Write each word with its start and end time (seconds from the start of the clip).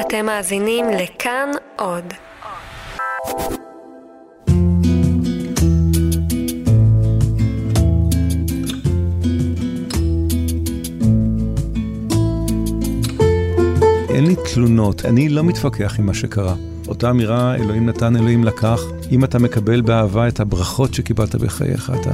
אתם 0.00 0.26
מאזינים 0.26 0.86
לכאן 0.90 1.50
עוד. 1.76 2.04
אין 14.08 14.26
לי 14.26 14.34
תלונות, 14.54 15.04
אני 15.04 15.28
לא 15.28 15.44
מתווכח 15.44 15.98
עם 15.98 16.06
מה 16.06 16.14
שקרה. 16.14 16.54
אותה 16.88 17.10
אמירה, 17.10 17.54
אלוהים 17.54 17.86
נתן, 17.86 18.16
אלוהים 18.16 18.44
לקח. 18.44 18.80
אם 19.10 19.24
אתה 19.24 19.38
מקבל 19.38 19.80
באהבה 19.80 20.28
את 20.28 20.40
הברכות 20.40 20.94
שקיבלת 20.94 21.34
בחייך, 21.34 21.92
אתה 22.00 22.10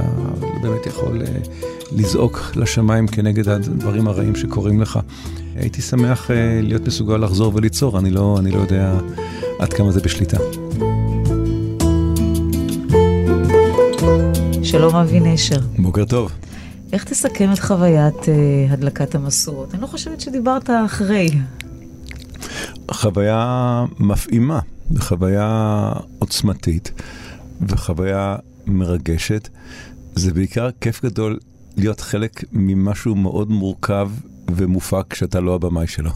באמת 0.61 0.85
יכול 0.85 1.21
uh, 1.21 1.49
לזעוק 1.91 2.51
לשמיים 2.55 3.07
כנגד 3.07 3.49
הדברים 3.49 4.07
הרעים 4.07 4.35
שקורים 4.35 4.81
לך. 4.81 4.99
הייתי 5.63 5.81
שמח 5.81 6.29
uh, 6.29 6.33
להיות 6.61 6.87
מסוגל 6.87 7.17
לחזור 7.17 7.55
וליצור, 7.55 7.99
אני 7.99 8.11
לא, 8.11 8.35
אני 8.39 8.51
לא 8.51 8.59
יודע 8.59 8.99
עד 9.59 9.73
כמה 9.73 9.91
זה 9.91 10.01
בשליטה. 10.01 10.37
שלום 14.63 14.95
אבי 14.95 15.19
נשר. 15.19 15.59
בוקר 15.79 16.05
טוב. 16.05 16.31
איך 16.93 17.03
תסכם 17.03 17.53
את 17.53 17.59
חוויית 17.59 18.15
uh, 18.15 18.27
הדלקת 18.73 19.15
המשואות? 19.15 19.73
אני 19.73 19.81
לא 19.81 19.87
חושבת 19.87 20.21
שדיברת 20.21 20.69
אחרי. 20.85 21.29
חוויה 22.91 23.85
מפעימה, 23.99 24.59
וחוויה 24.91 25.91
עוצמתית, 26.19 26.91
וחוויה 27.61 28.35
מרגשת. 28.67 29.49
זה 30.15 30.33
בעיקר 30.33 30.69
כיף 30.81 31.05
גדול 31.05 31.39
להיות 31.77 32.01
חלק 32.01 32.43
ממשהו 32.51 33.15
מאוד 33.15 33.49
מורכב 33.49 34.09
ומופק 34.51 35.03
כשאתה 35.09 35.39
לא 35.39 35.55
הבמאי 35.55 35.87
שלו. 35.87 36.11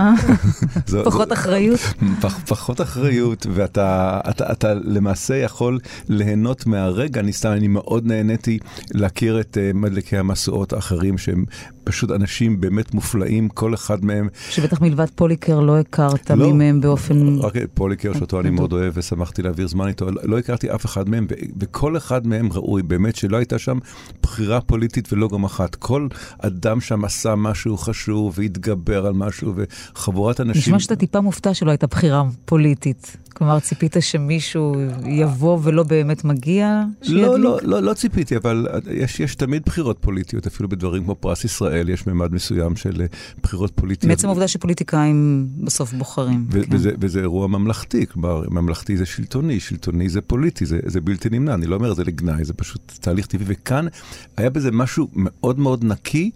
אה, 0.00 0.12
פחות 1.04 1.32
אחריות? 1.32 1.80
פחות 2.22 2.80
אחריות, 2.80 3.46
ואתה 3.54 4.20
אתה, 4.30 4.52
אתה 4.52 4.74
למעשה 4.74 5.36
יכול 5.36 5.78
ליהנות 6.08 6.66
מהרגע. 6.66 7.20
אני 7.20 7.32
סתם, 7.32 7.52
אני 7.52 7.68
מאוד 7.68 8.06
נהניתי 8.06 8.58
להכיר 8.90 9.40
את 9.40 9.56
uh, 9.56 9.76
מדליקי 9.76 10.18
המשואות 10.18 10.72
האחרים, 10.72 11.18
שהם 11.18 11.44
פשוט 11.84 12.10
אנשים 12.10 12.60
באמת 12.60 12.94
מופלאים, 12.94 13.48
כל 13.48 13.74
אחד 13.74 14.04
מהם. 14.04 14.28
שבטח 14.50 14.80
מלבד 14.80 15.10
פוליקר 15.14 15.60
לא 15.60 15.78
הכרת 15.78 16.30
לא, 16.30 16.36
מי 16.36 16.52
מהם 16.52 16.80
באופן... 16.80 17.38
רק 17.38 17.54
פוליקר, 17.74 18.12
שאותו 18.12 18.40
אני 18.40 18.50
מאוד 18.50 18.72
אוהב 18.72 18.92
ושמחתי 18.96 19.42
להעביר 19.42 19.68
זמן 19.68 19.88
איתו, 19.88 20.06
לא 20.22 20.38
הכרתי 20.38 20.74
אף 20.74 20.86
אחד 20.86 21.08
מהם, 21.08 21.26
וכל 21.60 21.96
אחד 21.96 22.26
מהם 22.26 22.52
ראוי, 22.52 22.82
באמת 22.82 23.16
שלא 23.16 23.36
הייתה 23.36 23.58
שם 23.58 23.78
בחירה 24.22 24.60
פוליטית 24.60 25.12
ולא 25.12 25.28
גם 25.28 25.44
אחת. 25.44 25.74
כל 25.74 26.08
אדם 26.38 26.80
שם 26.80 27.04
עשה 27.04 27.34
משהו 27.34 27.76
חשוב 27.76 28.34
והתגבר 28.38 29.06
על 29.06 29.12
משהו, 29.12 29.54
וחבורת 29.56 30.40
אנשים... 30.40 30.60
נשמע 30.60 30.80
שאתה 30.80 30.96
טיפה 30.96 31.20
מופתע 31.20 31.54
שלא 31.54 31.70
הייתה 31.70 31.86
בחירה 31.86 32.24
פוליטית. 32.44 33.16
כלומר, 33.42 33.60
ציפית 33.60 33.96
שמישהו 34.00 34.74
יבוא 35.06 35.58
ולא 35.62 35.82
באמת 35.82 36.24
מגיע? 36.24 36.82
לא, 37.08 37.38
לא, 37.38 37.58
לא, 37.62 37.80
לא 37.80 37.94
ציפיתי, 37.94 38.36
אבל 38.36 38.66
יש, 38.90 39.20
יש 39.20 39.34
תמיד 39.34 39.62
בחירות 39.66 39.96
פוליטיות, 40.00 40.46
אפילו 40.46 40.68
בדברים 40.68 41.04
כמו 41.04 41.14
פרס 41.14 41.44
ישראל, 41.44 41.88
יש 41.88 42.06
ממד 42.06 42.32
מסוים 42.32 42.76
של 42.76 43.00
אה, 43.00 43.06
בחירות 43.42 43.72
פוליטיות. 43.74 44.10
בעצם 44.10 44.26
העובדה 44.26 44.48
שפוליטיקאים 44.48 45.46
בסוף 45.60 45.92
בוחרים. 45.92 46.46
ו- 46.50 46.64
כן. 46.64 46.76
וזה, 46.76 46.90
וזה 47.00 47.20
אירוע 47.20 47.46
ממלכתי, 47.46 48.06
כלומר, 48.06 48.42
ממלכתי 48.50 48.96
זה 48.96 49.06
שלטוני, 49.06 49.60
שלטוני 49.60 50.08
זה 50.08 50.20
פוליטי, 50.20 50.66
זה, 50.66 50.78
זה 50.86 51.00
בלתי 51.00 51.28
נמנע, 51.30 51.54
אני 51.54 51.66
לא 51.66 51.76
אומר 51.76 51.92
את 51.92 51.96
זה 51.96 52.04
לגנאי, 52.04 52.44
זה 52.44 52.54
פשוט 52.54 52.92
תהליך 53.00 53.26
טבעי, 53.26 53.46
וכאן 53.48 53.86
היה 54.36 54.50
בזה 54.50 54.70
משהו 54.70 55.08
מאוד 55.14 55.58
מאוד 55.58 55.84
נקי 55.84 56.30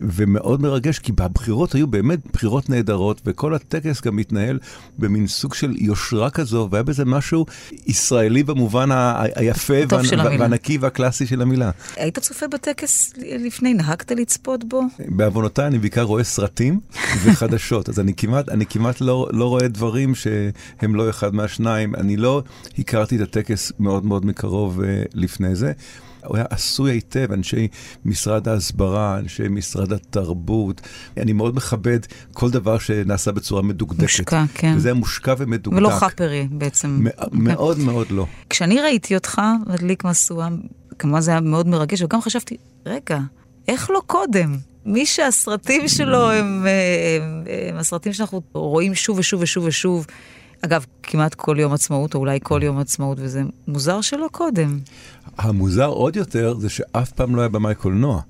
ומאוד 0.00 0.62
מרגש, 0.62 0.98
כי 0.98 1.12
בבחירות 1.12 1.74
היו 1.74 1.86
באמת 1.86 2.18
בחירות 2.32 2.70
נהדרות, 2.70 3.20
וכל 3.26 3.54
הטקס 3.54 4.00
גם 4.00 4.16
מתנהל 4.16 4.58
במין 4.98 5.26
סוג 5.26 5.54
של 5.54 5.74
יושרה 5.78 6.30
כזו, 6.30 6.51
והיה 6.70 6.82
בזה 6.82 7.04
משהו 7.04 7.46
ישראלי 7.86 8.42
במובן 8.42 8.88
היפה 9.34 9.74
וה- 9.88 10.00
והנקי 10.38 10.78
והקלאסי 10.78 11.26
של 11.26 11.42
המילה. 11.42 11.70
היית 11.96 12.18
צופה 12.18 12.46
בטקס 12.48 13.12
לפני, 13.16 13.74
נהגת 13.74 14.10
לצפות 14.10 14.64
בו? 14.64 14.82
בעוונותיי 15.08 15.66
אני 15.66 15.78
בעיקר 15.78 16.02
רואה 16.02 16.24
סרטים 16.24 16.80
וחדשות, 17.24 17.88
אז 17.88 18.00
אני 18.00 18.14
כמעט, 18.14 18.48
אני 18.48 18.66
כמעט 18.66 19.00
לא, 19.00 19.28
לא 19.32 19.44
רואה 19.48 19.68
דברים 19.68 20.14
שהם 20.14 20.94
לא 20.94 21.10
אחד 21.10 21.34
מהשניים. 21.34 21.94
אני 21.94 22.16
לא 22.16 22.42
הכרתי 22.78 23.16
את 23.16 23.20
הטקס 23.20 23.72
מאוד 23.80 24.04
מאוד 24.04 24.26
מקרוב 24.26 24.80
uh, 24.80 24.84
לפני 25.14 25.54
זה. 25.54 25.72
הוא 26.24 26.36
היה 26.36 26.44
עשוי 26.50 26.92
היטב, 26.92 27.32
אנשי 27.32 27.68
משרד 28.04 28.48
ההסברה, 28.48 29.18
אנשי 29.18 29.48
משרד 29.50 29.92
התרבות. 29.92 30.80
אני 31.16 31.32
מאוד 31.32 31.56
מכבד 31.56 31.98
כל 32.32 32.50
דבר 32.50 32.78
שנעשה 32.78 33.32
בצורה 33.32 33.62
מדוקדקת. 33.62 34.02
מושקע, 34.02 34.44
כן. 34.54 34.72
וזה 34.76 34.88
היה 34.88 34.94
מושקע 34.94 35.34
ומדוקדק. 35.38 35.78
ולא 35.78 35.90
חאפרי 35.90 36.48
בעצם. 36.50 37.04
מאוד. 37.32 37.78
מאוד 37.78 38.06
לא. 38.10 38.26
כשאני 38.50 38.80
ראיתי 38.80 39.14
אותך 39.14 39.42
מדליק 39.66 40.04
משואה, 40.04 40.48
כמובן 40.98 41.20
זה 41.20 41.30
היה 41.30 41.40
מאוד 41.40 41.68
מרגש, 41.68 42.02
וגם 42.02 42.20
חשבתי, 42.20 42.56
רגע, 42.86 43.18
איך 43.68 43.90
לא 43.90 44.02
קודם? 44.06 44.56
מי 44.86 45.06
שהסרטים 45.06 45.88
שלו 45.88 46.30
הם, 46.30 46.36
הם, 46.36 46.66
הם, 46.66 47.44
הם 47.68 47.76
הסרטים 47.76 48.12
שאנחנו 48.12 48.42
רואים 48.52 48.94
שוב 48.94 49.18
ושוב 49.18 49.42
ושוב 49.42 49.64
ושוב. 49.64 50.06
אגב, 50.62 50.86
כמעט 51.02 51.34
כל 51.34 51.56
יום 51.58 51.72
עצמאות, 51.72 52.14
או 52.14 52.20
אולי 52.20 52.38
כל 52.42 52.60
יום 52.64 52.78
עצמאות, 52.78 53.18
וזה 53.20 53.42
מוזר 53.68 54.00
שלא 54.00 54.28
קודם. 54.32 54.78
המוזר 55.38 55.86
עוד 55.86 56.16
יותר 56.16 56.54
זה 56.58 56.68
שאף 56.68 57.12
פעם 57.12 57.36
לא 57.36 57.40
היה 57.40 57.48
במאי 57.48 57.74
קולנוע. 57.74 58.20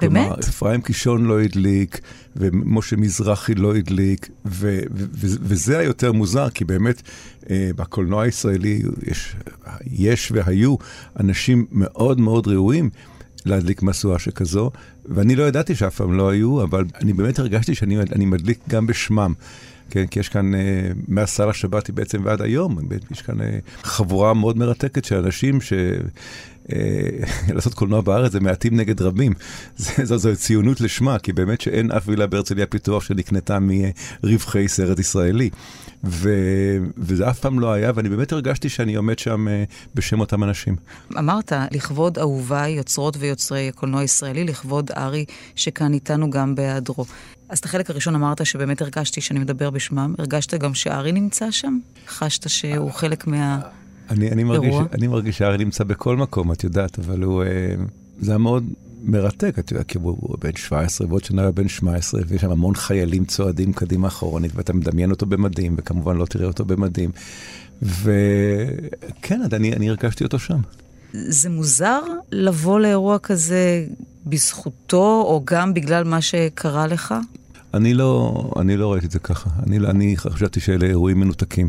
באמת? 0.00 0.26
כלומר, 0.26 0.40
אפרים 0.40 0.80
קישון 0.80 1.24
לא 1.24 1.40
הדליק, 1.40 2.00
ומשה 2.36 2.96
מזרחי 2.96 3.54
לא 3.54 3.76
הדליק, 3.76 4.28
ו- 4.46 4.80
ו- 4.94 5.04
ו- 5.14 5.36
וזה 5.40 5.78
היותר 5.78 6.12
מוזר, 6.12 6.50
כי 6.50 6.64
באמת 6.64 7.02
אה, 7.50 7.70
בקולנוע 7.76 8.22
הישראלי 8.22 8.82
יש, 9.06 9.36
יש 9.86 10.32
והיו 10.34 10.76
אנשים 11.20 11.66
מאוד 11.72 12.20
מאוד 12.20 12.46
ראויים 12.46 12.90
להדליק 13.44 13.82
משואה 13.82 14.18
שכזו, 14.18 14.70
ואני 15.04 15.36
לא 15.36 15.42
ידעתי 15.42 15.74
שאף 15.74 15.96
פעם 15.96 16.12
לא 16.12 16.28
היו, 16.28 16.62
אבל 16.62 16.84
אני 17.00 17.12
באמת 17.12 17.38
הרגשתי 17.38 17.74
שאני 17.74 18.26
מדליק 18.26 18.58
גם 18.68 18.86
בשמם. 18.86 19.34
כן, 19.90 20.06
כי 20.06 20.20
יש 20.20 20.28
כאן, 20.28 20.54
אה, 20.54 20.60
מהסל 21.08 21.48
השבתי 21.48 21.92
בעצם 21.92 22.20
ועד 22.24 22.42
היום, 22.42 22.78
יש 23.10 23.22
כאן 23.22 23.40
אה, 23.40 23.58
חבורה 23.82 24.34
מאוד 24.34 24.58
מרתקת 24.58 25.04
של 25.04 25.16
אנשים 25.16 25.60
ש... 25.60 25.72
אה, 26.72 27.08
לעשות 27.54 27.74
קולנוע 27.74 28.00
בארץ 28.00 28.32
זה 28.32 28.40
מעטים 28.40 28.76
נגד 28.76 29.02
רבים. 29.02 29.32
זו, 30.02 30.36
ציונות 30.36 30.80
לשמה, 30.80 31.18
כי 31.18 31.32
באמת 31.32 31.60
שאין 31.60 31.90
אף 31.90 32.08
וילה 32.08 32.26
בהרצליה 32.26 32.66
פיתוח 32.66 33.02
שנקנתה 33.02 33.58
מרווחי 34.22 34.68
סרט 34.68 34.98
ישראלי. 34.98 35.50
ו, 36.08 36.30
וזה 36.98 37.30
אף 37.30 37.40
פעם 37.40 37.60
לא 37.60 37.72
היה, 37.72 37.92
ואני 37.94 38.08
באמת 38.08 38.32
הרגשתי 38.32 38.68
שאני 38.68 38.94
עומד 38.94 39.18
שם 39.18 39.46
בשם 39.94 40.20
אותם 40.20 40.44
אנשים. 40.44 40.76
אמרת, 41.18 41.52
לכבוד 41.70 42.18
אהוביי, 42.18 42.72
יוצרות 42.72 43.16
ויוצרי 43.18 43.68
הקולנוע 43.68 44.00
הישראלי, 44.00 44.44
לכבוד 44.44 44.90
ארי, 44.96 45.24
שכאן 45.56 45.92
איתנו 45.92 46.30
גם 46.30 46.54
בהיעדרו. 46.54 47.04
אז 47.48 47.58
את 47.58 47.64
החלק 47.64 47.90
הראשון 47.90 48.14
אמרת 48.14 48.46
שבאמת 48.46 48.82
הרגשתי 48.82 49.20
שאני 49.20 49.38
מדבר 49.38 49.70
בשמם. 49.70 50.14
הרגשת 50.18 50.54
גם 50.54 50.74
שארי 50.74 51.12
נמצא 51.12 51.50
שם? 51.50 51.78
חשת 52.08 52.48
שהוא 52.48 52.92
חלק 52.92 53.26
מהאירוע? 53.26 53.70
אני, 54.10 54.30
אני, 54.30 54.44
מרגיש, 54.44 54.74
אני 54.92 55.06
מרגיש 55.06 55.38
שארי 55.38 55.58
נמצא 55.58 55.84
בכל 55.84 56.16
מקום, 56.16 56.52
את 56.52 56.64
יודעת, 56.64 56.98
אבל 56.98 57.22
הוא... 57.22 57.42
אה, 57.42 57.74
זה 58.18 58.30
היה 58.30 58.38
מאוד 58.38 58.64
מרתק, 59.06 59.58
את 59.58 59.70
יודעת, 59.70 59.86
כי 59.86 59.98
הוא, 59.98 60.36
בן 60.40 60.56
17, 60.56 61.06
ועוד 61.08 61.24
שנה 61.24 61.44
הוא 61.44 61.50
בן 61.50 61.68
17, 61.68 62.20
ויש 62.28 62.40
שם 62.40 62.50
המון 62.50 62.74
חיילים 62.74 63.24
צועדים 63.24 63.72
קדימה 63.72 64.08
אחורנית, 64.08 64.52
ואתה 64.54 64.72
מדמיין 64.72 65.10
אותו 65.10 65.26
במדים, 65.26 65.74
וכמובן 65.78 66.16
לא 66.16 66.26
תראה 66.26 66.46
אותו 66.46 66.64
במדים. 66.64 67.10
וכן, 67.82 69.40
אני, 69.52 69.72
אני 69.72 69.88
הרגשתי 69.88 70.24
אותו 70.24 70.38
שם. 70.38 70.60
זה 71.12 71.50
מוזר 71.50 72.00
לבוא 72.32 72.80
לאירוע 72.80 73.18
כזה 73.18 73.86
בזכותו, 74.26 75.24
או 75.26 75.42
גם 75.44 75.74
בגלל 75.74 76.04
מה 76.04 76.20
שקרה 76.20 76.86
לך? 76.86 77.14
אני 77.74 77.94
לא, 77.94 78.44
אני 78.60 78.76
לא 78.76 78.92
ראיתי 78.92 79.06
את 79.06 79.10
זה 79.10 79.18
ככה. 79.18 79.50
אני, 79.66 79.78
אני 79.78 80.16
חשבתי 80.16 80.60
שאלה 80.60 80.86
אירועים 80.86 81.20
מנותקים. 81.20 81.68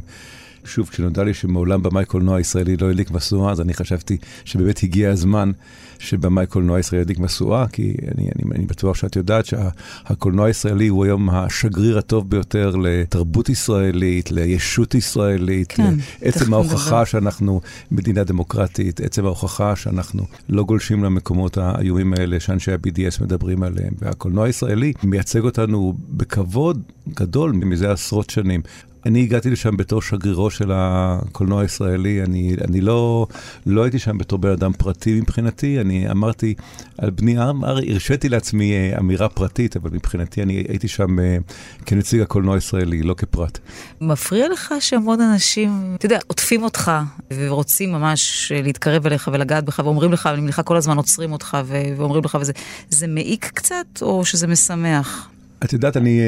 שוב, 0.65 0.89
כשנודע 0.89 1.23
לי 1.23 1.33
שמעולם 1.33 1.83
במאי 1.83 2.05
קולנוע 2.05 2.37
הישראלי 2.37 2.77
לא 2.77 2.89
הדליק 2.89 3.11
משואה, 3.11 3.51
אז 3.51 3.61
אני 3.61 3.73
חשבתי 3.73 4.17
שבאמת 4.45 4.83
הגיע 4.83 5.11
הזמן 5.11 5.51
שבמאי 5.99 6.45
קולנוע 6.45 6.79
ישראלי 6.79 7.01
ידליק 7.01 7.19
משואה, 7.19 7.67
כי 7.67 7.95
אני, 8.17 8.29
אני, 8.35 8.55
אני 8.55 8.65
בטוח 8.65 8.95
שאת 8.95 9.15
יודעת 9.15 9.45
שהקולנוע 9.45 10.43
שה, 10.43 10.47
הישראלי 10.47 10.87
הוא 10.87 11.05
היום 11.05 11.29
השגריר 11.29 11.97
הטוב 11.97 12.29
ביותר 12.29 12.75
לתרבות 12.75 13.49
ישראלית, 13.49 14.31
לישות 14.31 14.95
ישראלית, 14.95 15.67
כן, 15.71 15.93
לעצם 16.21 16.53
ההוכחה 16.53 16.89
דבר. 16.89 17.03
שאנחנו 17.03 17.61
מדינה 17.91 18.23
דמוקרטית, 18.23 19.01
עצם 19.01 19.25
ההוכחה 19.25 19.75
שאנחנו 19.75 20.23
לא 20.49 20.63
גולשים 20.63 21.03
למקומות 21.03 21.57
האיומים 21.57 22.13
האלה 22.13 22.39
שאנשי 22.39 22.71
ה-BDS 22.71 23.23
מדברים 23.23 23.63
עליהם. 23.63 23.93
והקולנוע 23.99 24.45
הישראלי 24.45 24.93
מייצג 25.03 25.43
אותנו 25.43 25.93
בכבוד 26.09 26.81
גדול 27.09 27.51
מזה 27.51 27.91
עשרות 27.91 28.29
שנים. 28.29 28.61
אני 29.05 29.23
הגעתי 29.23 29.49
לשם 29.49 29.77
בתור 29.77 30.01
שגרירו 30.01 30.49
של 30.49 30.71
הקולנוע 30.73 31.61
הישראלי, 31.61 32.23
אני, 32.23 32.55
אני 32.67 32.81
לא, 32.81 33.27
לא 33.65 33.83
הייתי 33.83 33.99
שם 33.99 34.17
בתור 34.17 34.39
בן 34.39 34.49
אדם 34.49 34.73
פרטי 34.73 35.21
מבחינתי, 35.21 35.81
אני 35.81 36.11
אמרתי 36.11 36.53
על 36.97 37.09
בני 37.09 37.37
ארמר, 37.37 37.77
הרשיתי 37.89 38.29
לעצמי 38.29 38.73
אה, 38.73 38.97
אמירה 38.99 39.29
פרטית, 39.29 39.75
אבל 39.75 39.89
מבחינתי 39.93 40.41
אני 40.41 40.63
הייתי 40.67 40.87
שם 40.87 41.19
אה, 41.19 41.37
כנציג 41.85 42.21
הקולנוע 42.21 42.55
הישראלי, 42.55 43.01
לא 43.01 43.13
כפרט. 43.13 43.59
מפריע 44.01 44.49
לך 44.49 44.73
שהמון 44.79 45.21
אנשים, 45.21 45.95
אתה 45.95 46.05
יודע, 46.05 46.19
עוטפים 46.27 46.63
אותך 46.63 46.91
ורוצים 47.33 47.91
ממש 47.91 48.51
להתקרב 48.55 49.05
אליך 49.05 49.29
ולגעת 49.33 49.65
בך 49.65 49.79
ואומרים 49.83 50.13
לך, 50.13 50.27
אני 50.27 50.41
מניחה 50.41 50.63
כל 50.63 50.77
הזמן 50.77 50.97
עוצרים 50.97 51.31
אותך 51.31 51.57
ואומרים 51.65 52.23
לך 52.23 52.37
וזה, 52.41 52.53
זה 52.89 53.07
מעיק 53.07 53.51
קצת 53.53 53.85
או 54.01 54.25
שזה 54.25 54.47
משמח? 54.47 55.29
את 55.63 55.73
יודעת, 55.73 55.97
אני... 55.97 56.19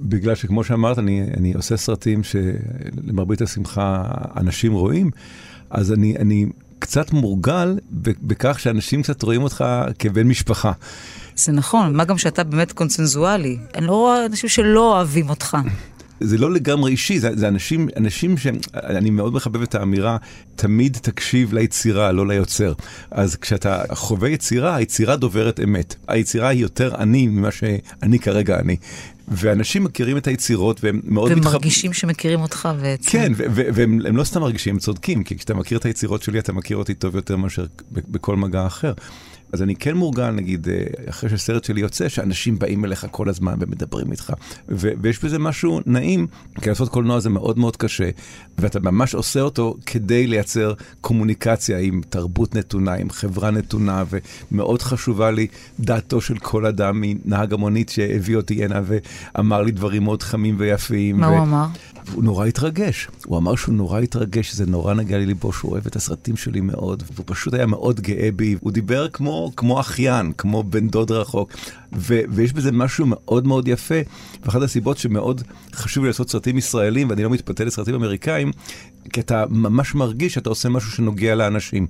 בגלל 0.00 0.34
שכמו 0.34 0.64
שאמרת, 0.64 0.98
אני, 0.98 1.26
אני 1.36 1.52
עושה 1.52 1.76
סרטים 1.76 2.22
שלמרבית 2.24 3.42
השמחה 3.42 4.04
אנשים 4.36 4.72
רואים, 4.72 5.10
אז 5.70 5.92
אני, 5.92 6.16
אני 6.16 6.46
קצת 6.78 7.12
מורגל 7.12 7.78
בכך 8.22 8.60
שאנשים 8.60 9.02
קצת 9.02 9.22
רואים 9.22 9.42
אותך 9.42 9.64
כבן 9.98 10.28
משפחה. 10.28 10.72
זה 11.36 11.52
נכון, 11.52 11.96
מה 11.96 12.04
גם 12.04 12.18
שאתה 12.18 12.44
באמת 12.44 12.72
קונצנזואלי. 12.72 13.58
אני 13.74 13.86
לא 13.86 13.92
רואה 13.92 14.26
אנשים 14.26 14.48
שלא 14.48 14.94
אוהבים 14.96 15.30
אותך. 15.30 15.56
זה 16.20 16.38
לא 16.38 16.52
לגמרי 16.52 16.90
אישי, 16.90 17.18
זה, 17.18 17.30
זה 17.34 17.48
אנשים, 17.48 17.88
אנשים 17.96 18.36
שאני 18.36 19.10
מאוד 19.10 19.34
מחבב 19.34 19.62
את 19.62 19.74
האמירה, 19.74 20.16
תמיד 20.56 20.98
תקשיב 21.02 21.52
ליצירה, 21.52 22.12
לא 22.12 22.26
ליוצר. 22.26 22.72
אז 23.10 23.36
כשאתה 23.36 23.82
חווה 23.92 24.28
יצירה, 24.28 24.76
היצירה 24.76 25.16
דוברת 25.16 25.60
אמת. 25.60 25.94
היצירה 26.08 26.48
היא 26.48 26.60
יותר 26.60 26.94
אני 26.98 27.26
ממה 27.26 27.50
שאני 27.50 28.18
כרגע 28.18 28.58
אני. 28.58 28.76
ואנשים 29.28 29.84
מכירים 29.84 30.16
את 30.16 30.26
היצירות 30.26 30.84
והם 30.84 31.00
מאוד 31.04 31.30
מתחברים. 31.30 31.48
ומרגישים 31.48 31.90
מתחב... 31.90 32.00
שמכירים 32.00 32.40
אותך 32.40 32.68
בעצם. 32.82 33.10
כן, 33.10 33.32
והם 33.74 34.16
לא 34.16 34.24
סתם 34.24 34.40
מרגישים, 34.40 34.74
הם 34.74 34.80
צודקים, 34.80 35.24
כי 35.24 35.36
כשאתה 35.36 35.54
מכיר 35.54 35.78
את 35.78 35.84
היצירות 35.84 36.22
שלי, 36.22 36.38
אתה 36.38 36.52
מכיר 36.52 36.76
אותי 36.76 36.94
טוב 36.94 37.16
יותר 37.16 37.36
מאשר 37.36 37.66
בכל 37.92 38.36
מגע 38.36 38.66
אחר. 38.66 38.92
אז 39.52 39.62
אני 39.62 39.76
כן 39.76 39.96
מורגל, 39.96 40.30
נגיד, 40.30 40.68
אה, 40.68 40.84
אחרי 41.10 41.30
שהסרט 41.30 41.64
שלי 41.64 41.80
יוצא, 41.80 42.08
שאנשים 42.08 42.58
באים 42.58 42.84
אליך 42.84 43.06
כל 43.10 43.28
הזמן 43.28 43.54
ומדברים 43.60 44.10
איתך. 44.10 44.32
ו- 44.68 44.90
ויש 45.00 45.24
בזה 45.24 45.38
משהו 45.38 45.80
נעים, 45.86 46.26
כי 46.60 46.68
לעשות 46.68 46.88
קולנוע 46.88 47.20
זה 47.20 47.30
מאוד 47.30 47.58
מאוד 47.58 47.76
קשה, 47.76 48.10
ואתה 48.58 48.80
ממש 48.80 49.14
עושה 49.14 49.40
אותו 49.40 49.74
כדי 49.86 50.26
לייצר 50.26 50.72
קומוניקציה 51.00 51.78
עם 51.78 52.00
תרבות 52.08 52.54
נתונה, 52.54 52.94
עם 52.94 53.10
חברה 53.10 53.50
נתונה, 53.50 54.04
ומאוד 54.52 54.82
חשובה 54.82 55.30
לי 55.30 55.46
דעתו 55.80 56.20
של 56.20 56.38
כל 56.38 56.66
אדם 56.66 57.00
מנהג 57.04 57.52
המונית 57.52 57.88
שהביא 57.88 58.36
אותי 58.36 58.64
הנה 58.64 58.80
ואמר 58.84 59.62
לי 59.62 59.70
דברים 59.70 60.04
מאוד 60.04 60.22
חמים 60.22 60.54
ויפים. 60.58 61.20
מה 61.20 61.28
ו- 61.28 61.30
הוא 61.30 61.42
אמר? 61.42 61.66
הוא 62.14 62.24
נורא 62.24 62.46
התרגש. 62.46 63.08
הוא 63.26 63.38
אמר 63.38 63.56
שהוא 63.56 63.74
נורא 63.74 64.00
התרגש, 64.00 64.50
שזה 64.50 64.66
נורא 64.66 64.94
נגע 64.94 65.18
לליבו, 65.18 65.52
שהוא 65.52 65.72
אוהב 65.72 65.86
את 65.86 65.96
הסרטים 65.96 66.36
שלי 66.36 66.60
מאוד, 66.60 67.02
והוא 67.12 67.24
פשוט 67.26 67.54
היה 67.54 67.66
מאוד 67.66 68.00
גאה 68.00 68.28
בי. 68.36 68.56
הוא 68.60 68.72
דיבר 68.72 69.08
כמו, 69.08 69.52
כמו 69.56 69.80
אחיין, 69.80 70.32
כמו 70.38 70.62
בן 70.62 70.88
דוד 70.88 71.10
רחוק, 71.10 71.52
ו, 71.92 72.20
ויש 72.28 72.52
בזה 72.52 72.72
משהו 72.72 73.06
מאוד 73.08 73.46
מאוד 73.46 73.68
יפה. 73.68 74.00
ואחת 74.44 74.62
הסיבות 74.62 74.98
שמאוד 74.98 75.42
חשוב 75.74 76.04
לי 76.04 76.08
לעשות 76.08 76.30
סרטים 76.30 76.58
ישראלים, 76.58 77.10
ואני 77.10 77.22
לא 77.22 77.30
מתפתה 77.30 77.64
לסרטים 77.64 77.94
אמריקאים, 77.94 78.52
כי 79.12 79.20
אתה 79.20 79.44
ממש 79.50 79.94
מרגיש 79.94 80.34
שאתה 80.34 80.48
עושה 80.48 80.68
משהו 80.68 80.90
שנוגע 80.90 81.34
לאנשים. 81.34 81.86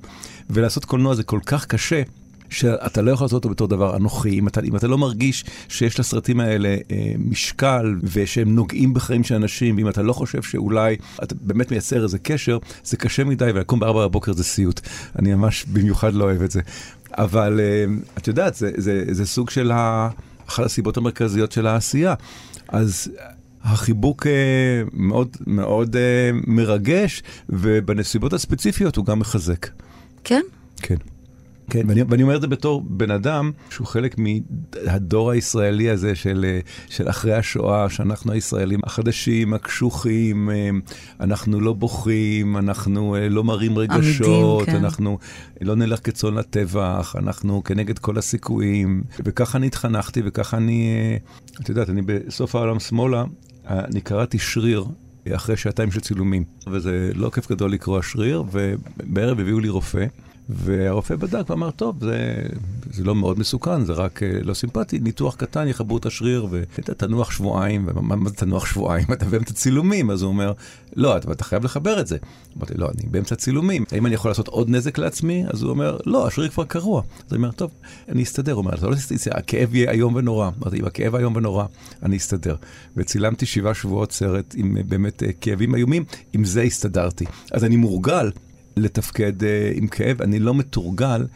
ולעשות 0.50 0.84
קולנוע 0.84 1.14
זה 1.14 1.22
כל 1.22 1.40
כך 1.46 1.66
קשה. 1.66 2.02
שאתה 2.50 3.02
לא 3.02 3.10
יכול 3.10 3.24
לעשות 3.24 3.44
אותו 3.44 3.48
בתור 3.48 3.68
דבר 3.68 3.96
אנוכי, 3.96 4.38
אם 4.38 4.48
אתה, 4.48 4.60
אם 4.60 4.76
אתה 4.76 4.86
לא 4.86 4.98
מרגיש 4.98 5.44
שיש 5.68 6.00
לסרטים 6.00 6.40
האלה 6.40 6.76
אה, 6.90 7.12
משקל 7.18 7.94
ושהם 8.02 8.54
נוגעים 8.54 8.94
בחיים 8.94 9.24
של 9.24 9.34
אנשים, 9.34 9.76
ואם 9.76 9.88
אתה 9.88 10.02
לא 10.02 10.12
חושב 10.12 10.42
שאולי 10.42 10.96
אתה 11.22 11.34
באמת 11.40 11.70
מייצר 11.70 12.02
איזה 12.02 12.18
קשר, 12.18 12.58
זה 12.84 12.96
קשה 12.96 13.24
מדי, 13.24 13.50
ולקום 13.54 13.80
בארבע 13.80 14.06
בבוקר 14.06 14.32
זה 14.32 14.44
סיוט. 14.44 14.80
אני 15.18 15.34
ממש 15.34 15.64
במיוחד 15.72 16.14
לא 16.14 16.24
אוהב 16.24 16.42
את 16.42 16.50
זה. 16.50 16.60
אבל 17.12 17.60
אה, 17.60 17.84
את 18.18 18.28
יודעת, 18.28 18.54
זה, 18.54 18.70
זה, 18.76 19.04
זה 19.10 19.26
סוג 19.26 19.50
של 19.50 19.70
ה... 19.70 20.08
אחת 20.48 20.64
הסיבות 20.64 20.96
המרכזיות 20.96 21.52
של 21.52 21.66
העשייה. 21.66 22.14
אז 22.68 23.10
החיבוק 23.62 24.26
אה, 24.26 24.82
מאוד 24.92 25.36
מאוד 25.46 25.96
אה, 25.96 26.30
מרגש, 26.46 27.22
ובנסיבות 27.48 28.32
הספציפיות 28.32 28.96
הוא 28.96 29.04
גם 29.04 29.18
מחזק. 29.18 29.66
כן? 30.24 30.42
כן. 30.76 30.96
כן, 31.70 31.88
ואני, 31.88 32.02
ואני 32.08 32.22
אומר 32.22 32.36
את 32.36 32.40
זה 32.40 32.46
בתור 32.46 32.82
בן 32.86 33.10
אדם 33.10 33.50
שהוא 33.70 33.86
חלק 33.86 34.16
מהדור 34.18 35.30
הישראלי 35.30 35.90
הזה 35.90 36.14
של, 36.14 36.44
אה, 36.48 36.60
של 36.88 37.08
אחרי 37.08 37.34
השואה, 37.34 37.90
שאנחנו 37.90 38.32
הישראלים 38.32 38.80
החדשים, 38.84 39.54
הקשוחים, 39.54 40.50
אה, 40.50 40.70
אנחנו 41.20 41.60
לא 41.60 41.72
בוכים, 41.72 42.56
אנחנו 42.56 43.16
אה, 43.16 43.28
לא 43.28 43.44
מראים 43.44 43.78
רגשות, 43.78 44.62
עמידים, 44.62 44.78
כן. 44.78 44.84
אנחנו 44.84 45.18
לא 45.60 45.74
נלך 45.74 46.00
כצאן 46.04 46.34
לטבח, 46.34 47.16
אנחנו 47.18 47.64
כנגד 47.64 47.98
כל 47.98 48.18
הסיכויים. 48.18 49.02
וככה 49.24 49.58
אני 49.58 49.66
התחנכתי, 49.66 50.22
וככה 50.24 50.56
אני, 50.56 50.94
את 51.60 51.68
יודעת, 51.68 51.90
אני 51.90 52.02
בסוף 52.02 52.54
העולם 52.54 52.80
שמאלה, 52.80 53.24
אני 53.66 54.00
קראתי 54.00 54.38
שריר. 54.38 54.84
אחרי 55.36 55.56
שעתיים 55.56 55.90
של 55.90 56.00
צילומים, 56.00 56.44
וזה 56.66 57.10
לא 57.14 57.30
כיף 57.34 57.50
גדול 57.50 57.72
לקרוא 57.72 58.02
שריר, 58.02 58.44
ובערב 58.52 59.40
הביאו 59.40 59.60
לי 59.60 59.68
רופא. 59.68 60.06
והרופא 60.48 61.16
בדק 61.16 61.50
ואמר, 61.50 61.70
טוב, 61.70 62.04
זה, 62.04 62.42
זה 62.90 63.04
לא 63.04 63.14
מאוד 63.14 63.38
מסוכן, 63.38 63.84
זה 63.84 63.92
רק 63.92 64.22
אה, 64.22 64.38
לא 64.42 64.54
סימפטי, 64.54 64.98
ניתוח 64.98 65.36
קטן, 65.36 65.68
יחברו 65.68 65.98
את 65.98 66.06
השריר 66.06 66.46
ותנוח 66.50 67.30
שבועיים, 67.30 67.88
ומה 67.94 68.28
זה 68.28 68.34
תנוח 68.34 68.66
שבועיים? 68.66 69.06
אתה 69.12 69.24
באמצע 69.24 69.52
צילומים, 69.52 70.10
אז 70.10 70.22
הוא 70.22 70.28
אומר, 70.28 70.52
לא, 70.96 71.16
אתה, 71.16 71.32
אתה 71.32 71.44
חייב 71.44 71.64
לחבר 71.64 72.00
את 72.00 72.06
זה. 72.06 72.16
אמרתי, 72.56 72.74
לא, 72.76 72.88
אני 72.94 73.08
באמצע 73.10 73.34
צילומים, 73.34 73.84
האם 73.92 74.06
אני 74.06 74.14
יכול 74.14 74.30
לעשות 74.30 74.48
עוד 74.48 74.70
נזק 74.70 74.98
לעצמי? 74.98 75.44
אז 75.52 75.62
הוא 75.62 75.70
אומר, 75.70 75.96
לא, 76.06 76.26
השריר 76.26 76.48
כבר 76.48 76.64
קרוע. 76.64 77.02
אז 77.02 77.32
הוא 77.32 77.36
אומר, 77.36 77.50
טוב, 77.50 77.70
אני 78.08 78.22
אסתדר. 78.22 78.52
הוא 78.52 78.58
אומר, 78.58 78.74
אתה 78.74 78.86
לא 78.86 78.94
תסתדר, 78.94 79.36
הכאב 79.38 79.74
יהיה 79.74 79.90
איום 79.90 80.14
ונורא. 80.14 80.50
אמרתי, 80.58 80.80
אם 80.80 80.84
הכאב 80.84 81.14
איום 81.14 81.36
ונורא, 81.36 81.64
אני 82.02 82.16
אסתדר. 82.16 82.56
וצילמתי 82.96 83.46
שבעה 83.46 83.74
שבועות 83.74 84.12
סרט 84.12 84.54
עם 84.58 84.76
אה, 84.76 84.82
באמת 84.82 85.22
אה, 85.22 85.28
כאבים 85.40 85.74
איומים, 85.74 86.04
עם 86.32 86.44
זה 86.44 86.62
הסתדרתי. 86.62 87.24
אז 87.52 87.64
אני 87.64 87.76
מורגל 87.76 88.30
לתפקד 88.78 89.42
uh, 89.42 89.44
עם 89.74 89.86
כאב, 89.86 90.22
אני 90.22 90.38
לא 90.38 90.54
מתורגל 90.54 91.26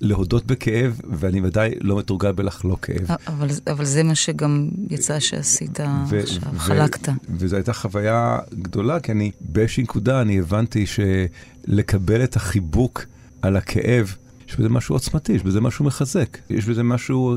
להודות 0.00 0.46
בכאב, 0.46 1.00
ואני 1.10 1.40
ודאי 1.40 1.70
לא 1.80 1.98
מתורגל 1.98 2.32
בלחלוק 2.32 2.86
כאב. 2.86 3.16
אבל, 3.26 3.48
אבל 3.66 3.84
זה 3.84 4.02
מה 4.02 4.14
שגם 4.14 4.68
יצא 4.90 5.20
שעשית 5.20 5.80
ו- 5.80 6.18
עכשיו, 6.20 6.42
ו- 6.54 6.58
חלקת. 6.58 7.12
וזו 7.28 7.56
הייתה 7.56 7.72
חוויה 7.72 8.38
גדולה, 8.54 9.00
כי 9.00 9.12
אני 9.12 9.30
באיזושהי 9.40 9.82
נקודה 9.82 10.20
אני 10.20 10.38
הבנתי 10.38 10.84
שלקבל 10.86 12.24
את 12.24 12.36
החיבוק 12.36 13.06
על 13.42 13.56
הכאב, 13.56 14.16
יש 14.48 14.56
בזה 14.56 14.68
משהו 14.68 14.94
עוצמתי, 14.94 15.32
יש 15.32 15.42
בזה 15.42 15.60
משהו 15.60 15.84
מחזק, 15.84 16.38
יש 16.50 16.64
בזה 16.64 16.82
משהו, 16.82 17.36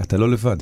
אתה 0.00 0.16
לא 0.16 0.30
לבד. 0.30 0.56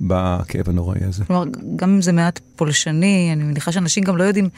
בכאב 0.00 0.68
הנוראי 0.68 1.04
הזה. 1.04 1.24
כלומר, 1.24 1.44
גם 1.76 1.90
אם 1.90 2.02
זה 2.02 2.12
מעט 2.12 2.40
פולשני, 2.56 3.30
אני 3.32 3.44
מניחה 3.44 3.72
שאנשים 3.72 4.04
גם 4.04 4.16
לא 4.16 4.24
יודעים 4.24 4.48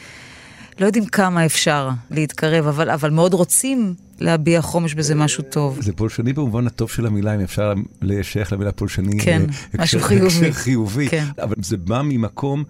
לא 0.79 0.85
יודעים 0.85 1.05
כמה 1.05 1.45
אפשר 1.45 1.89
להתקרב, 2.11 2.67
אבל, 2.67 2.89
אבל 2.89 3.09
מאוד 3.09 3.33
רוצים 3.33 3.93
להביע 4.19 4.61
חומש 4.61 4.93
בזה 4.93 5.15
משהו 5.15 5.43
טוב. 5.43 5.81
זה 5.81 5.93
פולשני 5.93 6.33
במובן 6.33 6.67
הטוב 6.67 6.89
של 6.89 7.05
המילה, 7.05 7.35
אם 7.35 7.39
אפשר 7.39 7.73
לשייך 8.01 8.53
למילה 8.53 8.71
פולשני. 8.71 9.19
כן, 9.19 9.41
אה, 9.49 9.83
משהו 9.83 9.99
חיובי. 9.99 10.53
חיובי. 10.53 11.09
כן. 11.09 11.25
אבל 11.43 11.55
זה 11.61 11.77
בא 11.77 12.01
ממקום 12.01 12.63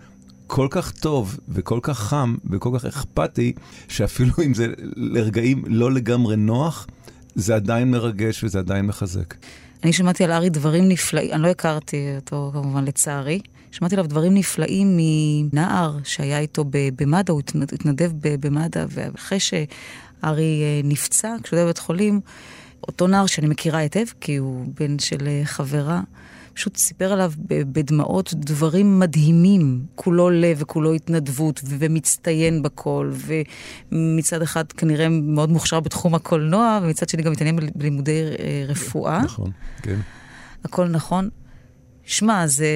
כל 0.48 0.68
כך 0.72 0.92
טוב 0.92 1.40
וכל 1.50 1.80
כך 1.82 2.00
חם 2.00 2.36
וכל 2.50 2.70
כך 2.74 2.86
אכפתי, 2.86 3.54
שאפילו 3.88 4.34
אם 4.46 4.54
זה 4.54 4.68
לרגעים 4.96 5.64
לא 5.68 5.92
לגמרי 5.92 6.36
נוח, 6.36 6.88
זה 7.36 7.56
עדיין 7.56 7.92
מרגש 7.92 8.44
וזה 8.44 8.60
עדיין 8.60 8.86
מחזק. 8.86 9.36
אני 9.84 9.94
שמעתי 9.94 10.24
על 10.24 10.32
ארי 10.32 10.50
דברים 10.50 10.90
נפלאים, 10.90 11.34
אני 11.34 11.42
לא 11.42 11.48
הכרתי 11.48 12.16
אותו 12.16 12.52
כמובן 12.54 12.86
לצערי. 12.86 13.40
שמעתי 13.72 13.96
עליו 13.96 14.08
דברים 14.10 14.34
נפלאים 14.34 14.98
מנער 14.98 15.98
שהיה 16.04 16.40
איתו 16.40 16.66
במד"א, 16.96 17.32
הוא 17.32 17.42
התנדב 17.74 18.12
במד"א, 18.22 18.86
ואחרי 18.90 19.40
שארי 19.40 20.62
אה, 20.62 20.82
נפצע, 20.84 21.36
כשהוא 21.44 21.58
היה 21.58 21.66
בבית 21.66 21.78
חולים, 21.78 22.22
אותו 22.88 23.08
נער 23.08 23.26
שאני 23.26 23.48
מכירה 23.48 23.80
היטב, 23.80 24.06
כי 24.22 24.36
הוא 24.36 24.66
בן 24.80 25.00
של 25.00 25.28
אה, 25.28 25.42
חברה, 25.46 26.02
פשוט 26.54 26.78
סיפר 26.78 27.14
עליו 27.14 27.32
בדמעות 27.48 28.34
דברים 28.34 29.00
מדהימים, 29.00 29.86
כולו 29.96 30.30
לב 30.30 30.58
וכולו 30.62 30.94
התנדבות, 30.94 31.62
ומצטיין 31.66 32.62
בכל, 32.64 33.12
ומצד 33.92 34.42
אחד 34.42 34.72
כנראה 34.72 35.10
מאוד 35.10 35.50
מוכשר 35.50 35.80
בתחום 35.80 36.16
הקולנוע, 36.16 36.80
ומצד 36.84 37.10
שני 37.10 37.24
גם 37.24 37.32
מתעניין 37.32 37.60
בלימודי 37.76 38.22
אה, 38.40 38.64
רפואה. 38.68 39.22
נכון, 39.22 39.52
כן. 39.82 40.00
הכל 40.64 40.88
נכון. 40.88 41.30
שמע, 42.04 42.48
זה... 42.48 42.68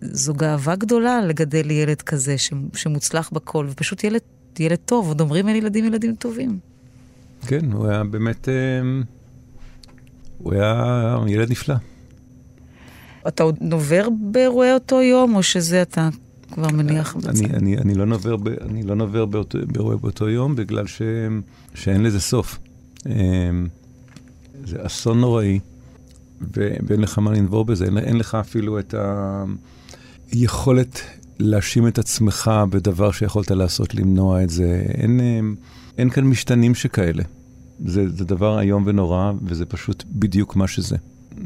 זו 0.00 0.34
גאווה 0.34 0.76
גדולה 0.76 1.20
לגדל 1.20 1.70
ילד 1.70 2.02
כזה 2.02 2.36
שמוצלח 2.74 3.30
בכל, 3.32 3.66
ופשוט 3.70 4.04
ילד, 4.04 4.20
ילד 4.58 4.78
טוב, 4.84 5.08
עוד 5.08 5.20
אומרים 5.20 5.46
על 5.48 5.56
ילדים 5.56 5.84
ילדים 5.84 6.14
טובים. 6.14 6.58
כן, 7.46 7.72
הוא 7.72 7.86
היה 7.86 8.04
באמת, 8.04 8.48
אמ, 8.48 9.02
הוא 10.38 10.54
היה 10.54 11.16
ילד 11.26 11.50
נפלא. 11.50 11.74
אתה 13.28 13.42
עוד 13.42 13.56
נובר 13.60 14.08
באירועי 14.20 14.72
אותו 14.72 15.02
יום, 15.02 15.34
או 15.34 15.42
שזה 15.42 15.82
אתה 15.82 16.08
כבר 16.52 16.68
מניח 16.68 17.16
בצד. 17.16 17.28
אני, 17.28 17.46
אני, 17.54 17.78
אני 17.78 17.94
לא 17.94 18.06
נובר, 18.06 18.36
ב, 18.36 18.48
אני 18.48 18.82
לא 18.82 18.94
נובר 18.94 19.26
באותו, 19.26 19.58
באותו, 19.66 19.98
באותו 19.98 20.28
יום 20.28 20.56
בגלל 20.56 20.86
ש, 20.86 21.02
שאין 21.74 22.02
לזה 22.02 22.20
סוף. 22.20 22.58
אמ, 23.06 23.66
זה 24.64 24.76
אסון 24.86 25.20
נוראי, 25.20 25.58
ואין 26.40 27.00
לך 27.00 27.18
מה 27.18 27.32
לנבור 27.32 27.64
בזה, 27.64 27.84
אין, 27.84 27.98
אין 27.98 28.16
לך 28.16 28.34
אפילו 28.34 28.78
את 28.78 28.94
היכולת 30.32 31.00
להאשים 31.38 31.88
את 31.88 31.98
עצמך 31.98 32.50
בדבר 32.70 33.10
שיכולת 33.10 33.50
לעשות 33.50 33.94
למנוע 33.94 34.42
את 34.42 34.50
זה. 34.50 34.82
אין, 34.94 35.20
אמ, 35.20 35.54
אין 35.98 36.10
כאן 36.10 36.24
משתנים 36.24 36.74
שכאלה. 36.74 37.22
זה, 37.86 38.08
זה 38.08 38.24
דבר 38.24 38.60
איום 38.60 38.82
ונורא, 38.86 39.32
וזה 39.44 39.66
פשוט 39.66 40.04
בדיוק 40.06 40.56
מה 40.56 40.68
שזה. 40.68 40.96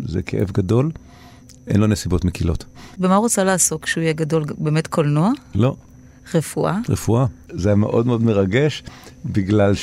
זה 0.06 0.22
כאב 0.22 0.50
גדול, 0.50 0.90
אין 1.66 1.80
לו 1.80 1.86
נסיבות 1.86 2.24
מקילות. 2.24 2.64
במה 2.98 3.14
הוא 3.14 3.22
רוצה 3.22 3.44
לעסוק 3.44 3.84
כשהוא 3.84 4.02
יהיה 4.02 4.12
גדול? 4.12 4.44
באמת 4.58 4.86
קולנוע? 4.86 5.30
לא. 5.54 5.76
רפואה? 6.34 6.78
רפואה. 6.88 7.26
זה 7.52 7.68
היה 7.68 7.76
מאוד 7.76 8.06
מאוד 8.06 8.22
מרגש, 8.22 8.82
בגלל 9.24 9.74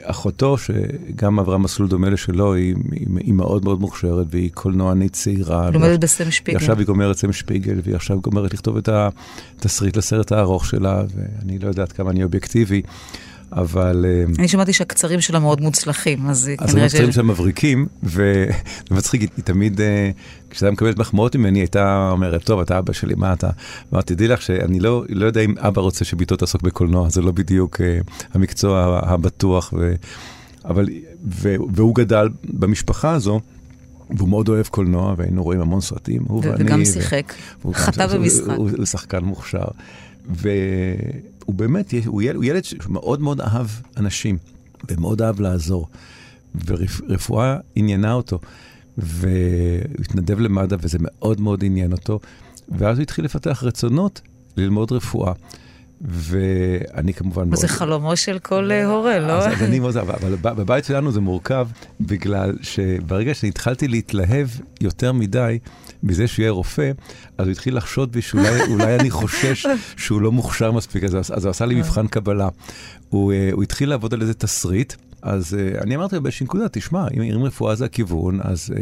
שאחותו, 0.00 0.56
שגם 0.58 1.38
עברה 1.38 1.58
מסלול 1.58 1.88
דומה 1.88 2.10
לשלו, 2.10 2.54
היא, 2.54 2.74
היא, 2.92 3.06
היא 3.16 3.34
מאוד 3.34 3.64
מאוד 3.64 3.80
מוכשרת, 3.80 4.26
והיא 4.30 4.50
קולנוענית 4.54 5.12
צעירה. 5.12 5.70
לומדת 5.70 6.00
בסם 6.00 6.30
שפיגל. 6.30 6.56
עכשיו 6.58 6.78
היא 6.78 6.86
גומרת 6.86 7.16
סם 7.16 7.32
שפיגל, 7.32 7.80
והיא 7.84 7.94
עכשיו 7.94 8.20
גומרת 8.20 8.54
לכתוב 8.54 8.76
את 8.76 8.88
התסריט 8.88 9.96
לסרט 9.96 10.32
הארוך 10.32 10.66
שלה, 10.66 11.02
ואני 11.14 11.58
לא 11.58 11.68
יודעת 11.68 11.92
כמה 11.92 12.10
אני 12.10 12.24
אובייקטיבי. 12.24 12.82
אבל... 13.52 14.06
אה, 14.08 14.24
אני 14.38 14.48
שמעתי 14.48 14.72
שהקצרים 14.72 15.20
שלה 15.20 15.38
מאוד 15.38 15.60
מוצלחים, 15.60 16.26
אז 16.26 16.50
כנראה 16.58 16.88
ש... 16.88 16.92
אז 16.92 16.94
הקצרים 16.94 17.12
שלה 17.12 17.22
מבריקים, 17.22 17.86
ומצחיק, 18.90 19.20
היא 19.20 19.44
תמיד, 19.44 19.80
אה, 19.80 20.10
כשאתה 20.50 20.70
מקבלת 20.70 20.98
מחמאות 20.98 21.36
ממני, 21.36 21.58
הייתה 21.58 22.08
אומרת, 22.12 22.44
טוב, 22.44 22.60
אתה 22.60 22.78
אבא 22.78 22.92
שלי, 22.92 23.14
מה 23.16 23.32
אתה? 23.32 23.50
אמרתי, 23.92 24.14
תדעי 24.14 24.28
לך 24.28 24.42
שאני 24.42 24.80
לא, 24.80 25.04
לא 25.08 25.26
יודע 25.26 25.40
אם 25.40 25.54
אבא 25.58 25.80
רוצה 25.80 26.04
שביתו 26.04 26.36
תעסוק 26.36 26.62
בקולנוע, 26.62 27.08
זה 27.08 27.22
לא 27.22 27.32
בדיוק 27.32 27.76
uh, 27.76 28.24
המקצוע 28.34 29.00
הבטוח, 29.02 29.74
ו... 29.76 29.94
אבל, 30.64 30.88
ו... 31.28 31.54
והוא 31.74 31.94
גדל 31.94 32.28
במשפחה 32.44 33.12
הזו. 33.12 33.40
והוא 34.16 34.28
מאוד 34.28 34.48
אוהב 34.48 34.66
קולנוע, 34.66 35.14
והיינו 35.18 35.42
רואים 35.42 35.60
המון 35.60 35.80
סרטים, 35.80 36.22
הוא 36.28 36.42
ואני. 36.44 36.64
וגם 36.64 36.84
שיחק, 36.84 37.34
חטא 37.72 38.06
במשחק. 38.06 38.46
הוא, 38.46 38.54
הוא, 38.56 38.70
הוא 38.76 38.86
שחקן 38.86 39.24
מוכשר. 39.24 39.64
והוא 41.40 41.54
באמת, 41.54 41.94
הוא 42.06 42.22
ילד, 42.22 42.36
הוא 42.36 42.44
ילד 42.44 42.64
שמאוד 42.64 43.20
מאוד 43.20 43.40
אהב 43.40 43.66
אנשים, 43.96 44.38
ומאוד 44.88 45.22
אהב 45.22 45.40
לעזור. 45.40 45.88
ורפואה 46.66 47.56
עניינה 47.76 48.12
אותו, 48.12 48.38
והוא 48.98 49.32
התנדב 50.00 50.40
למד"א 50.40 50.76
וזה 50.80 50.98
מאוד 51.00 51.40
מאוד 51.40 51.64
עניין 51.64 51.92
אותו, 51.92 52.20
ואז 52.68 52.98
הוא 52.98 53.02
התחיל 53.02 53.24
לפתח 53.24 53.62
רצונות 53.64 54.20
ללמוד 54.56 54.92
רפואה. 54.92 55.32
ואני 56.00 57.14
כמובן... 57.14 57.56
זה 57.56 57.68
חלומו 57.68 58.16
של 58.16 58.38
כל 58.38 58.70
אה, 58.70 58.86
הורה, 58.86 59.18
לא? 59.18 59.32
אז 59.32 59.62
אני 59.62 59.78
מאוד, 59.78 59.96
אבל 59.96 60.34
בבית 60.34 60.84
שלנו 60.84 61.12
זה 61.12 61.20
מורכב, 61.20 61.68
בגלל 62.00 62.56
שברגע 62.62 63.34
שהתחלתי 63.34 63.88
להתלהב 63.88 64.48
יותר 64.80 65.12
מדי 65.12 65.58
מזה 66.02 66.28
שהוא 66.28 66.42
יהיה 66.42 66.50
רופא, 66.50 66.90
אז 67.38 67.46
הוא 67.46 67.52
התחיל 67.52 67.76
לחשוד 67.76 68.12
בי 68.12 68.22
שאולי 68.22 68.96
אני 69.00 69.10
חושש 69.10 69.66
שהוא 69.96 70.20
לא 70.20 70.32
מוכשר 70.32 70.72
מספיק, 70.72 71.04
אז 71.04 71.44
הוא 71.44 71.50
עשה 71.50 71.66
לי 71.66 71.74
מבחן 71.74 72.06
קבלה. 72.06 72.48
הוא 73.08 73.32
אה, 73.32 73.50
התחיל 73.62 73.88
לעבוד 73.88 74.14
על 74.14 74.20
איזה 74.20 74.34
תסריט. 74.34 74.94
אז 75.22 75.54
uh, 75.54 75.82
אני 75.82 75.96
אמרתי 75.96 76.16
לו 76.16 76.22
באיזושהי 76.22 76.44
נקודה, 76.44 76.68
תשמע, 76.68 77.06
אם, 77.14 77.22
אם 77.22 77.44
רפואה 77.44 77.74
זה 77.74 77.84
הכיוון, 77.84 78.38
אז 78.42 78.70
uh, 78.70 78.76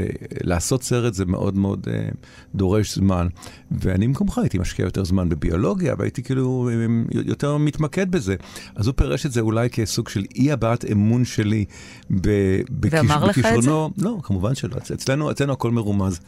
לעשות 0.45 0.83
סרט 0.83 1.15
זה 1.15 1.25
מאוד 1.25 1.57
מאוד 1.57 1.87
uh, 1.89 2.17
דורש 2.55 2.95
זמן. 2.95 3.27
ואני 3.71 4.09
במקומך 4.09 4.39
הייתי 4.39 4.59
משקיע 4.59 4.85
יותר 4.85 5.05
זמן 5.05 5.29
בביולוגיה, 5.29 5.95
והייתי 5.99 6.23
כאילו 6.23 6.71
יותר 7.13 7.57
מתמקד 7.57 8.11
בזה. 8.11 8.35
אז 8.77 8.87
הוא 8.87 8.95
פירש 8.97 9.27
את 9.27 9.33
זה 9.33 9.41
אולי 9.41 9.71
כסוג 9.71 10.09
של 10.09 10.25
אי 10.37 10.53
הבעת 10.53 10.85
אמון 10.93 11.25
שלי 11.25 11.65
בכישרונו. 12.11 13.09
ואמר 13.09 13.25
לך 13.25 13.39
את 13.39 13.63
זה? 13.63 13.71
לא, 13.99 14.19
כמובן 14.23 14.55
שלא. 14.55 14.77
אצלנו, 14.95 15.31
אצלנו 15.31 15.53
הכל 15.53 15.71
מרומז. 15.71 16.21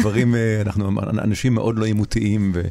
דברים, 0.00 0.34
אנחנו 0.66 0.90
אנשים 1.18 1.54
מאוד 1.54 1.78
לא 1.78 1.84
עימותיים. 1.84 2.52
ו... 2.54 2.62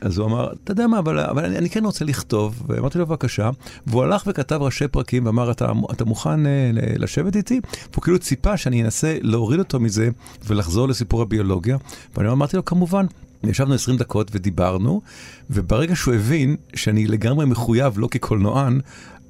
אז 0.00 0.18
הוא 0.18 0.26
אמר, 0.26 0.52
אתה 0.52 0.72
יודע 0.72 0.86
מה, 0.86 0.98
אבל, 0.98 1.18
אבל 1.18 1.44
אני, 1.44 1.58
אני 1.58 1.70
כן 1.70 1.84
רוצה 1.84 2.04
לכתוב, 2.04 2.62
ואמרתי 2.66 2.98
לו, 2.98 3.06
בבקשה, 3.06 3.50
והוא 3.86 4.02
הלך 4.02 4.24
וכתב 4.26 4.58
ראשי 4.62 4.88
פרקים 4.88 5.26
ואמר, 5.26 5.50
אתה, 5.50 5.72
אתה 5.92 6.04
מוכן 6.04 6.29
uh, 6.38 6.98
לשבת 6.98 7.36
איתי? 7.36 7.60
והוא 7.92 8.02
כאילו 8.02 8.18
ציפה 8.18 8.56
שאני 8.56 8.82
אנסה 8.82 9.18
להוריד 9.20 9.58
אותו 9.58 9.80
מזה 9.80 10.08
ולחזור 10.46 10.88
לסיפור 10.88 11.22
הביולוגיה, 11.22 11.76
ואני 12.14 12.28
אמרתי 12.28 12.56
לו, 12.56 12.64
כמובן. 12.64 13.06
ישבנו 13.44 13.74
20 13.74 13.96
דקות 13.96 14.30
ודיברנו, 14.32 15.02
וברגע 15.50 15.96
שהוא 15.96 16.14
הבין 16.14 16.56
שאני 16.74 17.06
לגמרי 17.06 17.46
מחויב, 17.46 17.98
לא 17.98 18.08
כקולנוען, 18.10 18.80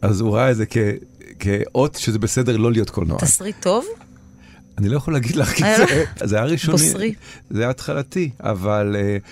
אז 0.03 0.21
הוא 0.21 0.35
ראה 0.35 0.51
את 0.51 0.57
זה 0.57 0.67
כ... 0.67 0.77
כאות 1.39 1.95
שזה 1.95 2.19
בסדר 2.19 2.57
לא 2.57 2.73
להיות 2.73 2.91
קולנוען. 2.91 3.21
תסריט 3.21 3.57
טוב? 3.61 3.85
אני 4.79 4.89
לא 4.89 4.97
יכול 4.97 5.15
להגיד 5.15 5.37
לך, 5.37 5.49
כי 5.49 5.63
זה, 5.77 6.05
זה 6.25 6.37
היה 6.37 6.45
ראשוני. 6.45 6.77
בוסרי. 6.79 7.15
זה 7.51 7.61
היה 7.63 7.71
התחלתי, 7.71 8.31
אבל 8.41 8.97
uh, 8.97 9.29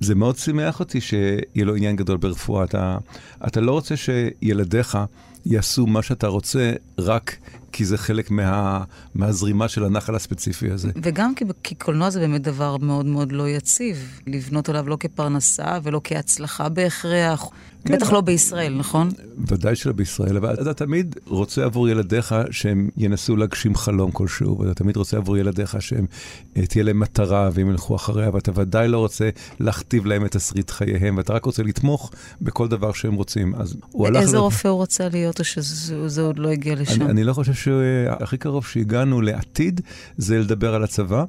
זה 0.00 0.14
מאוד 0.14 0.36
שימח 0.36 0.80
אותי 0.80 1.00
שיהיה 1.00 1.64
לו 1.64 1.74
עניין 1.74 1.96
גדול 1.96 2.16
ברפואה. 2.16 2.64
אתה, 2.64 2.98
אתה 3.46 3.60
לא 3.60 3.72
רוצה 3.72 3.94
שילדיך 3.96 4.98
יעשו 5.46 5.86
מה 5.86 6.02
שאתה 6.02 6.26
רוצה 6.26 6.72
רק 6.98 7.36
כי 7.72 7.84
זה 7.84 7.98
חלק 7.98 8.30
מה, 8.30 8.84
מהזרימה 9.14 9.68
של 9.68 9.84
הנחל 9.84 10.14
הספציפי 10.14 10.70
הזה. 10.70 10.90
וגם 11.02 11.34
כי, 11.34 11.44
כי 11.62 11.74
קולנוע 11.74 12.10
זה 12.10 12.20
באמת 12.20 12.42
דבר 12.42 12.76
מאוד 12.76 13.06
מאוד 13.06 13.32
לא 13.32 13.48
יציב. 13.48 14.20
לבנות 14.26 14.68
עליו 14.68 14.88
לא 14.88 14.96
כפרנסה 15.00 15.78
ולא 15.82 16.00
כהצלחה 16.04 16.68
בהכרח. 16.68 17.48
כן. 17.84 17.94
בטח 17.94 18.12
לא 18.12 18.20
בישראל, 18.20 18.74
נכון? 18.74 19.08
ודאי 19.48 19.76
שלא 19.76 19.92
בישראל, 19.92 20.36
אבל 20.36 20.54
אתה 20.62 20.74
תמיד 20.74 21.16
רוצה 21.26 21.64
עבור 21.64 21.88
ילדיך 21.88 22.34
שהם 22.50 22.88
ינסו 22.96 23.36
להגשים 23.36 23.74
חלום 23.74 24.10
כלשהו, 24.10 24.58
ואתה 24.58 24.74
תמיד 24.74 24.96
רוצה 24.96 25.16
עבור 25.16 25.36
ילדיך 25.36 25.76
שהם, 25.82 26.06
אה, 26.56 26.66
תהיה 26.66 26.84
להם 26.84 27.00
מטרה 27.00 27.50
והם 27.52 27.70
ילכו 27.70 27.96
אחריה, 27.96 28.30
ואתה 28.34 28.50
ודאי 28.54 28.88
לא 28.88 28.98
רוצה 28.98 29.30
להכתיב 29.60 30.06
להם 30.06 30.24
את 30.24 30.30
תסריט 30.30 30.70
חייהם, 30.70 31.16
ואתה 31.16 31.32
רק 31.32 31.44
רוצה 31.44 31.62
לתמוך 31.62 32.12
בכל 32.42 32.68
דבר 32.68 32.92
שהם 32.92 33.14
רוצים. 33.14 33.54
אז 33.54 33.76
הוא 33.90 34.06
הלך... 34.06 34.22
איזה 34.22 34.38
רופא 34.38 34.68
הוא 34.68 34.82
רצה 34.82 35.08
להיות, 35.08 35.38
או 35.38 35.44
שזה 35.44 36.22
עוד 36.22 36.38
לא 36.38 36.48
הגיע 36.48 36.74
לשם? 36.74 37.02
אני, 37.02 37.10
אני 37.10 37.24
לא 37.24 37.32
חושב 37.32 37.54
שהכי 37.54 38.36
קרוב 38.36 38.66
שהגענו 38.66 39.20
לעתיד 39.20 39.80
זה 40.16 40.38
לדבר 40.38 40.74
על 40.74 40.84
הצבא. 40.84 41.24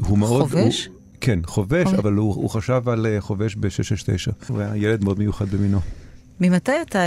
הוא 0.00 0.18
מאוד... 0.18 0.42
חובש? 0.42 0.86
הוא, 0.86 0.94
כן, 1.20 1.40
חובש, 1.44 1.86
חובש. 1.86 1.98
אבל 1.98 2.12
הוא, 2.12 2.34
הוא 2.34 2.50
חשב 2.50 2.82
על 2.88 3.06
uh, 3.06 3.20
חובש 3.20 3.56
ב-669. 3.56 4.48
הוא 4.48 4.60
היה 4.60 4.76
ילד 4.76 5.04
מאוד 5.04 5.18
מיוחד 5.18 5.48
במינו. 5.48 5.80
ממתי 6.40 6.72
אתה 6.82 7.02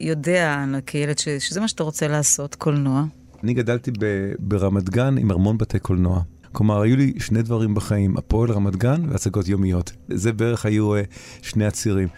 יודע, 0.00 0.64
כילד, 0.86 1.18
ש, 1.18 1.28
שזה 1.28 1.60
מה 1.60 1.68
שאתה 1.68 1.82
רוצה 1.82 2.08
לעשות, 2.08 2.54
קולנוע? 2.54 3.04
אני 3.44 3.54
גדלתי 3.54 3.90
ב, 3.98 4.32
ברמת 4.38 4.90
גן 4.90 5.18
עם 5.18 5.30
המון 5.30 5.58
בתי 5.58 5.78
קולנוע. 5.78 6.22
כלומר, 6.52 6.80
היו 6.80 6.96
לי 6.96 7.12
שני 7.18 7.42
דברים 7.42 7.74
בחיים, 7.74 8.16
הפועל 8.16 8.50
רמת 8.50 8.76
גן 8.76 9.02
והצגות 9.08 9.48
יומיות. 9.48 9.92
זה 10.08 10.32
בערך 10.32 10.66
היו 10.66 10.96
uh, 10.96 11.00
שני 11.42 11.66
הצירים. 11.66 12.08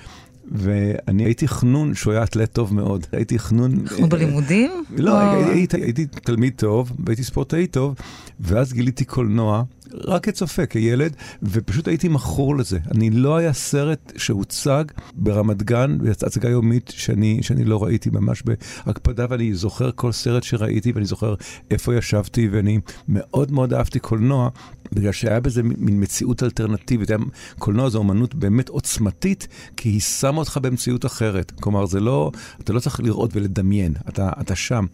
ואני 0.53 1.25
הייתי 1.25 1.49
חנון 1.49 1.95
שהוא 1.95 2.13
היה 2.13 2.23
אתלט 2.23 2.53
טוב 2.53 2.75
מאוד. 2.75 3.07
הייתי 3.13 3.39
חנון... 3.39 3.89
חנון 3.89 4.09
בלימודים? 4.09 4.71
לא, 4.97 5.19
הייתי, 5.19 5.77
הייתי 5.77 6.07
תלמיד 6.07 6.53
טוב, 6.57 6.93
והייתי 7.05 7.25
ספורטאי 7.25 7.67
טוב, 7.67 7.95
ואז 8.41 8.73
גיליתי 8.73 9.05
קולנוע, 9.05 9.63
רק 9.95 10.25
כצופה, 10.25 10.67
כילד, 10.67 11.17
ופשוט 11.43 11.89
הייתי 11.89 12.09
מכור 12.09 12.57
לזה. 12.57 12.79
אני 12.91 13.11
לא 13.11 13.37
היה 13.37 13.53
סרט 13.53 14.13
שהוצג 14.17 14.85
ברמת 15.15 15.63
גן, 15.63 15.99
בהצגה 15.99 16.49
יומית, 16.49 16.93
שאני, 16.97 17.39
שאני 17.43 17.65
לא 17.65 17.85
ראיתי 17.85 18.11
ממש 18.11 18.43
בהקפדה, 18.87 19.27
ואני 19.31 19.55
זוכר 19.55 19.91
כל 19.95 20.13
סרט 20.13 20.43
שראיתי, 20.43 20.93
ואני 20.93 21.07
זוכר 21.07 21.35
איפה 21.71 21.95
ישבתי, 21.95 22.49
ואני 22.53 22.81
מאוד 23.09 23.53
מאוד 23.53 23.75
אהבתי 23.75 23.99
קולנוע. 23.99 24.49
בגלל 24.93 25.13
שהיה 25.13 25.41
בזה 25.41 25.63
מין 25.63 26.03
מציאות 26.03 26.43
אלטרנטיבית. 26.43 27.11
קולנוע 27.59 27.89
זו 27.89 27.99
אומנות 27.99 28.35
באמת 28.35 28.69
עוצמתית, 28.69 29.49
כי 29.77 29.89
היא 29.89 30.01
שמה 30.01 30.39
אותך 30.39 30.59
במציאות 30.63 31.07
אחרת. 31.07 31.53
כלומר, 31.61 31.87
זה 31.87 32.01
לא, 32.01 32.31
אתה 32.61 32.73
לא 32.73 32.81
צריך 32.81 33.01
לראות 33.01 33.31
ולדמיין, 33.37 33.95
אתה, 34.09 34.31
אתה 34.41 34.57
שם. 34.57 34.87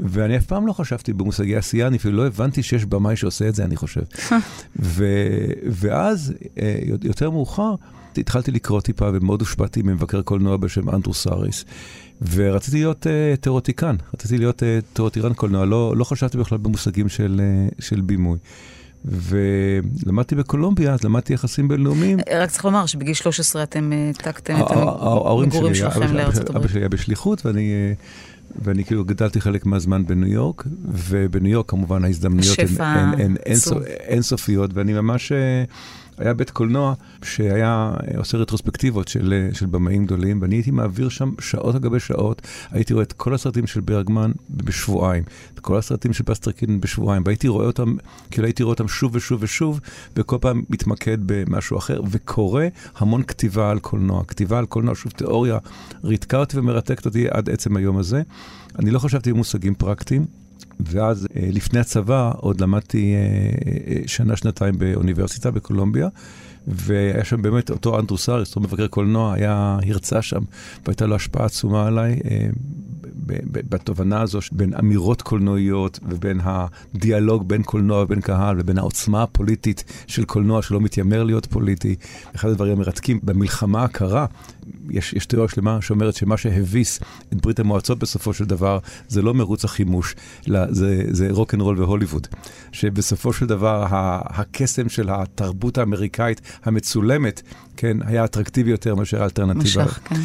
ואני 0.00 0.36
אף 0.36 0.46
פעם 0.46 0.66
לא 0.66 0.72
חשבתי 0.72 1.12
במושגי 1.12 1.56
עשייה, 1.56 1.86
אני 1.86 1.96
אפילו 1.96 2.16
לא 2.16 2.26
הבנתי 2.26 2.62
שיש 2.62 2.84
במאי 2.84 3.16
שעושה 3.16 3.48
את 3.48 3.54
זה, 3.54 3.64
אני 3.64 3.76
חושב. 3.76 4.02
ו, 4.76 5.04
ואז, 5.70 6.34
אה, 6.58 6.78
יותר 7.02 7.30
מאוחר, 7.30 7.74
התחלתי 8.16 8.50
לקרוא 8.50 8.80
טיפה 8.80 9.10
ומאוד 9.12 9.40
הושפעתי 9.40 9.82
ממבקר 9.82 10.22
קולנוע 10.22 10.56
בשם 10.56 10.90
אנדרו 10.90 11.14
סאריס. 11.14 11.64
ורציתי 12.32 12.76
להיות 12.76 13.06
uh, 13.06 13.40
תיאורטיקן, 13.40 13.96
רציתי 14.14 14.38
להיות 14.38 14.62
uh, 14.62 14.64
תיאורטיקן 14.92 15.34
קולנוע, 15.34 15.66
לא, 15.66 15.96
לא 15.96 16.04
חשבתי 16.04 16.38
בכלל 16.38 16.58
במושגים 16.58 17.08
של, 17.08 17.40
uh, 17.70 17.84
של 17.84 18.00
בימוי. 18.00 18.38
ולמדתי 19.04 20.34
בקולומביה, 20.34 20.92
אז 20.92 21.04
למדתי 21.04 21.32
יחסים 21.32 21.68
בינלאומיים. 21.68 22.18
רק 22.40 22.50
צריך 22.50 22.64
לומר 22.64 22.86
שבגיל 22.86 23.14
13 23.14 23.62
אתם 23.62 23.92
העתקתם 24.06 24.56
את 24.56 24.70
המגורים 24.70 25.74
שלכם 25.74 26.14
לארצות 26.14 26.50
הברית. 26.50 26.56
אבא 26.56 26.68
שלי 26.68 26.80
היה 26.80 26.88
בשליחות, 26.88 27.46
ואני... 27.46 27.94
ואני 28.62 28.84
כאילו 28.84 29.04
גדלתי 29.04 29.40
חלק 29.40 29.66
מהזמן 29.66 30.06
בניו 30.06 30.28
יורק, 30.28 30.64
ובניו 30.84 31.52
יורק 31.52 31.70
כמובן 31.70 32.04
ההזדמנויות 32.04 32.58
הן 32.78 33.36
אינסופיות, 34.08 34.70
ואני 34.74 34.92
ממש, 34.92 35.32
היה 36.20 36.34
בית 36.34 36.50
קולנוע 36.50 36.94
שהיה 37.22 37.92
עושה 38.16 38.38
רטרוספקטיבות 38.38 39.08
של, 39.08 39.48
של 39.52 39.66
במאים 39.66 40.06
גדולים, 40.06 40.42
ואני 40.42 40.54
הייתי 40.54 40.70
מעביר 40.70 41.08
שם 41.08 41.30
שעות 41.40 41.74
על 41.74 41.80
גבי 41.80 42.00
שעות. 42.00 42.42
הייתי 42.70 42.94
רואה 42.94 43.04
את 43.04 43.12
כל 43.12 43.34
הסרטים 43.34 43.66
של 43.66 43.80
ברגמן 43.80 44.32
בשבועיים, 44.50 45.22
את 45.54 45.60
כל 45.60 45.76
הסרטים 45.76 46.12
של 46.12 46.24
פסטרקין 46.24 46.80
בשבועיים, 46.80 47.22
והייתי 47.26 47.48
רואה 47.48 47.66
אותם, 47.66 47.96
כאילו 48.30 48.46
הייתי 48.46 48.62
רואה 48.62 48.72
אותם 48.72 48.88
שוב 48.88 49.14
ושוב 49.14 49.42
ושוב, 49.42 49.80
וכל 50.16 50.36
פעם 50.40 50.62
מתמקד 50.70 51.18
במשהו 51.26 51.78
אחר, 51.78 52.00
וקורא 52.10 52.64
המון 52.96 53.22
כתיבה 53.22 53.70
על 53.70 53.78
קולנוע. 53.78 54.24
כתיבה 54.24 54.58
על 54.58 54.66
קולנוע, 54.66 54.94
שוב, 54.94 55.12
תיאוריה 55.12 55.58
ריתקה 56.04 56.38
אותי 56.38 56.58
ומרתקת 56.58 57.06
אותי 57.06 57.26
עד 57.30 57.50
עצם 57.50 57.76
היום 57.76 57.98
הזה. 57.98 58.22
אני 58.78 58.90
לא 58.90 58.98
חשבתי 58.98 59.32
במושגים 59.32 59.74
פרקטיים. 59.74 60.39
ואז 60.80 61.26
אה, 61.36 61.48
לפני 61.52 61.80
הצבא 61.80 62.32
עוד 62.36 62.60
למדתי 62.60 63.14
אה, 63.14 63.20
אה, 63.92 64.02
שנה-שנתיים 64.06 64.78
באוניברסיטה 64.78 65.50
בקולומביה, 65.50 66.08
והיה 66.66 67.24
שם 67.24 67.42
באמת 67.42 67.70
אותו 67.70 67.98
אנדרוס 67.98 68.28
אריס, 68.28 68.48
אותו 68.48 68.60
מבקר 68.60 68.86
קולנוע, 68.86 69.34
היה, 69.34 69.78
הרצה 69.86 70.22
שם, 70.22 70.40
והייתה 70.86 71.06
לו 71.06 71.16
השפעה 71.16 71.46
עצומה 71.46 71.86
עליי. 71.86 72.20
בתובנה 73.52 74.20
הזו 74.20 74.38
בין 74.52 74.74
אמירות 74.74 75.22
קולנועיות 75.22 75.98
ובין 76.08 76.40
הדיאלוג 76.42 77.48
בין 77.48 77.62
קולנוע 77.62 78.02
ובין 78.02 78.20
קהל 78.20 78.56
ובין 78.60 78.78
העוצמה 78.78 79.22
הפוליטית 79.22 79.84
של 80.06 80.24
קולנוע 80.24 80.62
שלא 80.62 80.80
מתיימר 80.80 81.22
להיות 81.24 81.46
פוליטי. 81.46 81.96
אחד 82.34 82.48
הדברים 82.48 82.72
המרתקים 82.72 83.20
במלחמה 83.22 83.84
הקרה, 83.84 84.26
יש, 84.90 85.12
יש 85.12 85.26
תיאוריה 85.26 85.48
שלמה 85.48 85.82
שאומרת 85.82 86.14
שמה 86.14 86.36
שהביס 86.36 87.00
את 87.32 87.40
ברית 87.40 87.60
המועצות 87.60 87.98
בסופו 87.98 88.32
של 88.32 88.44
דבר 88.44 88.78
זה 89.08 89.22
לא 89.22 89.34
מרוץ 89.34 89.64
החימוש, 89.64 90.14
אלא 90.48 90.72
זה, 90.72 91.04
זה 91.10 91.28
רוק 91.30 91.54
אנד 91.54 91.62
רול 91.62 91.80
והוליווד. 91.80 92.26
שבסופו 92.72 93.32
של 93.32 93.46
דבר 93.46 93.86
הקסם 94.24 94.88
של 94.88 95.10
התרבות 95.10 95.78
האמריקאית 95.78 96.40
המצולמת 96.64 97.42
כן, 97.76 97.96
היה 98.06 98.24
אטרקטיבי 98.24 98.70
יותר 98.70 98.94
מאשר 98.94 99.22
האלטרנטיבה. 99.22 99.64
משך, 99.84 100.00
כן. 100.04 100.20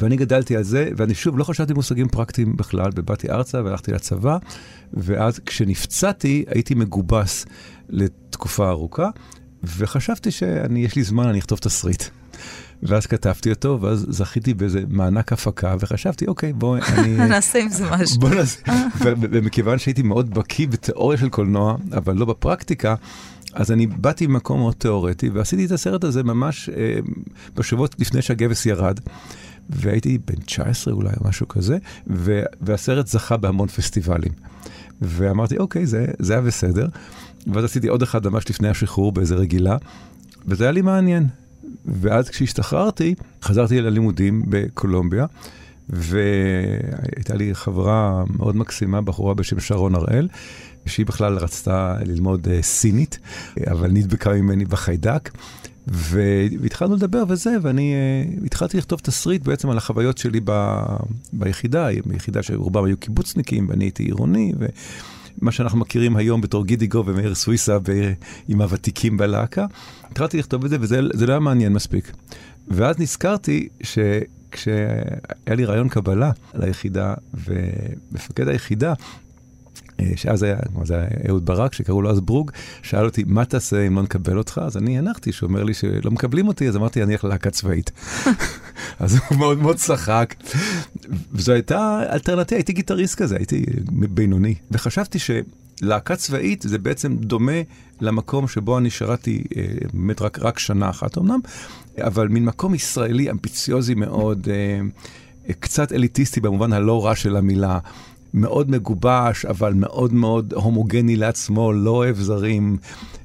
ואני 0.00 0.16
גדלתי 0.16 0.56
על 0.56 0.62
זה, 0.62 0.90
ואני 0.96 1.14
שוב 1.14 1.38
לא 1.38 1.44
חשבתי 1.44 1.72
מושגים 1.72 2.08
פרקטיים 2.08 2.56
בכלל, 2.56 2.90
ובאתי 2.96 3.30
ארצה 3.30 3.62
והלכתי 3.64 3.92
לצבא, 3.92 4.38
ואז 4.94 5.40
כשנפצעתי 5.46 6.44
הייתי 6.48 6.74
מגובס 6.74 7.46
לתקופה 7.88 8.70
ארוכה, 8.70 9.10
וחשבתי 9.62 10.30
שיש 10.30 10.96
לי 10.96 11.02
זמן, 11.02 11.28
אני 11.28 11.38
אכתוב 11.38 11.58
תסריט. 11.58 12.04
ואז 12.82 13.06
כתבתי 13.06 13.50
אותו, 13.50 13.78
ואז 13.80 14.06
זכיתי 14.08 14.54
באיזה 14.54 14.82
מענק 14.88 15.32
הפקה, 15.32 15.76
וחשבתי, 15.80 16.26
אוקיי, 16.26 16.52
בוא, 16.52 16.78
אני... 16.98 17.16
נעשה 17.16 17.58
עם 17.58 17.68
זה 17.68 17.90
משהו. 17.90 18.20
בוא 18.20 18.30
נעשה. 18.30 18.60
ומכיוון 19.00 19.78
שהייתי 19.78 20.02
מאוד 20.02 20.34
בקיא 20.34 20.68
בתיאוריה 20.68 21.18
של 21.18 21.28
קולנוע, 21.28 21.76
אבל 21.96 22.16
לא 22.16 22.24
בפרקטיקה, 22.24 22.94
אז 23.54 23.72
אני 23.72 23.86
באתי 23.86 24.26
ממקום 24.26 24.60
מאוד 24.60 24.74
תיאורטי, 24.74 25.28
ועשיתי 25.28 25.66
את 25.66 25.70
הסרט 25.70 26.04
הזה 26.04 26.22
ממש 26.22 26.68
אה, 26.68 26.98
בשבועות 27.54 27.94
לפני 27.98 28.22
שהגבס 28.22 28.66
ירד. 28.66 29.00
והייתי 29.70 30.18
בן 30.26 30.34
19 30.34 30.94
אולי, 30.94 31.10
או 31.20 31.28
משהו 31.28 31.48
כזה, 31.48 31.78
ו- 32.06 32.42
והסרט 32.60 33.06
זכה 33.06 33.36
בהמון 33.36 33.68
פסטיבלים. 33.68 34.32
ואמרתי, 35.02 35.58
אוקיי, 35.58 35.86
זה, 35.86 36.06
זה 36.18 36.32
היה 36.32 36.42
בסדר. 36.42 36.88
ואז 37.46 37.64
עשיתי 37.64 37.88
עוד 37.88 38.02
אחד 38.02 38.26
ממש 38.26 38.50
לפני 38.50 38.68
השחרור 38.68 39.12
באיזה 39.12 39.34
רגילה, 39.34 39.76
וזה 40.46 40.64
היה 40.64 40.72
לי 40.72 40.82
מעניין. 40.82 41.26
ואז 41.84 42.28
כשהשתחררתי, 42.28 43.14
חזרתי 43.42 43.80
ללימודים 43.80 44.42
בקולומביה, 44.48 45.26
והייתה 45.88 47.34
לי 47.34 47.54
חברה 47.54 48.24
מאוד 48.36 48.56
מקסימה, 48.56 49.00
בחורה 49.00 49.34
בשם 49.34 49.60
שרון 49.60 49.94
הראל, 49.94 50.28
שהיא 50.86 51.06
בכלל 51.06 51.38
רצתה 51.38 51.96
ללמוד 52.06 52.46
uh, 52.46 52.62
סינית, 52.62 53.18
אבל 53.70 53.90
נדבקה 53.90 54.32
ממני 54.32 54.64
בחיידק. 54.64 55.30
והתחלנו 55.86 56.94
לדבר 56.96 57.22
וזה, 57.28 57.56
ואני 57.62 57.94
uh, 58.40 58.46
התחלתי 58.46 58.76
לכתוב 58.76 59.00
תסריט 59.00 59.42
בעצם 59.42 59.70
על 59.70 59.78
החוויות 59.78 60.18
שלי 60.18 60.40
ב, 60.44 60.74
ביחידה, 61.32 61.88
ביחידה 62.06 62.42
שרובם 62.42 62.84
היו 62.84 62.96
קיבוצניקים, 62.96 63.68
ואני 63.68 63.84
הייתי 63.84 64.02
עירוני, 64.02 64.52
ומה 65.38 65.52
שאנחנו 65.52 65.78
מכירים 65.78 66.16
היום 66.16 66.40
בתור 66.40 66.66
גידיגו 66.66 67.02
ומאיר 67.06 67.34
סוויסה 67.34 67.78
ב, 67.78 68.12
עם 68.48 68.60
הוותיקים 68.60 69.16
בלהקה. 69.16 69.66
התחלתי 70.10 70.38
לכתוב 70.38 70.64
את 70.64 70.70
זה, 70.70 70.76
וזה 70.80 71.26
לא 71.26 71.32
היה 71.32 71.40
מעניין 71.40 71.72
מספיק. 71.72 72.12
ואז 72.68 72.98
נזכרתי 72.98 73.68
ש... 73.82 73.98
כשהיה 74.50 75.56
לי 75.56 75.64
רעיון 75.64 75.88
קבלה 75.88 76.30
ליחידה, 76.54 77.14
ומפקד 77.34 78.48
היחידה 78.48 78.94
שאז 80.16 80.42
היה, 80.42 80.56
זה 80.84 80.94
היה 80.94 81.06
אהוד 81.28 81.46
ברק, 81.46 81.74
שקראו 81.74 82.02
לו 82.02 82.10
אז 82.10 82.20
ברוג, 82.20 82.50
שאל 82.82 83.04
אותי, 83.04 83.24
מה 83.26 83.44
תעשה 83.44 83.86
אם 83.86 83.96
לא 83.96 84.02
נקבל 84.02 84.38
אותך? 84.38 84.60
אז 84.64 84.76
אני 84.76 84.98
הנחתי, 84.98 85.32
שהוא 85.32 85.48
אומר 85.48 85.64
לי 85.64 85.74
שלא 85.74 86.10
מקבלים 86.10 86.48
אותי, 86.48 86.68
אז 86.68 86.76
אמרתי, 86.76 87.02
אני 87.02 87.12
אלך 87.12 87.24
ללהקה 87.24 87.50
צבאית. 87.50 87.90
אז 89.00 89.18
הוא 89.28 89.38
מאוד 89.38 89.58
מאוד 89.58 89.76
צחק. 89.76 90.34
וזו 91.32 91.52
הייתה 91.52 92.02
אלטרנטיבה, 92.12 92.58
הייתי 92.58 92.72
גיטריסט 92.72 93.14
כזה, 93.22 93.36
הייתי 93.36 93.64
בינוני. 93.90 94.54
וחשבתי 94.70 95.18
שלהקה 95.18 96.16
צבאית 96.16 96.62
זה 96.62 96.78
בעצם 96.78 97.16
דומה 97.16 97.60
למקום 98.00 98.48
שבו 98.48 98.78
אני 98.78 98.90
שירתי 98.90 99.44
אה, 99.56 99.62
באמת 99.92 100.22
רק, 100.22 100.38
רק 100.38 100.58
שנה 100.58 100.90
אחת 100.90 101.18
אמנם, 101.18 101.40
אבל 101.98 102.28
מין 102.28 102.44
מקום 102.44 102.74
ישראלי 102.74 103.30
אמביציוזי 103.30 103.94
מאוד. 103.94 104.48
אה, 104.50 104.80
קצת 105.60 105.92
אליטיסטי 105.92 106.40
במובן 106.40 106.72
הלא 106.72 107.06
רע 107.06 107.16
של 107.16 107.36
המילה, 107.36 107.78
מאוד 108.34 108.70
מגובש, 108.70 109.44
אבל 109.44 109.72
מאוד 109.74 110.12
מאוד 110.12 110.52
הומוגני 110.52 111.16
לעצמו, 111.16 111.72
לא 111.72 111.90
אוהב 111.90 112.16
זרים. 112.16 112.76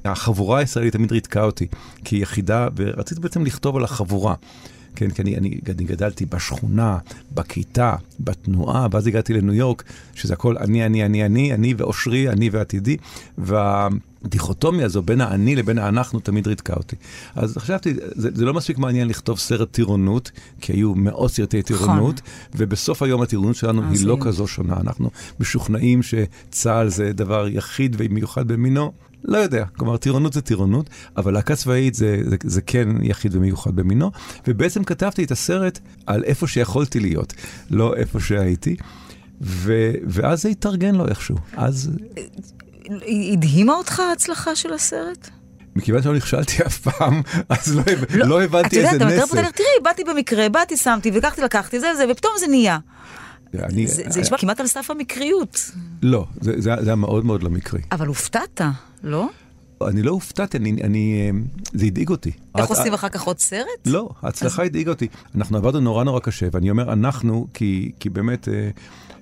החבורה 0.04 0.58
הישראלית 0.58 0.92
תמיד 0.92 1.12
ריתקה 1.12 1.42
אותי 1.42 1.66
כיחידה, 2.04 2.68
ורציתי 2.76 3.20
בעצם 3.20 3.44
לכתוב 3.44 3.76
על 3.76 3.84
החבורה. 3.84 4.34
כן, 4.96 5.10
כי 5.10 5.22
אני, 5.22 5.36
אני, 5.36 5.58
אני 5.68 5.84
גדלתי 5.84 6.26
בשכונה, 6.26 6.98
בכיתה, 7.34 7.94
בתנועה, 8.20 8.86
ואז 8.90 9.06
הגעתי 9.06 9.32
לניו 9.32 9.54
יורק, 9.54 9.82
שזה 10.14 10.34
הכל 10.34 10.58
אני, 10.58 10.86
אני, 10.86 11.04
אני, 11.04 11.24
אני, 11.24 11.54
אני 11.54 11.74
ואושרי, 11.76 12.28
אני 12.28 12.50
ועתידי, 12.50 12.96
והדיכוטומיה 14.26 14.86
הזו 14.86 15.02
בין 15.02 15.20
האני 15.20 15.56
לבין 15.56 15.78
האנחנו 15.78 16.20
תמיד 16.20 16.46
ריתקה 16.46 16.74
אותי. 16.74 16.96
אז 17.34 17.58
חשבתי, 17.58 17.94
זה, 18.14 18.28
זה 18.34 18.44
לא 18.44 18.54
מספיק 18.54 18.78
מעניין 18.78 19.08
לכתוב 19.08 19.38
סרט 19.38 19.72
טירונות, 19.72 20.30
כי 20.60 20.72
היו 20.72 20.94
מאות 20.94 21.30
סרטי 21.30 21.62
טירונות, 21.62 22.20
ובסוף 22.54 23.02
היום 23.02 23.22
הטירונות 23.22 23.56
שלנו 23.56 23.82
היא 23.90 24.06
לא 24.06 24.16
כזו 24.20 24.46
שונה. 24.46 24.76
אנחנו 24.80 25.10
משוכנעים 25.40 26.00
שצה"ל 26.02 26.88
זה 26.88 27.12
דבר 27.12 27.48
יחיד 27.48 27.96
ומיוחד 27.98 28.48
במינו. 28.48 28.92
לא 29.24 29.38
יודע, 29.38 29.64
כלומר 29.76 29.96
טירונות 29.96 30.32
זה 30.32 30.40
טירונות, 30.40 30.90
אבל 31.16 31.32
להקה 31.32 31.56
צבאית 31.56 31.94
זה, 31.94 32.20
זה, 32.24 32.36
זה 32.44 32.62
כן 32.62 32.88
יחיד 33.02 33.34
ומיוחד 33.34 33.76
במינו, 33.76 34.10
ובעצם 34.48 34.84
כתבתי 34.84 35.24
את 35.24 35.30
הסרט 35.30 35.78
על 36.06 36.24
איפה 36.24 36.46
שיכולתי 36.46 37.00
להיות, 37.00 37.32
לא 37.70 37.94
איפה 37.96 38.20
שהייתי, 38.20 38.76
ו, 39.40 39.90
ואז 40.06 40.42
זה 40.42 40.48
התארגן 40.48 40.94
לו 40.94 41.08
איכשהו. 41.08 41.36
אז... 41.56 41.90
הדהימה 43.32 43.72
אותך 43.72 44.00
ההצלחה 44.00 44.56
של 44.56 44.72
הסרט? 44.72 45.30
מכיוון 45.76 46.02
שלא 46.02 46.14
נכשלתי 46.14 46.62
אף 46.66 46.78
פעם, 46.78 47.22
אז 47.48 47.76
לא, 47.76 47.82
לא, 48.14 48.26
לא 48.26 48.42
הבנתי 48.42 48.76
איזה 48.76 48.88
נס. 48.88 48.94
אתה 48.96 49.04
יודע, 49.04 49.16
אתה 49.16 49.24
מתאר 49.24 49.42
פה, 49.42 49.52
תראי, 49.52 49.68
באתי 49.82 50.04
במקרה, 50.04 50.48
באתי, 50.48 50.76
שמתי, 50.76 51.10
ולקחתי, 51.14 51.42
לקחתי, 51.42 51.80
זה, 51.80 51.94
זה, 51.96 52.04
ופתאום 52.10 52.32
זה 52.38 52.46
נהיה. 52.46 52.78
אני, 53.54 53.86
זה, 53.86 54.02
זה 54.08 54.20
נשמע 54.20 54.38
כמעט 54.38 54.60
על 54.60 54.66
סף 54.66 54.90
המקריות. 54.90 55.70
לא, 56.02 56.26
זה, 56.40 56.52
זה, 56.56 56.60
זה 56.80 56.90
היה 56.90 56.96
מאוד 56.96 57.24
מאוד 57.24 57.42
לא 57.42 57.50
מקרי. 57.50 57.80
אבל 57.92 58.06
הופתעת, 58.06 58.60
לא? 59.02 59.28
אני 59.82 60.02
לא 60.02 60.10
הופתעתי, 60.10 60.58
אני, 60.58 60.76
אני, 60.82 61.32
זה 61.72 61.86
הדאיג 61.86 62.10
אותי. 62.10 62.30
איך 62.58 62.64
את, 62.64 62.70
עושים 62.70 62.94
אחר 62.94 63.08
כך 63.08 63.22
עוד 63.22 63.38
סרט? 63.38 63.66
לא, 63.86 64.10
ההצלחה 64.22 64.62
אז... 64.62 64.68
הדאיגה 64.68 64.90
אותי. 64.90 65.08
אנחנו 65.34 65.56
עבדנו 65.56 65.80
נורא 65.80 66.04
נורא 66.04 66.20
קשה, 66.20 66.46
ואני 66.52 66.70
אומר 66.70 66.92
אנחנו, 66.92 67.46
כי, 67.54 67.92
כי 68.00 68.10
באמת... 68.10 68.48
אה, 68.48 68.70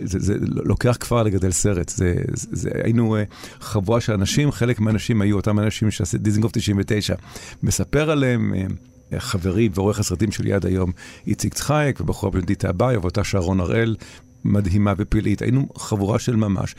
זה, 0.01 0.19
זה 0.21 0.35
לוקח 0.40 0.97
כפר 1.01 1.23
לגדל 1.23 1.51
סרט. 1.51 1.88
זה, 1.88 2.14
זה, 2.33 2.49
זה, 2.53 2.71
היינו 2.85 3.17
uh, 3.17 3.35
חבורה 3.61 4.01
של 4.01 4.12
אנשים, 4.12 4.53
חלק 4.53 4.81
מהאנשים 4.81 5.23
היו 5.23 5.37
אותם 5.37 5.59
אנשים 5.59 5.90
שעשו 5.90 6.19
דיזנגוף 6.19 6.53
99. 6.53 7.14
מספר 7.62 8.11
עליהם, 8.11 8.55
uh, 8.55 9.19
חברי 9.19 9.69
ועורך 9.75 10.01
הסרטים 10.01 10.33
שלי 10.33 10.53
עד 10.53 10.67
היום, 10.67 10.93
איציק 11.27 11.55
צחייק, 11.55 12.01
ובחורה 12.01 12.33
בלדית 12.33 12.64
אביי, 12.64 12.97
ואותה 12.97 13.25
שרון 13.25 13.61
הראל, 13.61 13.97
מדהימה 14.45 14.93
ופלאית, 14.97 15.43
היינו 15.43 15.69
חבורה 15.77 16.19
של 16.19 16.37
ממש. 16.37 16.75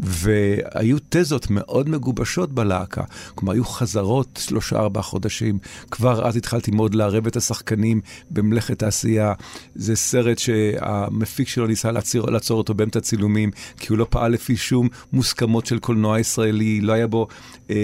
והיו 0.00 0.96
תזות 1.08 1.50
מאוד 1.50 1.88
מגובשות 1.88 2.52
בלהקה. 2.52 3.02
כלומר, 3.34 3.52
היו 3.52 3.64
חזרות 3.64 4.40
שלושה, 4.42 4.78
ארבעה 4.78 5.02
חודשים. 5.02 5.58
כבר 5.90 6.26
אז 6.26 6.36
התחלתי 6.36 6.70
מאוד 6.70 6.94
לערב 6.94 7.26
את 7.26 7.36
השחקנים 7.36 8.00
במלאכת 8.30 8.82
העשייה. 8.82 9.32
זה 9.74 9.96
סרט 9.96 10.38
שהמפיק 10.38 11.48
שלו 11.48 11.66
ניסה 11.66 11.92
לעצור, 11.92 12.30
לעצור 12.30 12.58
אותו 12.58 12.74
באמצע 12.74 12.98
הצילומים, 12.98 13.50
כי 13.76 13.86
הוא 13.90 13.98
לא 13.98 14.06
פעל 14.10 14.32
לפי 14.32 14.56
שום 14.56 14.88
מוסכמות 15.12 15.66
של 15.66 15.78
קולנוע 15.78 16.20
ישראלי, 16.20 16.80
לא 16.80 16.92
היה 16.92 17.06
בו 17.06 17.28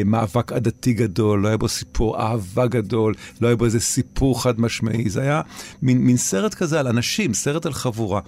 מאבק 0.05 0.53
עדתי 0.53 0.93
גדול, 0.93 1.41
לא 1.41 1.49
היה 1.49 1.57
בו 1.57 1.69
סיפור 1.69 2.21
אהבה 2.21 2.67
גדול, 2.67 3.15
לא 3.41 3.47
היה 3.47 3.57
בו 3.57 3.65
איזה 3.65 3.81
סיפור 3.81 4.43
חד 4.43 4.61
משמעי. 4.61 5.11
זה 5.11 5.21
היה 5.21 5.41
מין, 5.83 5.99
מין 5.99 6.17
סרט 6.17 6.55
כזה 6.55 6.81
על 6.81 6.89
אנשים, 6.89 7.35
סרט 7.35 7.67
על 7.67 7.73
חבורה. 7.73 8.21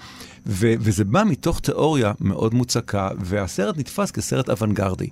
ו- 0.46 0.74
וזה 0.80 0.98
וזה 0.98 1.04
בא 1.04 1.24
מתוך 1.24 1.60
תיאוריה 1.60 2.12
מאוד 2.20 2.54
מוצקה, 2.54 3.08
והסרט 3.20 3.78
נתפס 3.78 4.10
כסרט 4.10 4.50
אוונגרדי. 4.50 5.08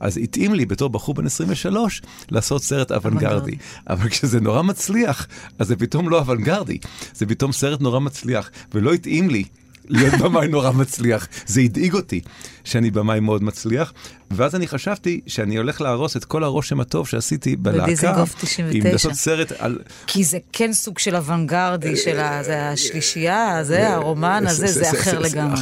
אז 0.00 0.16
התאים 0.16 0.54
לי 0.54 0.66
בתור 0.66 0.90
בחור 0.90 1.14
בן 1.14 1.26
23 1.26 2.02
לעשות 2.30 2.62
סרט 2.62 2.92
אוונגרדי. 2.92 3.56
אבל 3.90 4.08
כשזה 4.08 4.40
נורא 4.40 4.62
מצליח, 4.62 5.26
אז 5.58 5.68
זה 5.68 5.76
פתאום 5.76 6.08
לא 6.08 6.18
אוונגרדי, 6.18 6.78
זה 7.14 7.26
פתאום 7.26 7.52
סרט 7.52 7.80
נורא 7.80 8.00
מצליח, 8.00 8.50
ולא 8.74 8.92
התאים 8.92 9.30
לי. 9.30 9.44
להיות 9.88 10.14
במאי 10.14 10.48
נורא 10.48 10.72
מצליח. 10.72 11.28
זה 11.46 11.60
הדאיג 11.60 11.94
אותי 11.94 12.20
שאני 12.66 12.90
במאי 12.90 13.20
מאוד 13.20 13.42
מצליח, 13.44 13.92
ואז 14.30 14.54
אני 14.54 14.66
חשבתי 14.68 15.20
שאני 15.26 15.56
הולך 15.56 15.80
להרוס 15.80 16.16
את 16.16 16.24
כל 16.24 16.44
הרושם 16.44 16.80
הטוב 16.80 17.06
שעשיתי 17.06 17.56
בלהקה. 17.56 17.82
בדיזנגוף 17.86 18.34
99. 18.40 18.78
עם 18.86 18.92
לעשות 18.92 19.12
סרט 19.12 19.52
על... 19.58 19.78
כי 20.06 20.24
זה 20.24 20.38
כן 20.52 20.72
סוג 20.72 20.98
של 20.98 21.16
אוונגרדי, 21.16 21.96
של 21.96 22.20
ה- 22.20 22.42
זה 22.42 22.68
השלישייה, 22.68 23.58
זה 23.64 23.94
הרומן 23.94 24.44
הזה, 24.46 24.66
זה 24.66 24.90
אחר 24.90 25.18
לגמרי. 25.18 25.60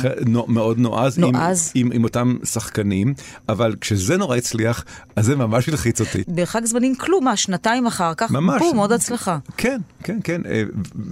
מאוד 0.48 0.78
נועז, 0.78 1.18
נועז. 1.18 1.72
עם- 1.74 2.04
אותם 2.04 2.36
שחקנים, 2.44 3.14
אבל 3.48 3.74
כשזה 3.80 4.16
נורא 4.16 4.36
הצליח, 4.36 4.84
אז 5.16 5.24
זה 5.26 5.36
ממש 5.36 5.68
הלחיץ 5.68 6.00
אותי. 6.00 6.22
בחג 6.34 6.64
זמנים 6.64 6.94
כלום, 6.94 7.24
מה, 7.24 7.36
שנתיים 7.36 7.86
אחר 7.86 8.14
כך, 8.14 8.30
ממש. 8.30 8.62
בום, 8.62 8.76
עוד 8.78 8.92
הצלחה. 8.92 9.38
כן, 9.56 9.80
כן, 10.04 10.18
כן, 10.24 10.40
אה, 10.50 10.62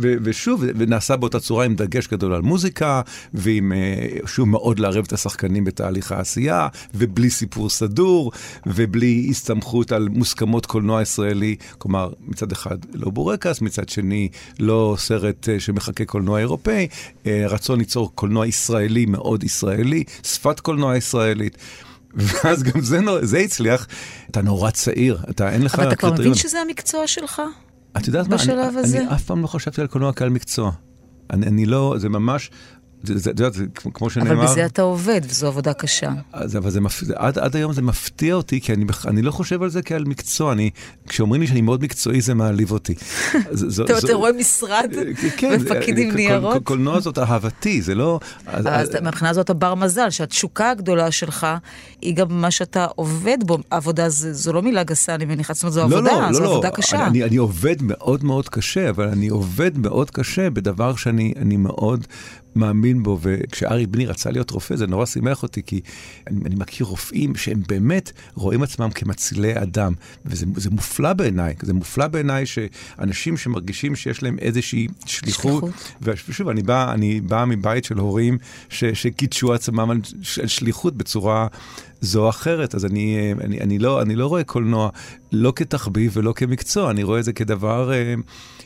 ושוב, 0.00 0.64
ונעשה 0.78 1.16
באותה 1.16 1.40
צורה 1.40 1.64
עם 1.64 1.74
דגש 1.74 2.09
גדול 2.09 2.33
על 2.35 2.42
מוזיקה, 2.42 3.00
ועם, 3.35 3.72
אה, 3.72 3.78
שוב, 4.26 4.48
מאוד 4.48 4.78
לערב 4.78 5.05
את 5.07 5.12
השחקנים 5.12 5.64
בתהליך 5.83 6.12
העשייה, 6.12 6.68
ובלי 6.95 7.31
סיפור 7.31 7.71
סדור, 7.71 8.33
ובלי 8.66 9.27
הסתמכות 9.31 9.92
על 9.92 10.09
מוסכמות 10.09 10.66
קולנוע 10.66 11.03
ישראלי, 11.03 11.57
כלומר, 11.79 12.12
מצד 12.21 12.53
אחד 12.53 12.79
לא 12.95 13.11
בורקס, 13.11 13.61
מצד 13.61 13.88
שני 13.88 14.29
לא 14.59 14.97
סרט 14.99 15.49
אה, 15.49 15.61
שמחכה 15.61 16.05
קולנוע 16.05 16.38
אירופאי, 16.38 16.88
אה, 17.27 17.45
רצון 17.49 17.79
ליצור 17.79 18.12
קולנוע 18.14 18.47
ישראלי 18.47 19.07
מאוד 19.07 19.45
ישראלי, 19.45 20.05
שפת 20.23 20.61
קולנוע 20.61 20.97
ישראלית. 20.97 21.57
ואז 22.16 22.62
גם 22.62 22.81
זה, 22.81 22.99
זה 23.23 23.38
הצליח, 23.38 23.87
אתה 24.31 24.42
נורא 24.42 24.71
צעיר, 24.71 25.18
אתה 25.31 25.53
אין 25.53 25.62
לך 25.62 25.75
אבל 25.75 25.88
אתה 25.88 25.97
כבר 25.97 26.12
מבין. 26.12 26.35
שזה 26.35 26.59
המקצוע 26.61 27.07
שלך? 27.07 27.42
את 27.97 28.07
יודעת 28.07 28.29
מה, 28.29 28.37
אני? 28.42 28.53
אני 28.99 29.14
אף 29.14 29.25
פעם 29.25 29.42
לא 29.42 29.47
חשבתי 29.47 29.81
על 29.81 29.87
קולנוע 29.87 30.12
כעל 30.12 30.29
מקצוע. 30.29 30.71
אני, 31.31 31.47
אני 31.47 31.66
לא, 31.66 31.95
זה 31.99 32.09
ממש, 32.09 32.51
את 33.05 33.27
יודעת, 33.27 33.55
זה 33.55 33.65
כמו 33.95 34.11
שנאמר, 34.11 34.33
אבל 34.33 34.45
בזה 34.45 34.67
אתה 34.67 34.83
עובד, 34.83 35.21
וזו 35.25 35.47
עבודה 35.47 35.73
קשה. 35.73 36.11
אז, 36.33 36.57
אבל 36.57 36.71
זה 36.71 36.81
מפ... 36.81 37.01
זה, 37.01 37.15
עד, 37.17 37.38
עד 37.38 37.57
היום 37.57 37.73
זה 37.73 37.83
מפתיע 37.83 38.35
אותי, 38.35 38.61
כי 38.61 38.73
אני, 38.73 38.85
אני 39.07 39.23
לא 39.23 39.31
חושב 39.31 39.62
על 39.62 39.71
זה 39.71 39.83
כעל 39.83 40.05
מקצוע. 40.05 40.53
אני, 40.53 40.71
כשאומרים 41.09 41.41
לי 41.41 41.47
שאני 41.47 41.61
מאוד 41.61 41.83
מקצועי, 41.83 42.21
זה 42.21 42.35
מעליב 42.35 42.71
אותי. 42.73 42.95
אתה 43.85 44.01
זו- 44.01 44.19
רואה 44.19 44.33
משרד 44.33 44.91
כן, 45.37 45.59
ופקיד 45.61 45.99
עם 45.99 46.05
קול- 46.09 46.15
ניירות? 46.17 46.53
קול- 46.53 46.62
קולנוע 46.62 47.01
זאת 47.01 47.19
אהבתי, 47.19 47.83
זה 47.83 47.95
לא... 47.95 48.21
אז- 48.47 48.67
אז 48.71 48.91
מהבחינה 49.03 49.31
הזאת 49.31 49.45
אתה 49.45 49.55
בר 49.55 49.75
מזל, 49.75 50.11
שהתשוקה 50.11 50.71
הגדולה 50.71 51.11
שלך 51.11 51.47
היא 52.03 52.15
גם 52.17 52.27
מה 52.41 52.51
שאתה 52.51 52.87
עובד 52.97 53.38
בו. 53.47 53.59
עבודה 53.71 54.09
זה- 54.09 54.33
זו 54.33 54.53
לא 54.53 54.62
מילה 54.62 54.83
גסה, 54.83 55.15
אני 55.15 55.25
מניחה, 55.25 55.55
זאת 55.55 55.62
אומרת, 55.62 55.75
זו 55.75 55.81
לא, 55.81 55.85
עבודה, 55.97 56.21
לא, 56.27 56.33
זו 56.33 56.41
לא, 56.43 56.51
עבודה 56.53 56.69
לא. 56.69 56.75
קשה. 56.75 57.07
אני, 57.07 57.25
אני 57.25 57.37
עובד 57.37 57.77
מאוד 57.83 58.25
מאוד 58.25 58.49
קשה, 58.49 58.91
אבל 58.91 59.09
אני 59.09 59.29
עובד 59.29 59.79
מאוד 59.79 60.11
קשה 60.11 60.51
בדבר 60.51 60.97
שאני 60.97 61.33
אני 61.37 61.57
מאוד 61.57 62.07
מאמין 62.57 63.03
בו. 63.03 63.19
וכשארי 63.23 63.87
בני 63.87 64.07
רצה 64.07 64.31
להיות 64.31 64.51
רופא, 64.51 64.77
זה 64.77 64.87
נורא 64.87 65.07
שימח 65.07 65.43
אותי, 65.43 65.62
כי 65.67 65.81
אני, 66.27 66.41
אני 66.47 66.55
מכיר 66.55 66.87
רופאים 66.87 67.35
שהם 67.35 67.62
באמת 67.69 68.12
רואים 68.35 68.62
עצמם 68.62 68.91
כמצילי 68.91 69.62
אדם, 69.62 69.93
וזה 70.27 70.47
זה 70.57 70.71
מופלא 70.71 71.12
בעיניי. 71.12 71.55
זה 71.62 71.75
מופלא 71.75 72.07
בעיניי 72.07 72.47
שאנשים 72.47 73.37
שמרגישים 73.37 73.97
שיש 73.97 74.23
להם 74.23 74.38
איזושהי 74.38 74.88
שליחות. 75.07 75.65
שליחות. 76.03 76.29
ושוב, 76.29 76.49
אני 76.49 76.62
בא, 76.62 76.93
אני 76.93 77.21
בא 77.21 77.45
מבית 77.49 77.85
של 77.85 77.99
הורים 77.99 78.38
ש, 78.69 78.85
שקידשו 78.85 79.55
עצמם 79.55 79.91
על 79.91 80.01
על 80.41 80.49
שליחות 80.49 80.97
בצורה 80.97 81.47
זו 82.03 82.25
או 82.25 82.29
אחרת, 82.29 82.75
אז 82.75 82.85
אני, 82.85 83.17
אה, 83.17 83.45
אני, 83.45 83.61
אני, 83.61 83.79
לא, 83.79 84.03
אני 84.03 84.17
לא 84.17 84.27
רואה 84.27 84.45
קולנוע 84.45 84.88
לא 85.33 85.53
כתחביב 85.57 86.12
ולא 86.15 86.33
כמקצוע, 86.33 86.91
אני 86.91 87.03
רואה 87.03 87.19
את 87.19 87.25
זה 87.25 87.33
כדבר 87.33 87.93
אה, 87.93 88.15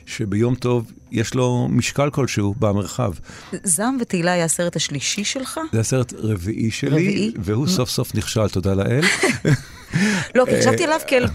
שביום 0.07 0.55
טוב 0.55 0.93
יש 1.11 1.35
לו 1.35 1.69
משקל 1.71 2.11
כלשהו 2.11 2.55
במרחב. 2.59 3.13
זעם 3.65 3.97
ותהילה 4.01 4.33
היה 4.33 4.45
הסרט 4.45 4.77
השלישי 4.77 5.25
שלך? 5.25 5.61
זה 5.73 5.81
הסרט 5.81 6.13
רביעי 6.17 6.71
שלי, 6.71 6.91
רביעי? 6.91 7.33
והוא 7.39 7.67
סוף 7.67 7.91
סוף 7.91 8.15
נכשל, 8.15 8.49
תודה 8.49 8.75
לאל. 8.75 9.01
לא, 10.35 10.45
כי 10.45 10.61
חשבתי 10.61 10.85
עליו 10.85 11.01
כאל 11.07 11.27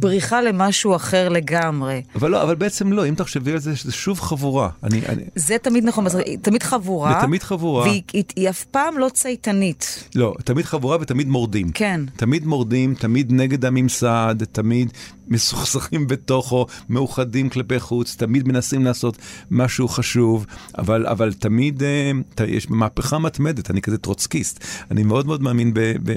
בריחה 0.00 0.40
למשהו 0.40 0.96
אחר 0.96 1.28
לגמרי. 1.28 2.02
אבל 2.14 2.30
לא, 2.30 2.42
אבל 2.42 2.54
בעצם 2.54 2.92
לא, 2.92 3.08
אם 3.08 3.14
תחשבי 3.14 3.52
על 3.52 3.58
זה, 3.58 3.72
זה 3.84 3.92
שוב 3.92 4.20
חבורה. 4.20 4.68
אני, 4.82 5.02
אני, 5.08 5.22
זה 5.34 5.56
תמיד 5.62 5.84
נכון, 5.84 6.04
בסרט, 6.04 6.26
היא 6.26 6.38
תמיד 6.38 6.62
חבורה. 6.62 7.12
זה 7.12 7.26
תמיד 7.26 7.42
חבורה. 7.42 7.82
והיא 7.82 8.02
היא, 8.12 8.24
היא 8.36 8.48
אף 8.50 8.64
פעם 8.64 8.98
לא 8.98 9.08
צייתנית. 9.14 10.08
לא, 10.14 10.34
תמיד 10.44 10.64
חבורה 10.64 10.96
ותמיד 11.00 11.28
מורדים. 11.28 11.70
כן. 11.72 12.00
תמיד 12.16 12.46
מורדים, 12.46 12.94
תמיד 12.94 13.32
נגד 13.32 13.64
הממסד, 13.64 14.44
תמיד 14.52 14.92
מסוכסכים 15.28 16.06
בתוכו, 16.06 16.66
מאוחדים 16.88 17.48
כלפי 17.48 17.80
חוץ, 17.80 18.16
תמיד 18.16 18.48
מנסים 18.48 18.84
לעשות 18.84 19.18
משהו 19.50 19.88
חשוב, 19.88 20.46
אבל, 20.78 21.06
אבל 21.06 21.32
תמיד 21.32 21.82
אה, 21.82 22.10
ת, 22.34 22.40
יש 22.40 22.70
מהפכה 22.70 23.18
מתמדת, 23.18 23.70
אני 23.70 23.82
כזה 23.82 23.98
טרוצקיסט. 23.98 24.64
אני 24.90 25.02
מאוד 25.02 25.26
מאוד 25.26 25.42
מאמין 25.42 25.74
ב, 25.74 25.80
ב, 26.02 26.12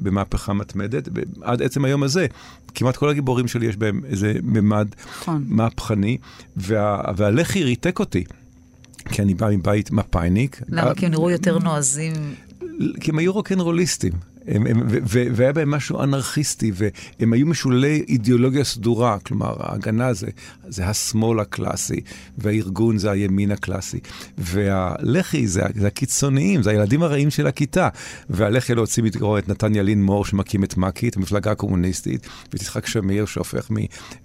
במהפכה 0.00 0.52
מתמדת, 0.52 1.08
עד 1.42 1.62
עצם 1.62 1.84
היום 1.84 2.02
הזה. 2.02 2.26
כמעט 2.74 2.96
כל 2.96 3.08
הגיבורים 3.20 3.48
שלי 3.48 3.66
יש 3.66 3.76
בהם 3.76 4.00
איזה 4.04 4.32
ממד 4.42 4.88
נכון. 5.10 5.44
מהפכני, 5.48 6.18
וה, 6.56 7.02
והלח"י 7.16 7.64
ריתק 7.64 7.98
אותי. 7.98 8.24
כי 9.08 9.22
אני 9.22 9.34
בא 9.34 9.48
מבית 9.50 9.90
מפאיניק. 9.90 10.62
למה? 10.68 10.94
כי 10.94 11.06
הם 11.06 11.12
נראו 11.12 11.30
יותר 11.30 11.58
נועזים. 11.58 12.12
כי 13.00 13.10
הם 13.10 13.18
היו 13.18 13.32
רוקנרוליסטים. 13.32 14.12
הם, 14.46 14.66
הם, 14.66 14.80
ו, 14.90 14.98
ו, 15.08 15.24
והיה 15.32 15.52
בהם 15.52 15.70
משהו 15.70 16.02
אנרכיסטי, 16.02 16.72
והם 16.74 17.32
היו 17.32 17.46
משולי 17.46 18.04
אידיאולוגיה 18.08 18.64
סדורה, 18.64 19.18
כלומר, 19.18 19.54
ההגנה 19.58 20.12
זה, 20.12 20.26
זה 20.68 20.86
השמאל 20.86 21.40
הקלאסי, 21.40 22.00
והארגון 22.38 22.98
זה 22.98 23.10
הימין 23.10 23.50
הקלאסי, 23.50 23.98
והלח"י 24.38 25.46
זה, 25.46 25.62
זה 25.74 25.86
הקיצוניים, 25.86 26.62
זה 26.62 26.70
הילדים 26.70 27.02
הרעים 27.02 27.30
של 27.30 27.46
הכיתה, 27.46 27.88
והלח"י 28.30 28.74
להוציא 28.74 29.02
מתגרור 29.02 29.38
את 29.38 29.48
נתן 29.48 29.74
ילין 29.74 30.02
מור 30.02 30.24
שמקים 30.24 30.64
את 30.64 30.76
מק"י, 30.76 31.08
את 31.08 31.16
המפלגה 31.16 31.50
הקומוניסטית, 31.50 32.26
ואת 32.52 32.62
יצחק 32.62 32.86
שמיר 32.86 33.26
שהופך 33.26 33.70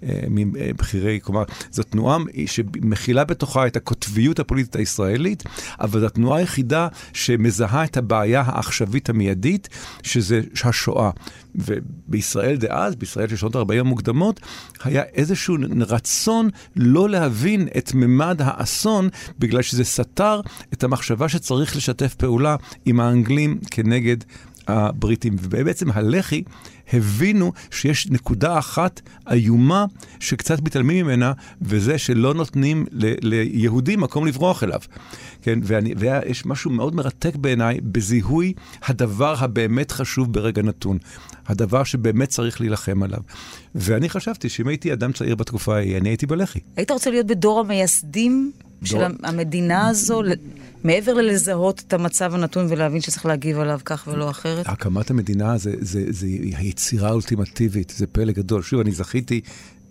אה, 0.02 0.20
מבכירי, 0.28 1.18
כלומר, 1.22 1.44
זו 1.70 1.82
תנועה 1.82 2.18
שמכילה 2.46 3.24
בתוכה 3.24 3.66
את 3.66 3.76
הקוטביות 3.76 4.40
הפוליטית 4.40 4.76
הישראלית, 4.76 5.42
אבל 5.80 6.00
זו 6.00 6.06
התנועה 6.06 6.38
היחידה 6.38 6.88
שמזהה 7.12 7.84
את 7.84 7.96
הבעיה 7.96 8.42
העכשווית 8.46 9.10
המיידית, 9.10 9.68
שזה 10.06 10.40
השואה. 10.64 11.10
ובישראל 11.54 12.56
דאז, 12.56 12.96
בישראל 12.96 13.28
של 13.28 13.36
שנות 13.36 13.56
ה-40 13.56 13.80
המוקדמות, 13.80 14.40
היה 14.84 15.02
איזשהו 15.02 15.56
רצון 15.80 16.48
לא 16.76 17.08
להבין 17.08 17.68
את 17.78 17.94
ממד 17.94 18.42
האסון, 18.42 19.08
בגלל 19.38 19.62
שזה 19.62 19.84
סתר 19.84 20.40
את 20.72 20.84
המחשבה 20.84 21.28
שצריך 21.28 21.76
לשתף 21.76 22.14
פעולה 22.14 22.56
עם 22.84 23.00
האנגלים 23.00 23.58
כנגד 23.70 24.16
הבריטים. 24.68 25.36
ובעצם 25.40 25.90
הלח"י 25.92 26.42
הבינו 26.92 27.52
שיש 27.70 28.06
נקודה 28.10 28.58
אחת 28.58 29.00
איומה 29.30 29.84
שקצת 30.20 30.60
מתעלמים 30.62 31.06
ממנה, 31.06 31.32
וזה 31.62 31.98
שלא 31.98 32.34
נותנים 32.34 32.86
ל- 32.92 33.28
ליהודים 33.28 34.00
מקום 34.00 34.26
לברוח 34.26 34.62
אליו. 34.62 34.80
כן, 35.42 35.58
ואני, 35.62 35.94
ויש 35.98 36.46
משהו 36.46 36.70
מאוד 36.70 36.94
מרתק 36.94 37.36
בעיניי 37.36 37.78
בזיהוי 37.82 38.52
הדבר 38.84 39.34
הבאמת 39.38 39.92
חשוב 39.92 40.32
ברגע 40.32 40.62
נתון. 40.62 40.98
הדבר 41.46 41.84
שבאמת 41.84 42.28
צריך 42.28 42.60
להילחם 42.60 43.02
עליו. 43.02 43.20
ואני 43.74 44.08
חשבתי 44.08 44.48
שאם 44.48 44.68
הייתי 44.68 44.92
אדם 44.92 45.12
צעיר 45.12 45.34
בתקופה 45.34 45.76
ההיא, 45.76 45.96
אני 45.96 46.08
הייתי 46.08 46.26
בלח"י. 46.26 46.60
היית 46.76 46.90
רוצה 46.90 47.10
להיות 47.10 47.26
בדור 47.26 47.60
המייסדים 47.60 48.52
של 48.84 48.96
דור- 48.98 49.06
המדינה 49.22 49.88
הזו, 49.88 50.22
מעבר 50.86 51.14
ללזהות 51.14 51.82
את 51.86 51.92
המצב 51.92 52.34
הנתון 52.34 52.66
ולהבין 52.68 53.00
שצריך 53.00 53.26
להגיב 53.26 53.58
עליו 53.58 53.80
כך 53.84 54.08
ולא 54.12 54.30
אחרת? 54.30 54.68
הקמת 54.68 55.10
המדינה 55.10 55.58
זה, 55.58 55.74
זה, 55.80 56.04
זה 56.08 56.26
היצירה 56.56 57.08
האולטימטיבית, 57.08 57.94
זה 57.96 58.06
פלא 58.06 58.32
גדול. 58.32 58.62
שוב, 58.62 58.80
אני 58.80 58.92
זכיתי 58.92 59.40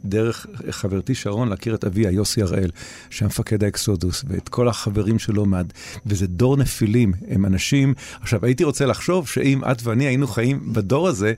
דרך 0.05 0.45
חברתי 0.69 1.15
שרון 1.15 1.49
להכיר 1.49 1.75
את 1.75 1.83
אביה, 1.83 2.11
יוסי 2.11 2.41
הראל, 2.41 2.69
שהיה 3.09 3.27
מפקד 3.27 3.63
האקסודוס, 3.63 4.25
ואת 4.27 4.49
כל 4.49 4.67
החברים 4.67 5.19
שלו, 5.19 5.45
מעד, 5.45 5.73
וזה 6.05 6.27
דור 6.27 6.57
נפילים, 6.57 7.13
הם 7.27 7.45
אנשים... 7.45 7.93
עכשיו, 8.21 8.45
הייתי 8.45 8.63
רוצה 8.63 8.85
לחשוב 8.85 9.27
שאם 9.27 9.61
את 9.71 9.83
ואני 9.83 10.05
היינו 10.05 10.27
חיים 10.27 10.73
בדור 10.73 11.07
הזה, 11.07 11.33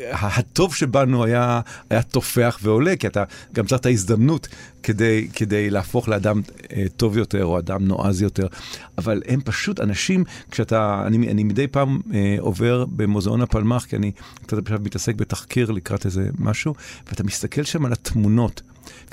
הטוב 0.00 0.74
שבנו 0.74 1.24
היה, 1.24 1.60
היה 1.90 2.02
תופח 2.02 2.58
ועולה, 2.62 2.96
כי 2.96 3.06
אתה 3.06 3.24
גם 3.54 3.66
צריך 3.66 3.80
את 3.80 3.86
ההזדמנות 3.86 4.48
כדי, 4.82 5.28
כדי 5.32 5.70
להפוך 5.70 6.08
לאדם 6.08 6.40
אה, 6.72 6.84
טוב 6.96 7.16
יותר 7.16 7.44
או 7.44 7.58
אדם 7.58 7.84
נועז 7.84 8.22
יותר, 8.22 8.46
אבל 8.98 9.22
הם 9.28 9.40
פשוט 9.40 9.80
אנשים, 9.80 10.24
כשאתה, 10.50 11.02
אני, 11.06 11.30
אני 11.30 11.44
מדי 11.44 11.66
פעם 11.66 12.00
אה, 12.14 12.36
עובר 12.38 12.84
במוזיאון 12.88 13.42
הפלמ"ח, 13.42 13.84
כי 13.84 13.96
אני 13.96 14.12
קצת 14.46 14.58
עכשיו 14.58 14.78
מתעסק 14.82 15.14
בתחקיר 15.14 15.70
לקראת 15.70 16.06
איזה 16.06 16.28
משהו, 16.38 16.74
ואתה 17.08 17.24
מסתכל 17.24 17.64
שם 17.64 17.84
על 17.84 17.92
התמונות, 17.92 18.62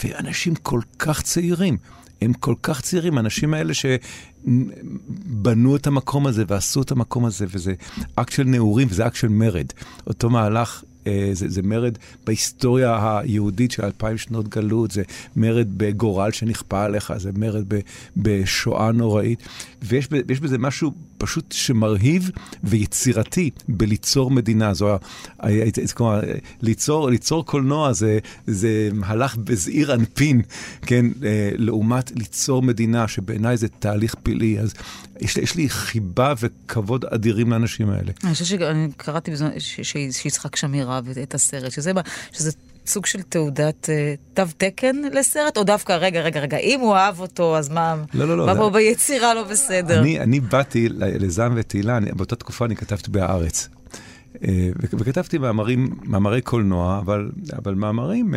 ואנשים 0.04 0.56
כל 0.56 0.82
כך 1.00 1.22
צעירים. 1.22 1.78
הם 2.22 2.34
כל 2.34 2.56
כך 2.64 2.82
צעירים, 2.82 3.18
האנשים 3.18 3.54
האלה 3.54 3.74
שבנו 3.74 5.76
את 5.76 5.88
המקום 5.88 6.28
הזה 6.28 6.44
ועשו 6.48 6.82
את 6.82 6.92
המקום 6.92 7.26
הזה, 7.26 7.46
וזה 7.50 7.74
אקט 8.16 8.32
של 8.32 8.44
נעורים 8.44 8.88
וזה 8.92 9.08
אקט 9.08 9.16
של 9.16 9.28
מרד. 9.28 9.68
אותו 10.08 10.30
מהלך 10.30 10.84
אה, 11.08 11.30
זה, 11.34 11.50
זה 11.50 11.62
מרד 11.62 11.98
בהיסטוריה 12.26 13.20
היהודית 13.20 13.72
של 13.72 13.86
אלפיים 13.86 14.18
שנות 14.18 14.48
גלות, 14.48 14.92
זה 14.92 15.04
מרד 15.36 15.68
בגורל 15.78 16.32
שנכפה 16.32 16.84
עליך, 16.84 17.14
זה 17.18 17.32
מרד 17.36 17.64
ב, 17.68 17.80
בשואה 18.18 18.92
נוראית. 18.92 19.44
ויש 19.82 20.40
בזה 20.42 20.58
משהו 20.58 20.92
פשוט 21.22 21.52
שמרהיב 21.52 22.30
ויצירתי 22.64 23.50
בליצור 23.68 24.32
מדינה. 24.32 24.74
זו, 24.74 24.98
כלומר, 25.94 26.22
ליצור, 26.62 27.10
ליצור 27.10 27.46
קולנוע 27.46 27.94
זה, 27.94 28.20
זה 28.48 28.90
מהלך 28.94 29.36
בזעיר 29.36 29.94
אנפין, 29.94 30.42
כן, 30.82 31.06
אה, 31.24 31.52
לעומת 31.56 32.12
ליצור 32.16 32.62
מדינה, 32.62 33.08
שבעיניי 33.08 33.58
זה 33.58 33.68
תהליך 33.68 34.16
פלאי. 34.24 34.60
אז 34.60 34.74
יש, 35.20 35.38
יש 35.38 35.56
לי 35.56 35.70
חיבה 35.70 36.34
וכבוד 36.42 37.06
אדירים 37.06 37.52
לאנשים 37.52 37.90
האלה. 37.90 38.12
אני 38.24 38.34
חושבת 38.34 38.48
שאני 38.48 38.88
קראתי 38.98 39.32
שיצחק 40.12 40.56
שמיר 40.56 40.92
אהב 40.92 41.10
את 41.10 41.36
הסרט, 41.36 41.72
שזה, 41.72 41.92
שזה 42.32 42.52
סוג 42.86 43.06
של 43.06 43.22
תעודת 43.22 43.90
uh, 43.90 44.34
תו 44.34 44.44
תקן 44.58 44.96
לסרט, 45.14 45.58
או 45.58 45.64
דווקא, 45.64 45.94
רגע, 45.94 46.22
רגע, 46.22 46.40
רגע, 46.40 46.58
אם 46.58 46.80
הוא 46.80 46.96
אהב 46.96 47.20
אותו, 47.20 47.58
אז 47.58 47.70
מה, 47.70 47.96
לא, 48.14 48.28
לא, 48.28 48.38
לא, 48.38 48.46
מה 48.46 48.56
פה 48.56 48.66
זה... 48.66 48.70
ביצירה 48.70 49.34
לא 49.34 49.44
בסדר? 49.44 50.00
אני, 50.00 50.20
אני 50.20 50.40
באתי 50.40 50.90
לזעם 50.90 51.54
ותהילה, 51.56 52.00
באותה 52.14 52.36
תקופה 52.36 52.66
אני 52.66 52.76
כתבתי 52.76 53.12
בהארץ. 53.12 53.70
אה, 54.44 54.70
וכתבתי 54.78 55.38
מאמרים, 55.38 55.96
מאמרי 56.04 56.42
קולנוע, 56.42 57.00
אבל, 57.00 57.32
אבל 57.58 57.74
מאמרים... 57.74 58.34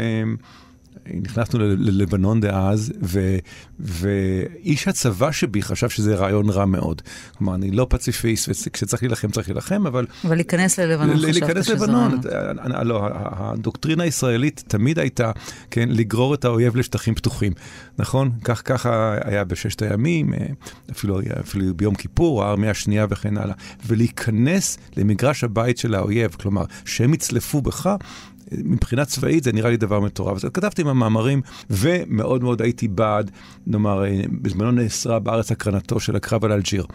אה, 1.07 1.13
נכנסנו 1.23 1.59
ללבנון 1.59 2.41
דאז, 2.41 2.93
ו, 3.03 3.37
ואיש 3.81 4.89
הצבא 4.89 5.31
שבי 5.31 5.63
חשב 5.63 5.89
שזה 5.89 6.15
רעיון 6.15 6.51
רע 6.51 6.65
מאוד. 6.65 7.03
כלומר, 7.39 7.55
אני 7.55 7.71
לא 7.71 7.87
פציפיסט, 7.91 8.49
וכשצריך 8.67 9.03
להילחם 9.03 9.31
צריך 9.31 9.49
להילחם, 9.49 9.87
אבל... 9.87 10.07
אבל 10.25 10.35
להיכנס 10.35 10.79
ללבנון 10.79 11.17
חשבת 11.17 11.35
שזה... 11.35 11.41
להיכנס 11.41 11.69
ללבנון. 11.69 12.21
לא, 12.83 13.09
הדוקטרינה 13.13 14.05
הישראלית 14.05 14.65
תמיד 14.69 14.99
הייתה, 14.99 15.31
כן, 15.71 15.89
לגרור 15.89 16.35
את 16.35 16.45
האויב 16.45 16.77
לשטחים 16.77 17.15
פתוחים, 17.15 17.53
נכון? 17.99 18.31
כך, 18.45 18.63
ככה 18.65 19.17
היה 19.25 19.45
בששת 19.45 19.83
הימים, 19.83 20.35
אה, 20.35 20.47
אפילו, 20.91 21.21
אפילו 21.41 21.75
ביום 21.75 21.95
כיפור, 21.95 22.45
הארמיה 22.45 22.71
השנייה 22.71 23.07
וכן 23.11 23.39
הלאה. 23.39 23.55
ולהיכנס 23.87 24.79
למגרש 24.97 25.45
הבית 25.45 25.79
של 25.79 25.95
האויב, 25.95 26.37
כלומר, 26.41 26.65
שהם 26.85 27.15
יצלפו 27.15 27.63
בך, 27.63 27.97
מבחינה 28.53 29.05
צבאית 29.05 29.45
זה 29.45 29.53
נראה 29.53 29.71
לי 29.71 29.77
דבר 29.77 30.01
מטורף. 30.01 30.37
אז 30.37 30.51
כתבתי 30.55 30.83
עם 30.83 30.89
המאמרים, 30.89 31.41
ומאוד 31.71 32.43
מאוד 32.43 32.63
הייתי 32.63 32.89
בעד, 32.89 33.31
נאמר, 33.67 34.05
אה, 34.05 34.23
בזמנו 34.43 34.71
נאסרה 34.71 35.19
בארץ 35.19 35.53
הקרנתו 35.53 36.01
של 36.01 36.17
הקרב 36.17 36.45
על 36.45 36.53
אלג'יר. 36.53 36.87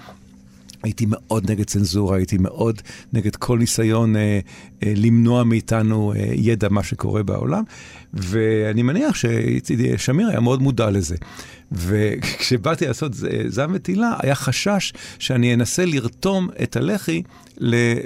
הייתי 0.84 1.06
מאוד 1.10 1.52
נגד 1.52 1.66
צנזורה, 1.66 2.18
הייתי 2.18 2.38
מאוד 2.38 2.82
נגד 3.14 3.36
כל 3.36 3.58
ניסיון 3.58 4.16
אה, 4.16 4.40
אה, 4.84 4.94
למנוע 4.96 5.44
מאיתנו 5.44 6.14
אה, 6.14 6.32
ידע 6.34 6.68
מה 6.70 6.84
שקורה 6.84 7.24
בעולם, 7.24 7.64
ואני 8.14 8.84
מניח 8.84 9.16
ששמיר 9.16 10.28
היה 10.30 10.40
מאוד 10.40 10.62
מודע 10.62 10.90
לזה. 10.90 11.16
וכשבאתי 11.72 12.88
לעשות 12.88 13.12
זעם 13.48 13.72
ותהילה, 13.74 14.14
היה 14.20 14.36
חשש 14.36 14.94
שאני 15.20 15.54
אנסה 15.54 15.86
לרתום 15.86 16.50
את 16.64 16.76
הלח"י 16.76 17.24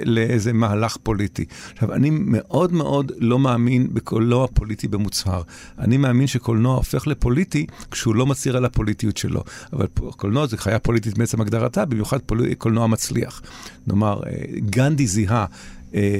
לאיזה 0.04 0.52
מהלך 0.52 0.96
פוליטי. 1.02 1.44
עכשיו, 1.72 1.92
אני 1.92 2.10
מאוד 2.10 2.72
מאוד 2.72 3.12
לא 3.18 3.38
מאמין 3.38 3.94
בקולנוע 3.94 4.46
פוליטי 4.54 4.88
במוצהר. 4.88 5.42
אני 5.78 5.96
מאמין 5.96 6.26
שקולנוע 6.26 6.76
הופך 6.76 7.06
לפוליטי 7.06 7.66
כשהוא 7.90 8.14
לא 8.14 8.26
מצהיר 8.26 8.56
על 8.56 8.64
הפוליטיות 8.64 9.16
שלו. 9.16 9.44
אבל 9.72 9.86
קולנוע 10.16 10.46
זה 10.46 10.56
חיה 10.56 10.78
פוליטית 10.78 11.18
בעצם 11.18 11.40
הגדרתה, 11.40 11.84
במיוחד 11.84 12.18
פול... 12.26 12.54
קולנוע 12.54 12.86
מצליח. 12.86 13.42
נאמר, 13.86 14.20
אה, 14.26 14.32
גנדי 14.58 15.06
זיהה 15.06 15.46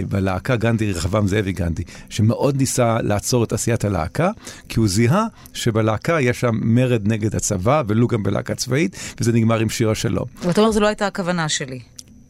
בלהקה 0.09 0.57
גנדי, 0.57 0.93
רחבעם 0.93 1.29
זאבי 1.29 1.53
גנדי, 1.53 1.83
שמאוד 2.09 2.57
ניסה 2.57 2.99
לעצור 3.03 3.45
את 3.45 3.53
עשיית 3.53 3.85
הלהקה, 3.85 4.31
כי 4.69 4.81
הוא 4.81 4.89
זיהה 4.89 5.27
שבלהקה 5.53 6.21
יש 6.21 6.41
שם 6.41 6.59
מרד 6.63 7.09
נגד 7.09 7.37
הצבא, 7.37 7.83
ולו 7.87 8.07
גם 8.07 8.23
בלהקה 8.23 8.55
צבאית, 8.55 8.97
וזה 9.21 9.33
נגמר 9.33 9.59
עם 9.59 9.69
שיר 9.69 9.91
השלום. 9.91 10.27
ואתה 10.43 10.61
אומר, 10.61 10.73
זו 10.73 10.81
לא 10.81 10.87
הייתה 10.87 11.07
הכוונה 11.07 11.49
שלי. 11.49 11.81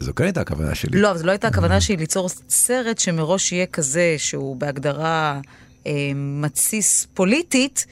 זו 0.00 0.14
כן 0.14 0.24
הייתה 0.24 0.40
הכוונה 0.40 0.74
שלי. 0.74 1.00
לא, 1.00 1.10
אבל 1.10 1.18
זו 1.18 1.26
לא 1.26 1.30
הייתה 1.30 1.48
הכוונה 1.48 1.80
שלי 1.80 1.96
ליצור 1.96 2.28
סרט 2.48 2.98
שמראש 2.98 3.52
יהיה 3.52 3.66
כזה, 3.66 4.14
שהוא 4.18 4.56
בהגדרה 4.56 5.40
אה, 5.86 5.92
מתסיס 6.14 7.06
פוליטית, 7.14 7.86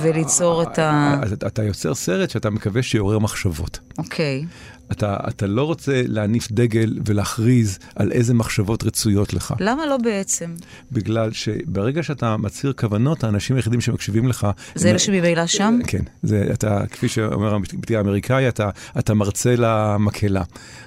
וליצור 0.00 0.62
את 0.62 0.78
ה... 0.78 1.20
אתה 1.46 1.62
יוצר 1.62 1.94
סרט 1.94 2.30
שאתה 2.30 2.50
מקווה 2.50 2.82
שיעורר 2.82 3.18
מחשבות. 3.18 3.78
אוקיי. 3.98 4.44
Okay. 4.44 4.75
אתה, 4.92 5.16
אתה 5.28 5.46
לא 5.46 5.62
רוצה 5.62 6.02
להניף 6.06 6.52
דגל 6.52 6.98
ולהכריז 7.06 7.78
על 7.96 8.12
איזה 8.12 8.34
מחשבות 8.34 8.84
רצויות 8.84 9.34
לך. 9.34 9.54
למה 9.60 9.86
לא 9.86 9.96
בעצם? 9.96 10.54
בגלל 10.92 11.32
שברגע 11.32 12.02
שאתה 12.02 12.36
מצהיר 12.36 12.72
כוונות, 12.72 13.24
האנשים 13.24 13.56
היחידים 13.56 13.80
שמקשיבים 13.80 14.28
לך... 14.28 14.46
זה 14.74 14.90
אלה 14.90 14.98
שממילא 14.98 15.46
שם? 15.46 15.78
כן. 15.86 16.02
זה, 16.22 16.48
אתה, 16.52 16.86
כפי 16.90 17.08
שאומר 17.08 17.54
המפתיע 17.54 17.98
האמריקאי, 17.98 18.48
אתה, 18.48 18.70
אתה 18.98 19.14
מרצה 19.14 19.54
למקהלה. 19.58 20.42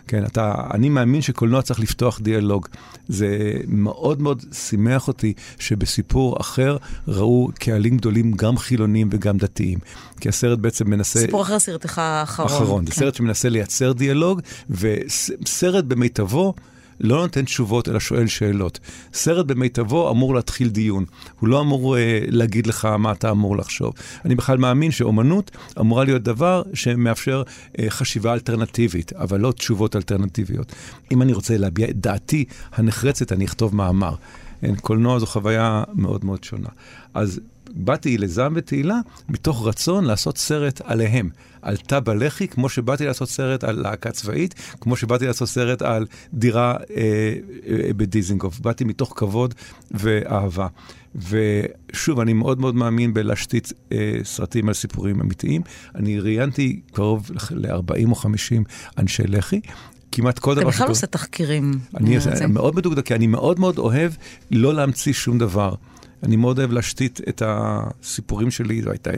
כן, 0.07 0.25
אתה, 0.25 0.53
אני 0.73 0.89
מאמין 0.89 1.21
שקולנוע 1.21 1.61
צריך 1.61 1.79
לפתוח 1.79 2.19
דיאלוג. 2.19 2.67
זה 3.07 3.53
מאוד 3.67 4.21
מאוד 4.21 4.43
שימח 4.53 5.07
אותי 5.07 5.33
שבסיפור 5.59 6.37
אחר 6.41 6.77
ראו 7.07 7.49
קהלים 7.59 7.97
גדולים, 7.97 8.31
גם 8.31 8.57
חילונים 8.57 9.09
וגם 9.11 9.37
דתיים. 9.37 9.79
כי 10.19 10.29
הסרט 10.29 10.59
בעצם 10.59 10.89
מנסה... 10.89 11.19
סיפור 11.19 11.41
אחר 11.41 11.59
סרטך 11.59 11.97
האחרון. 11.97 12.47
אחרון. 12.47 12.85
כן. 12.85 12.91
זה 12.91 12.97
סרט 12.97 13.15
שמנסה 13.15 13.49
לייצר 13.49 13.91
דיאלוג, 13.91 14.41
וסרט 14.69 15.85
במיטבו... 15.85 16.53
לא 17.01 17.21
נותן 17.21 17.45
תשובות, 17.45 17.89
אלא 17.89 17.99
שואל 17.99 18.27
שאלות. 18.27 18.79
סרט 19.13 19.45
במיטבו 19.45 20.11
אמור 20.11 20.35
להתחיל 20.35 20.69
דיון. 20.69 21.05
הוא 21.39 21.49
לא 21.49 21.61
אמור 21.61 21.97
אה, 21.97 22.19
להגיד 22.27 22.67
לך 22.67 22.85
מה 22.85 23.11
אתה 23.11 23.31
אמור 23.31 23.57
לחשוב. 23.57 23.93
אני 24.25 24.35
בכלל 24.35 24.57
מאמין 24.57 24.91
שאומנות 24.91 25.51
אמורה 25.79 26.03
להיות 26.03 26.23
דבר 26.23 26.63
שמאפשר 26.73 27.43
אה, 27.79 27.85
חשיבה 27.89 28.33
אלטרנטיבית, 28.33 29.13
אבל 29.13 29.39
לא 29.39 29.51
תשובות 29.51 29.95
אלטרנטיביות. 29.95 30.73
אם 31.11 31.21
אני 31.21 31.33
רוצה 31.33 31.57
להביע 31.57 31.89
את 31.89 32.01
דעתי 32.01 32.45
הנחרצת, 32.73 33.31
אני 33.31 33.45
אכתוב 33.45 33.75
מאמר. 33.75 34.15
אין, 34.63 34.75
קולנוע 34.75 35.19
זו 35.19 35.25
חוויה 35.25 35.83
מאוד 35.93 36.25
מאוד 36.25 36.43
שונה. 36.43 36.69
אז 37.13 37.39
באתי 37.75 38.17
לזעם 38.17 38.53
ותהילה 38.55 38.99
מתוך 39.29 39.67
רצון 39.67 40.05
לעשות 40.05 40.37
סרט 40.37 40.81
עליהם, 40.83 41.29
על 41.61 41.77
תא 41.77 41.99
בלח"י, 41.99 42.47
כמו 42.47 42.69
שבאתי 42.69 43.05
לעשות 43.05 43.29
סרט 43.29 43.63
על 43.63 43.81
להקה 43.81 44.11
צבאית, 44.11 44.55
כמו 44.81 44.95
שבאתי 44.95 45.25
לעשות 45.27 45.47
סרט 45.47 45.81
על 45.81 46.05
דירה 46.33 46.71
אה, 46.71 47.33
אה, 47.67 47.93
בדיזינגוף. 47.93 48.59
באתי 48.59 48.83
מתוך 48.83 49.13
כבוד 49.15 49.53
ואהבה. 49.91 50.67
ושוב, 51.15 52.19
אני 52.19 52.33
מאוד 52.33 52.59
מאוד 52.59 52.75
מאמין 52.75 53.13
בלהשתית 53.13 53.73
אה, 53.91 54.19
סרטים 54.23 54.67
על 54.67 54.73
סיפורים 54.73 55.21
אמיתיים. 55.21 55.61
אני 55.95 56.19
ראיינתי 56.19 56.81
קרוב 56.91 57.31
ל-40 57.51 58.09
או 58.09 58.15
50 58.15 58.63
אנשי 58.97 59.23
לח"י. 59.27 59.61
כמעט 60.11 60.39
כל 60.39 60.55
דבר. 60.55 60.61
אתה 60.61 60.69
בכלל 60.69 60.87
עושה 60.87 61.07
תחקירים. 61.07 61.71
אני 61.95 62.17
מאוד 62.49 62.75
מדוקדק, 62.75 63.05
כי 63.05 63.15
אני 63.15 63.27
מאוד 63.27 63.59
מאוד 63.59 63.77
אוהב 63.77 64.11
לא 64.51 64.73
להמציא 64.73 65.13
שום 65.13 65.37
דבר. 65.37 65.73
אני 66.23 66.35
מאוד 66.35 66.59
אוהב 66.59 66.71
להשתית 66.71 67.21
את 67.29 67.41
הסיפורים 67.45 68.51
שלי, 68.51 68.81
זו 68.81 68.89
הייתה 68.89 69.11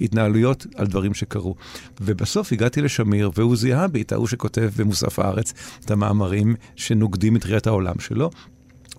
התנהלויות 0.00 0.66
על 0.74 0.86
דברים 0.86 1.14
שקרו. 1.14 1.54
ובסוף 2.00 2.52
הגעתי 2.52 2.82
לשמיר, 2.82 3.30
והוא 3.34 3.56
זיהה 3.56 3.88
בי 3.88 4.02
את 4.02 4.12
ההוא 4.12 4.26
שכותב 4.26 4.70
במוסף 4.76 5.18
הארץ 5.18 5.52
את 5.84 5.90
המאמרים 5.90 6.54
שנוגדים 6.76 7.36
את 7.36 7.46
ראיית 7.46 7.66
העולם 7.66 7.98
שלו. 7.98 8.30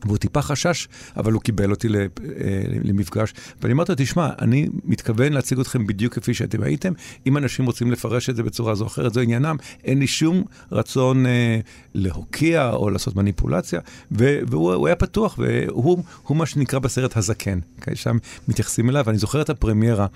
והוא 0.05 0.17
טיפה 0.17 0.41
חשש, 0.41 0.87
אבל 1.17 1.33
הוא 1.33 1.41
קיבל 1.41 1.71
אותי 1.71 1.87
אה, 1.87 2.03
למפגש. 2.83 3.33
ואני 3.61 3.73
אמרתי 3.73 3.91
לו, 3.91 3.95
תשמע, 3.97 4.29
אני 4.41 4.67
מתכוון 4.83 5.33
להציג 5.33 5.59
אתכם 5.59 5.87
בדיוק 5.87 6.13
כפי 6.13 6.33
שאתם 6.33 6.63
הייתם. 6.63 6.93
אם 7.27 7.37
אנשים 7.37 7.65
רוצים 7.65 7.91
לפרש 7.91 8.29
את 8.29 8.35
זה 8.35 8.43
בצורה 8.43 8.75
זו 8.75 8.83
או 8.83 8.87
אחרת, 8.87 9.13
זו 9.13 9.19
עניינם. 9.19 9.55
אין 9.83 9.99
לי 9.99 10.07
שום 10.07 10.43
רצון 10.71 11.25
אה, 11.25 11.59
להוקיע 11.93 12.69
או 12.69 12.89
לעשות 12.89 13.15
מניפולציה. 13.15 13.79
והוא 14.11 14.87
היה 14.87 14.95
פתוח, 14.95 15.39
והוא 15.39 16.37
מה 16.37 16.45
שנקרא 16.45 16.79
בסרט 16.79 17.17
הזקן. 17.17 17.59
שם 17.93 18.17
מתייחסים 18.47 18.89
אליו, 18.89 19.03
ואני 19.05 19.17
זוכר 19.17 19.41
את 19.41 19.49
הפרמיירה. 19.49 20.07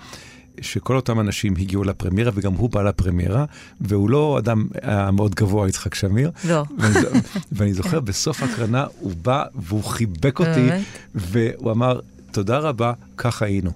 שכל 0.60 0.96
אותם 0.96 1.20
אנשים 1.20 1.54
הגיעו 1.56 1.84
לפרמיירה, 1.84 2.30
וגם 2.34 2.52
הוא 2.52 2.70
בא 2.70 2.82
לפרמיירה, 2.82 3.44
והוא 3.80 4.10
לא 4.10 4.38
אדם 4.38 4.66
אה, 4.84 5.10
מאוד 5.10 5.34
גבוה, 5.34 5.68
יצחק 5.68 5.94
שמיר. 5.94 6.30
לא. 6.48 6.64
ואני, 6.78 6.94
ואני 7.52 7.74
זוכר, 7.74 8.00
בסוף 8.00 8.42
הקרנה 8.42 8.86
הוא 9.00 9.12
בא 9.22 9.44
והוא 9.54 9.84
חיבק 9.84 10.38
אותי, 10.40 10.68
והוא 11.14 11.72
אמר, 11.72 12.00
תודה 12.32 12.58
רבה, 12.58 12.92
כך 13.16 13.42
היינו. 13.42 13.70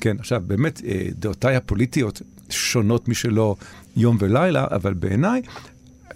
כן, 0.00 0.16
עכשיו, 0.18 0.42
באמת, 0.46 0.82
אה, 0.84 1.08
דעותיי 1.18 1.56
הפוליטיות 1.56 2.22
שונות 2.50 3.08
משלו 3.08 3.56
יום 3.96 4.16
ולילה, 4.20 4.66
אבל 4.70 4.94
בעיניי, 4.94 5.42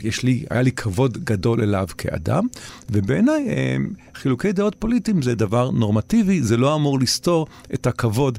יש 0.00 0.22
לי, 0.22 0.44
היה 0.50 0.62
לי 0.62 0.72
כבוד 0.72 1.18
גדול 1.24 1.60
אליו 1.60 1.86
כאדם, 1.98 2.46
ובעיניי 2.90 3.48
אה, 3.48 3.76
חילוקי 4.14 4.52
דעות 4.52 4.74
פוליטיים 4.78 5.22
זה 5.22 5.34
דבר 5.34 5.70
נורמטיבי, 5.70 6.42
זה 6.42 6.56
לא 6.56 6.74
אמור 6.74 7.00
לסתור 7.00 7.46
את 7.74 7.86
הכבוד 7.86 8.38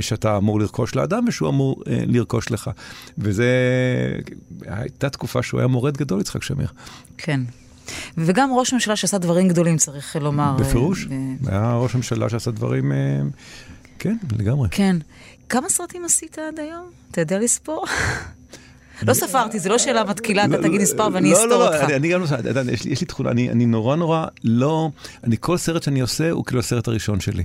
שאתה 0.00 0.36
אמור 0.36 0.60
לרכוש 0.60 0.94
לאדם 0.94 1.24
ושהוא 1.28 1.48
אמור 1.48 1.82
אה, 1.86 2.02
לרכוש 2.06 2.50
לך. 2.50 2.70
וזה, 3.18 3.46
הייתה 4.66 5.10
תקופה 5.10 5.42
שהוא 5.42 5.60
היה 5.60 5.66
מורד 5.68 5.96
גדול, 5.96 6.20
יצחק 6.20 6.42
שמיר. 6.42 6.68
כן. 7.18 7.40
וגם 8.18 8.50
ראש 8.52 8.72
ממשלה 8.72 8.96
שעשה 8.96 9.18
דברים 9.18 9.48
גדולים, 9.48 9.76
צריך 9.76 10.16
לומר. 10.16 10.56
בפירוש, 10.58 11.06
ו- 11.06 11.50
היה 11.50 11.74
ראש 11.74 11.94
ממשלה 11.94 12.28
שעשה 12.28 12.50
דברים, 12.50 12.92
אה, 12.92 13.20
כן, 13.98 14.16
לגמרי. 14.38 14.68
כן. 14.70 14.96
כמה 15.48 15.68
סרטים 15.68 16.04
עשית 16.04 16.38
עד 16.38 16.60
היום? 16.60 16.90
אתה 17.10 17.20
יודע 17.20 17.38
לספור? 17.38 17.84
לא 19.06 19.14
ספרתי, 19.14 19.58
זו 19.58 19.68
לא 19.68 19.78
שאלה 19.78 20.04
מתקילה, 20.04 20.44
אתה 20.44 20.62
תגיד 20.62 20.80
מספר 20.80 21.08
ואני 21.12 21.30
לא, 21.30 21.34
אסתור 21.36 21.48
לא, 21.48 21.58
לא, 21.58 21.74
אותך. 21.76 21.90
אני- 21.90 22.08
גם 22.08 22.20
לא, 22.20 22.26
יודע, 22.48 22.72
יש 22.72 23.00
לי- 23.00 23.06
תכונה, 23.06 23.30
אני 23.30 23.66
נורא 23.66 23.96
נורא 23.96 24.26
לא, 24.44 24.90
אני 25.24 25.36
כל 25.40 25.56
סרט 25.56 25.82
שאני 25.82 26.00
עושה 26.00 26.30
הוא 26.30 26.44
כאילו 26.44 26.60
הסרט 26.60 26.88
הראשון 26.88 27.20
שלי. 27.20 27.44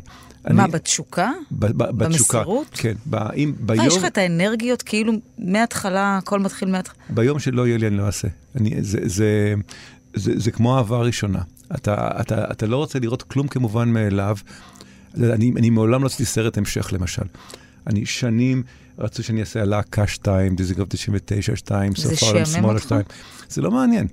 מה, 0.49 0.67
בתשוקה? 0.67 1.31
בתשוקה. 1.51 1.91
במסירות? 1.93 2.67
כן, 2.73 2.93
ביום... 3.59 3.85
יש 3.87 3.97
לך 3.97 4.05
את 4.05 4.17
האנרגיות 4.17 4.81
כאילו 4.81 5.13
מההתחלה, 5.37 6.17
הכל 6.17 6.39
מתחיל 6.39 6.69
מההתחלה? 6.71 6.97
ביום 7.09 7.39
שלא 7.39 7.67
יהיה 7.67 7.77
לי, 7.77 7.87
אני 7.87 7.97
לא 7.97 8.05
אעשה. 8.05 8.27
אני, 8.55 8.71
זה, 8.81 8.99
זה, 9.03 9.53
זה, 10.13 10.31
זה 10.35 10.51
כמו 10.51 10.77
אהבה 10.77 10.97
ראשונה. 10.97 11.39
אתה, 11.75 12.09
אתה, 12.21 12.51
אתה 12.51 12.65
לא 12.67 12.77
רוצה 12.77 12.99
לראות 12.99 13.23
כלום 13.23 13.47
כמובן 13.47 13.89
מאליו. 13.89 14.37
אני, 15.23 15.51
אני 15.57 15.69
מעולם 15.69 16.01
לא 16.01 16.07
עשיתי 16.07 16.25
סרט 16.25 16.57
המשך, 16.57 16.93
למשל. 16.93 17.21
אני 17.87 18.05
שנים 18.05 18.63
רצו 18.99 19.23
שאני 19.23 19.39
אעשה 19.39 19.61
הלהקה 19.61 20.07
2, 20.07 20.55
דיזיגרף 20.55 20.87
99 20.89 21.55
2, 21.55 21.95
זה 21.95 22.15
סוף 22.15 22.23
העולם 22.23 22.45
שמאלה 22.45 22.67
אותך? 22.67 22.83
2. 22.83 23.01
זה 23.49 23.61
לא 23.61 23.71
מעניין. 23.71 24.07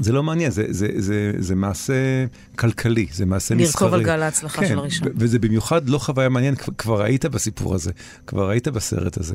זה 0.00 0.12
לא 0.12 0.22
מעניין, 0.22 0.50
זה, 0.50 0.64
זה, 0.68 0.88
זה, 0.96 1.32
זה 1.38 1.54
מעשה 1.54 2.24
כלכלי, 2.56 3.06
זה 3.12 3.26
מעשה 3.26 3.54
מסחרי. 3.54 3.86
לרכוב 3.86 3.94
על 3.94 4.04
גל 4.04 4.22
ההצלחה 4.22 4.60
כן, 4.60 4.68
של 4.68 4.78
הראשון. 4.78 5.08
וזה 5.16 5.38
במיוחד 5.38 5.88
לא 5.88 5.98
חוויה 5.98 6.28
מעניינת, 6.28 6.58
כבר, 6.58 6.74
כבר 6.78 7.02
היית 7.02 7.26
בסיפור 7.26 7.74
הזה, 7.74 7.90
כבר 8.26 8.48
היית 8.48 8.68
בסרט 8.68 9.18
הזה. 9.18 9.34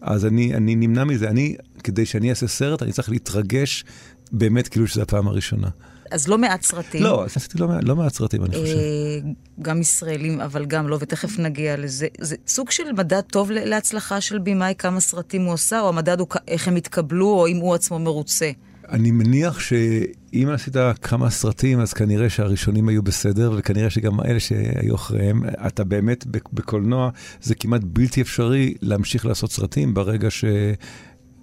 אז 0.00 0.26
אני, 0.26 0.54
אני 0.54 0.74
נמנע 0.74 1.04
מזה, 1.04 1.30
אני, 1.30 1.56
כדי 1.84 2.06
שאני 2.06 2.30
אעשה 2.30 2.46
סרט, 2.46 2.82
אני 2.82 2.92
צריך 2.92 3.10
להתרגש 3.10 3.84
באמת 4.32 4.68
כאילו 4.68 4.86
שזו 4.86 5.02
הפעם 5.02 5.28
הראשונה. 5.28 5.68
אז 6.10 6.28
לא 6.28 6.38
מעט 6.38 6.62
סרטים. 6.62 7.02
לא, 7.02 7.24
אז 7.24 7.36
עשיתי 7.36 7.58
לא, 7.58 7.68
לא 7.82 7.96
מעט 7.96 8.14
סרטים, 8.14 8.44
אני 8.44 8.50
חושב. 8.60 8.76
אה, 8.76 9.18
גם 9.62 9.80
ישראלים, 9.80 10.40
אבל 10.40 10.64
גם 10.66 10.88
לא, 10.88 10.98
ותכף 11.00 11.38
נגיע 11.38 11.76
לזה. 11.76 12.06
זה 12.20 12.36
סוג 12.46 12.70
של 12.70 12.92
מדד 12.92 13.20
טוב 13.20 13.50
להצלחה 13.50 14.20
של 14.20 14.38
במאי, 14.38 14.74
כמה 14.78 15.00
סרטים 15.00 15.44
הוא 15.44 15.54
עשה, 15.54 15.80
או 15.80 15.88
המדד 15.88 16.20
הוא 16.20 16.28
איך 16.48 16.68
הם 16.68 16.76
התקבלו, 16.76 17.28
או 17.28 17.46
אם 17.46 17.56
הוא 17.56 17.74
עצמו 17.74 17.98
מרוצה. 17.98 18.50
אני 18.88 19.10
מניח 19.10 19.60
שאם 19.60 20.48
עשית 20.54 20.76
כמה 21.02 21.30
סרטים, 21.30 21.80
אז 21.80 21.92
כנראה 21.92 22.30
שהראשונים 22.30 22.88
היו 22.88 23.02
בסדר, 23.02 23.52
וכנראה 23.56 23.90
שגם 23.90 24.20
אלה 24.20 24.40
שהיו 24.40 24.94
אחריהם, 24.94 25.42
אתה 25.66 25.84
באמת, 25.84 26.26
בק- 26.26 26.52
בקולנוע, 26.52 27.10
זה 27.42 27.54
כמעט 27.54 27.80
בלתי 27.84 28.20
אפשרי 28.22 28.74
להמשיך 28.82 29.26
לעשות 29.26 29.52
סרטים 29.52 29.94
ברגע 29.94 30.28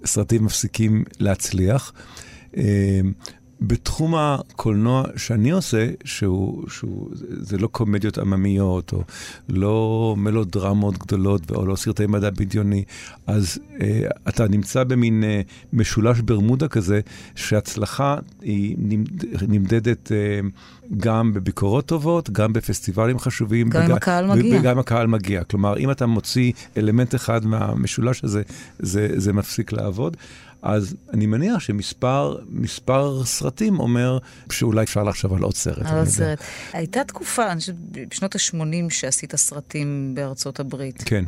שסרטים 0.04 0.44
מפסיקים 0.44 1.04
להצליח. 1.20 1.92
בתחום 3.60 4.14
הקולנוע 4.14 5.04
שאני 5.16 5.50
עושה, 5.50 5.88
שהוא, 6.04 6.68
שהוא, 6.68 7.10
זה 7.28 7.58
לא 7.58 7.66
קומדיות 7.66 8.18
עממיות, 8.18 8.92
או 8.92 9.02
לא 9.48 10.14
מלודרמות 10.18 10.98
גדולות, 10.98 11.50
או 11.50 11.66
לא 11.66 11.76
סרטי 11.76 12.06
מדע 12.06 12.30
בדיוני, 12.30 12.84
אז 13.26 13.58
אה, 13.80 14.00
אתה 14.28 14.48
נמצא 14.48 14.84
במין 14.84 15.24
אה, 15.24 15.40
משולש 15.72 16.20
ברמודה 16.20 16.68
כזה, 16.68 17.00
שהצלחה 17.34 18.16
היא 18.42 18.76
נמד, 18.78 19.24
נמדדת 19.48 20.12
אה, 20.12 20.40
גם 20.96 21.32
בביקורות 21.32 21.86
טובות, 21.86 22.30
גם 22.30 22.52
בפסטיבלים 22.52 23.18
חשובים. 23.18 23.70
גם 23.70 23.82
אם 23.82 23.92
הקהל 23.92 24.26
מגיע. 24.26 24.60
וגם 24.60 24.72
אם 24.72 24.78
הקהל 24.78 25.06
מגיע. 25.06 25.44
כלומר, 25.44 25.78
אם 25.78 25.90
אתה 25.90 26.06
מוציא 26.06 26.52
אלמנט 26.76 27.14
אחד 27.14 27.46
מהמשולש 27.46 28.24
הזה, 28.24 28.42
זה, 28.78 29.08
זה 29.16 29.32
מפסיק 29.32 29.72
לעבוד. 29.72 30.16
אז 30.64 30.96
אני 31.12 31.26
מניח 31.26 31.58
שמספר 31.60 32.36
מספר 32.48 33.24
סרטים 33.24 33.80
אומר 33.80 34.18
שאולי 34.52 34.84
אפשר 34.84 35.02
לחשוב 35.02 35.32
על 35.34 35.42
עוד 35.42 35.54
סרט. 35.54 35.78
על 35.78 35.86
יודע. 35.86 36.00
הסרט. 36.02 36.38
הייתה 36.72 37.04
תקופה, 37.04 37.52
אני 37.52 37.60
חושבת, 37.60 37.76
בשנות 38.10 38.34
ה-80 38.36 38.60
שעשית 38.90 39.36
סרטים 39.36 40.12
בארצות 40.14 40.60
הברית. 40.60 41.02
כן. 41.06 41.24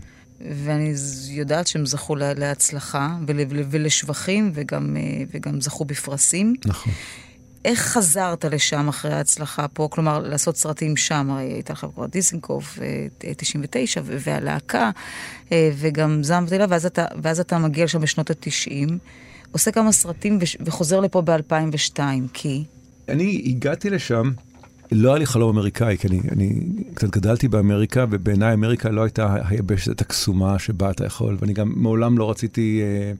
ואני 0.64 0.94
יודעת 1.28 1.66
שהם 1.66 1.86
זכו 1.86 2.16
לה- 2.16 2.34
להצלחה 2.34 3.16
ול, 3.26 3.40
ול, 3.48 3.58
ולשבחים, 3.70 4.50
וגם, 4.54 4.96
אה, 4.96 5.02
וגם 5.34 5.60
זכו 5.60 5.84
בפרסים. 5.84 6.54
נכון. 6.66 6.92
איך 7.66 7.80
חזרת 7.80 8.44
לשם 8.44 8.88
אחרי 8.88 9.12
ההצלחה 9.12 9.68
פה? 9.68 9.88
כלומר, 9.90 10.18
לעשות 10.18 10.56
סרטים 10.56 10.96
שם, 10.96 11.30
הרי 11.30 11.44
הייתה 11.44 11.72
לך 11.72 11.86
כבר 11.94 12.06
דיזנקוף, 12.06 12.78
אה, 12.82 13.06
99, 13.36 14.00
ו- 14.04 14.16
והלהקה, 14.20 14.90
אה, 15.52 15.70
וגם 15.76 16.22
זעם 16.22 16.44
ותהילה, 16.44 16.66
ואז 16.68 16.88
ואז 17.22 17.40
אתה 17.40 17.58
מגיע 17.58 17.84
לשם 17.84 18.00
בשנות 18.00 18.30
ה-90, 18.30 18.92
עושה 19.52 19.70
כמה 19.70 19.92
סרטים 19.92 20.38
וחוזר 20.60 21.00
לפה 21.00 21.20
ב-2002, 21.20 21.98
כי... 22.32 22.64
אני 23.08 23.42
הגעתי 23.46 23.90
לשם, 23.90 24.30
לא 24.92 25.08
היה 25.08 25.18
לי 25.18 25.26
חלום 25.26 25.56
אמריקאי, 25.56 25.96
כי 25.98 26.08
אני, 26.08 26.20
אני 26.32 26.60
קצת 26.94 27.10
גדלתי 27.10 27.48
באמריקה, 27.48 28.04
ובעיניי 28.10 28.54
אמריקה 28.54 28.90
לא 28.90 29.02
הייתה 29.02 29.36
היבשת 29.48 30.00
הקסומה 30.00 30.58
שבה 30.58 30.90
אתה 30.90 31.06
יכול, 31.06 31.36
ואני 31.40 31.52
גם 31.52 31.72
מעולם 31.76 32.18
לא 32.18 32.30
רציתי 32.30 32.80
אה, 32.82 32.86
אה, 32.86 33.12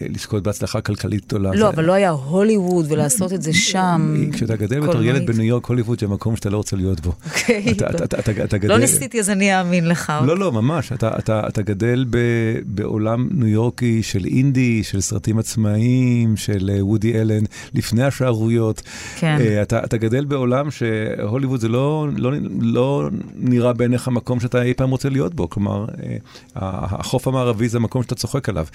לזכות 0.00 0.42
בהצלחה 0.42 0.80
כלכלית 0.80 1.26
גדולה. 1.26 1.50
לא, 1.50 1.56
זה- 1.56 1.68
אבל 1.68 1.84
לא 1.84 1.92
היה 1.92 2.10
הוליווד 2.10 2.86
ולעשות 2.88 3.32
את 3.32 3.42
זה 3.42 3.52
שם. 3.54 4.14
כשאתה 4.32 4.56
גדל 4.56 4.80
בתור 4.80 5.02
ילד. 5.02 5.26
בניו 5.26 5.42
יורק, 5.44 5.64
הוליווד 5.66 6.00
זה 6.00 6.08
מקום 6.08 6.36
שאתה 6.36 6.50
לא 6.50 6.56
רוצה 6.56 6.76
להיות 6.76 7.00
בו. 7.00 7.12
אוקיי, 7.26 7.72
אתה- 7.72 7.84
לא. 7.84 7.90
אתה- 7.90 8.04
אתה- 8.04 8.18
אתה- 8.32 8.44
אתה 8.44 8.58
גדל- 8.58 8.68
לא 8.68 8.78
ניסיתי, 8.78 9.20
אז 9.20 9.30
אני 9.30 9.58
אאמין 9.60 9.88
לך. 9.88 10.12
לא, 10.26 10.38
לא, 10.38 10.52
ממש. 10.52 10.92
אתה, 10.92 11.10
אתה, 11.18 11.42
אתה 11.48 11.62
גדל 11.62 12.04
ב, 12.10 12.18
בעולם 12.66 13.28
ניו 13.30 13.48
יורקי 13.48 14.02
של 14.02 14.24
אינדי, 14.24 14.82
של 14.82 15.00
סרטים 15.00 15.38
עצמאיים, 15.38 16.36
של 16.36 16.70
אה, 16.74 16.84
וודי 16.84 17.20
אלן, 17.20 17.44
לפני 17.74 18.02
השערוריות. 18.04 18.82
כן. 19.16 19.36
אה, 19.40 19.62
אתה, 19.62 19.84
אתה 19.84 19.96
גדל 19.96 20.24
בעולם 20.24 20.70
שהוליווד 20.70 21.60
זה 21.60 21.68
לא, 21.68 22.06
לא, 22.16 22.30
לא 22.60 23.08
נראה 23.36 23.72
בעיניך 23.72 24.08
מקום 24.08 24.40
שאתה 24.40 24.62
אי 24.62 24.74
פעם 24.74 24.90
רוצה 24.90 25.08
להיות 25.08 25.34
בו. 25.34 25.50
כלומר, 25.50 25.84
אה, 26.02 26.16
החוף 26.56 27.28
המערבי 27.28 27.68
זה 27.68 27.78
המקום 27.78 28.02
שאתה 28.02 28.14
צוחק 28.14 28.48
עליו, 28.48 28.66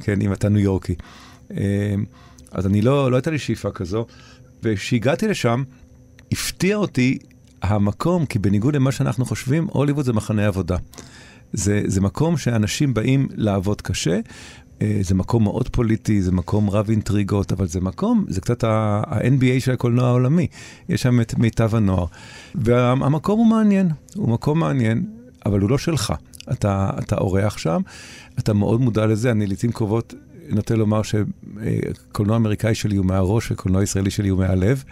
כן, 0.00 0.20
אם 0.22 0.32
אתה 0.32 0.48
ניו 0.48 0.65
יורקי. 0.66 0.94
אה, 1.50 1.94
אז 2.50 2.66
אני 2.66 2.82
לא, 2.82 3.10
לא 3.10 3.16
הייתה 3.16 3.30
לי 3.30 3.38
שאיפה 3.38 3.70
כזו. 3.70 4.06
וכשהגעתי 4.62 5.28
לשם, 5.28 5.62
הפתיע 6.32 6.76
אותי 6.76 7.18
המקום, 7.62 8.26
כי 8.26 8.38
בניגוד 8.38 8.76
למה 8.76 8.92
שאנחנו 8.92 9.24
חושבים, 9.24 9.66
הוליווד 9.70 10.04
זה 10.04 10.12
מחנה 10.12 10.46
עבודה. 10.46 10.76
זה, 11.52 11.82
זה 11.86 12.00
מקום 12.00 12.36
שאנשים 12.36 12.94
באים 12.94 13.28
לעבוד 13.34 13.82
קשה, 13.82 14.20
אה, 14.82 14.98
זה 15.00 15.14
מקום 15.14 15.44
מאוד 15.44 15.68
פוליטי, 15.68 16.22
זה 16.22 16.32
מקום 16.32 16.70
רב 16.70 16.90
אינטריגות, 16.90 17.52
אבל 17.52 17.66
זה 17.66 17.80
מקום, 17.80 18.24
זה 18.28 18.40
קצת 18.40 18.64
ה-NBA 18.64 19.60
של 19.60 19.72
הקולנוע 19.72 20.08
העולמי. 20.08 20.46
יש 20.88 21.02
שם 21.02 21.20
את 21.20 21.38
מיטב 21.38 21.74
הנוער. 21.74 22.06
והמקום 22.54 23.38
הוא 23.38 23.46
מעניין, 23.46 23.88
הוא 24.14 24.28
מקום 24.28 24.58
מעניין, 24.58 25.06
אבל 25.46 25.60
הוא 25.60 25.70
לא 25.70 25.78
שלך. 25.78 26.12
אתה, 26.52 26.90
אתה 26.98 27.16
אורח 27.16 27.58
שם, 27.58 27.80
אתה 28.38 28.52
מאוד 28.52 28.80
מודע 28.80 29.06
לזה, 29.06 29.30
אני 29.30 29.46
לעיתים 29.46 29.72
קרובות 29.72 30.14
נוטה 30.50 30.74
לומר 30.74 31.00
שקולנוע 31.02 32.36
אמריקאי 32.36 32.74
שלי 32.74 32.96
הוא 32.96 33.06
מהראש 33.06 33.52
וקולנוע 33.52 33.82
ישראלי 33.82 34.10
שלי 34.10 34.28
הוא 34.28 34.38
מהלב. 34.38 34.84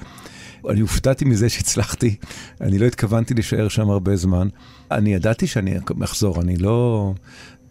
אני 0.71 0.81
הופתעתי 0.81 1.25
מזה 1.25 1.49
שהצלחתי, 1.49 2.17
אני 2.61 2.79
לא 2.79 2.87
התכוונתי 2.87 3.35
להישאר 3.35 3.69
שם 3.69 3.91
הרבה 3.91 4.17
זמן. 4.17 4.49
אני 4.91 5.15
ידעתי 5.15 5.47
שאני 5.47 5.75
אחזור, 6.05 6.41
אני 6.41 6.57
לא, 6.57 7.15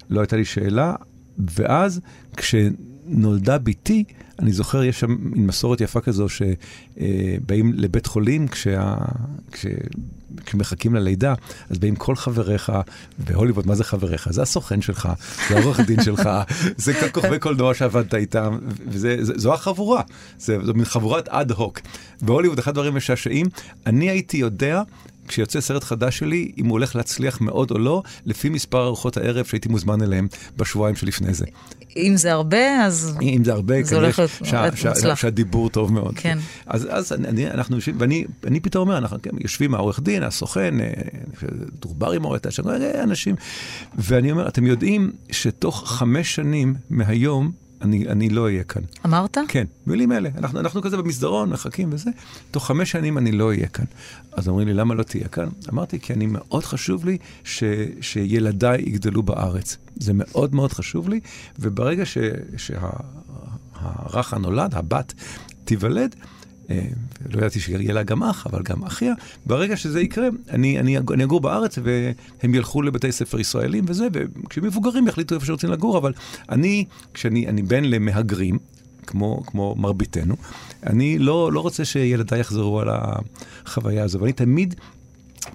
לא 0.09 0.19
הייתה 0.19 0.35
לי 0.35 0.45
שאלה. 0.45 0.95
ואז 1.37 2.01
כשנולדה 2.37 3.57
בתי, 3.57 4.03
אני 4.39 4.53
זוכר, 4.53 4.83
יש 4.83 4.99
שם 4.99 5.17
מסורת 5.21 5.81
יפה 5.81 6.01
כזו 6.01 6.27
שבאים 6.29 7.73
לבית 7.73 8.05
חולים 8.05 8.47
כשה, 8.47 8.95
כש, 9.51 9.65
כשמחכים 10.45 10.95
ללידה, 10.95 11.33
אז 11.69 11.79
באים 11.79 11.95
כל 11.95 12.15
חבריך, 12.15 12.71
בהוליווד, 13.17 13.67
מה 13.67 13.75
זה 13.75 13.83
חבריך? 13.83 14.27
זה 14.31 14.41
הסוכן 14.41 14.81
שלך, 14.81 15.09
זה 15.49 15.57
העורך 15.57 15.79
דין 15.79 16.03
שלך, 16.03 16.29
זה 16.77 16.93
כוכבי 17.11 17.39
קולנוע 17.39 17.73
שעבדת 17.73 18.15
איתם, 18.15 18.57
וזו 18.87 19.53
החבורה, 19.53 20.01
זה, 20.37 20.57
זו 20.63 20.73
מין 20.73 20.85
חבורת 20.85 21.29
אד 21.29 21.51
הוק. 21.51 21.79
בהוליווד, 22.21 22.59
אחד 22.59 22.71
הדברים 22.71 22.95
משעשעים, 22.95 23.45
אני 23.85 24.09
הייתי 24.09 24.37
יודע 24.37 24.81
כשיוצא 25.27 25.61
סרט 25.61 25.83
חדש 25.83 26.17
שלי, 26.17 26.51
אם 26.57 26.65
הוא 26.65 26.71
הולך 26.71 26.95
להצליח 26.95 27.41
מאוד 27.41 27.71
או 27.71 27.77
לא, 27.77 28.03
לפי 28.25 28.49
מספר 28.49 28.85
ארוחות 28.85 29.17
הערב 29.17 29.45
שהייתי 29.45 29.69
מוזמן 29.69 30.01
אליהם 30.01 30.27
בשבועיים 30.57 30.95
שלפני 30.95 31.33
זה. 31.33 31.45
אם 31.97 32.13
זה 32.17 32.31
הרבה, 32.31 32.85
אז 32.85 33.17
אם 33.21 33.43
זה 33.45 33.53
הרבה, 33.53 33.83
זה 33.83 33.95
הולך 33.95 34.19
להיות 34.19 34.73
מוצלח. 34.85 35.19
שהדיבור 35.19 35.69
טוב 35.69 35.93
מאוד. 35.93 36.13
כן. 36.15 36.37
אז, 36.65 36.87
אז 36.91 37.13
אני, 37.13 37.51
אנחנו 37.51 37.75
יושבים, 37.75 37.95
ואני 37.99 38.25
אני 38.47 38.59
פתאום 38.59 38.87
אומר, 38.87 38.97
אנחנו 38.97 39.17
כן, 39.21 39.31
יושבים 39.39 39.75
העורך 39.75 39.99
דין, 39.99 40.23
הסוכן, 40.23 40.79
אה, 40.79 40.87
דורברי 41.79 42.17
מורט, 42.17 42.51
שם 42.51 42.69
אה, 42.69 43.03
אנשים, 43.03 43.35
ואני 43.97 44.31
אומר, 44.31 44.47
אתם 44.47 44.65
יודעים 44.65 45.11
שתוך 45.31 45.89
חמש 45.89 46.35
שנים 46.35 46.75
מהיום, 46.89 47.51
אני, 47.83 48.07
אני 48.07 48.29
לא 48.29 48.43
אהיה 48.43 48.63
כאן. 48.63 48.81
אמרת? 49.05 49.37
כן, 49.47 49.65
מילים 49.87 50.11
אלה. 50.11 50.29
אנחנו, 50.37 50.59
אנחנו 50.59 50.81
כזה 50.81 50.97
במסדרון, 50.97 51.49
מחכים 51.49 51.89
וזה. 51.91 52.11
תוך 52.51 52.67
חמש 52.67 52.91
שנים 52.91 53.17
אני 53.17 53.31
לא 53.31 53.47
אהיה 53.47 53.67
כאן. 53.67 53.85
אז 54.31 54.47
אומרים 54.47 54.67
לי, 54.67 54.73
למה 54.73 54.95
לא 54.95 55.03
תהיה 55.03 55.27
כאן? 55.27 55.49
אמרתי, 55.73 55.99
כי 55.99 56.13
אני, 56.13 56.27
מאוד 56.27 56.63
חשוב 56.63 57.05
לי 57.05 57.17
ש, 57.43 57.63
שילדיי 58.01 58.81
יגדלו 58.81 59.23
בארץ. 59.23 59.77
זה 59.95 60.11
מאוד 60.15 60.55
מאוד 60.55 60.73
חשוב 60.73 61.09
לי, 61.09 61.19
וברגע 61.59 62.03
שהרך 62.57 64.33
הנולד, 64.33 64.75
הבת, 64.75 65.13
תיוולד, 65.65 66.15
לא 67.31 67.37
ידעתי 67.37 67.59
שיהיה 67.59 67.93
לה 67.93 68.03
גם 68.03 68.23
אח, 68.23 68.47
אבל 68.47 68.61
גם 68.63 68.83
אחיה. 68.83 69.13
ברגע 69.45 69.77
שזה 69.77 70.01
יקרה, 70.01 70.27
אני, 70.49 70.79
אני, 70.79 70.97
אני 70.97 71.23
אגור 71.23 71.41
בארץ 71.41 71.77
והם 71.83 72.55
ילכו 72.55 72.81
לבתי 72.81 73.11
ספר 73.11 73.39
ישראלים 73.39 73.83
וזה, 73.87 74.07
וכשהם 74.13 74.65
מבוגרים 74.65 75.07
יחליטו 75.07 75.35
איפה 75.35 75.45
שרוצים 75.45 75.69
לגור, 75.69 75.97
אבל 75.97 76.13
אני, 76.49 76.85
כשאני 77.13 77.47
אני 77.47 77.61
בן 77.61 77.83
למהגרים, 77.83 78.57
כמו, 79.07 79.43
כמו 79.45 79.75
מרביתנו, 79.77 80.35
אני 80.85 81.19
לא, 81.19 81.51
לא 81.51 81.59
רוצה 81.59 81.85
שילדיי 81.85 82.39
יחזרו 82.39 82.79
על 82.79 82.89
החוויה 82.91 84.03
הזו, 84.03 84.19
ואני 84.19 84.33
תמיד 84.33 84.75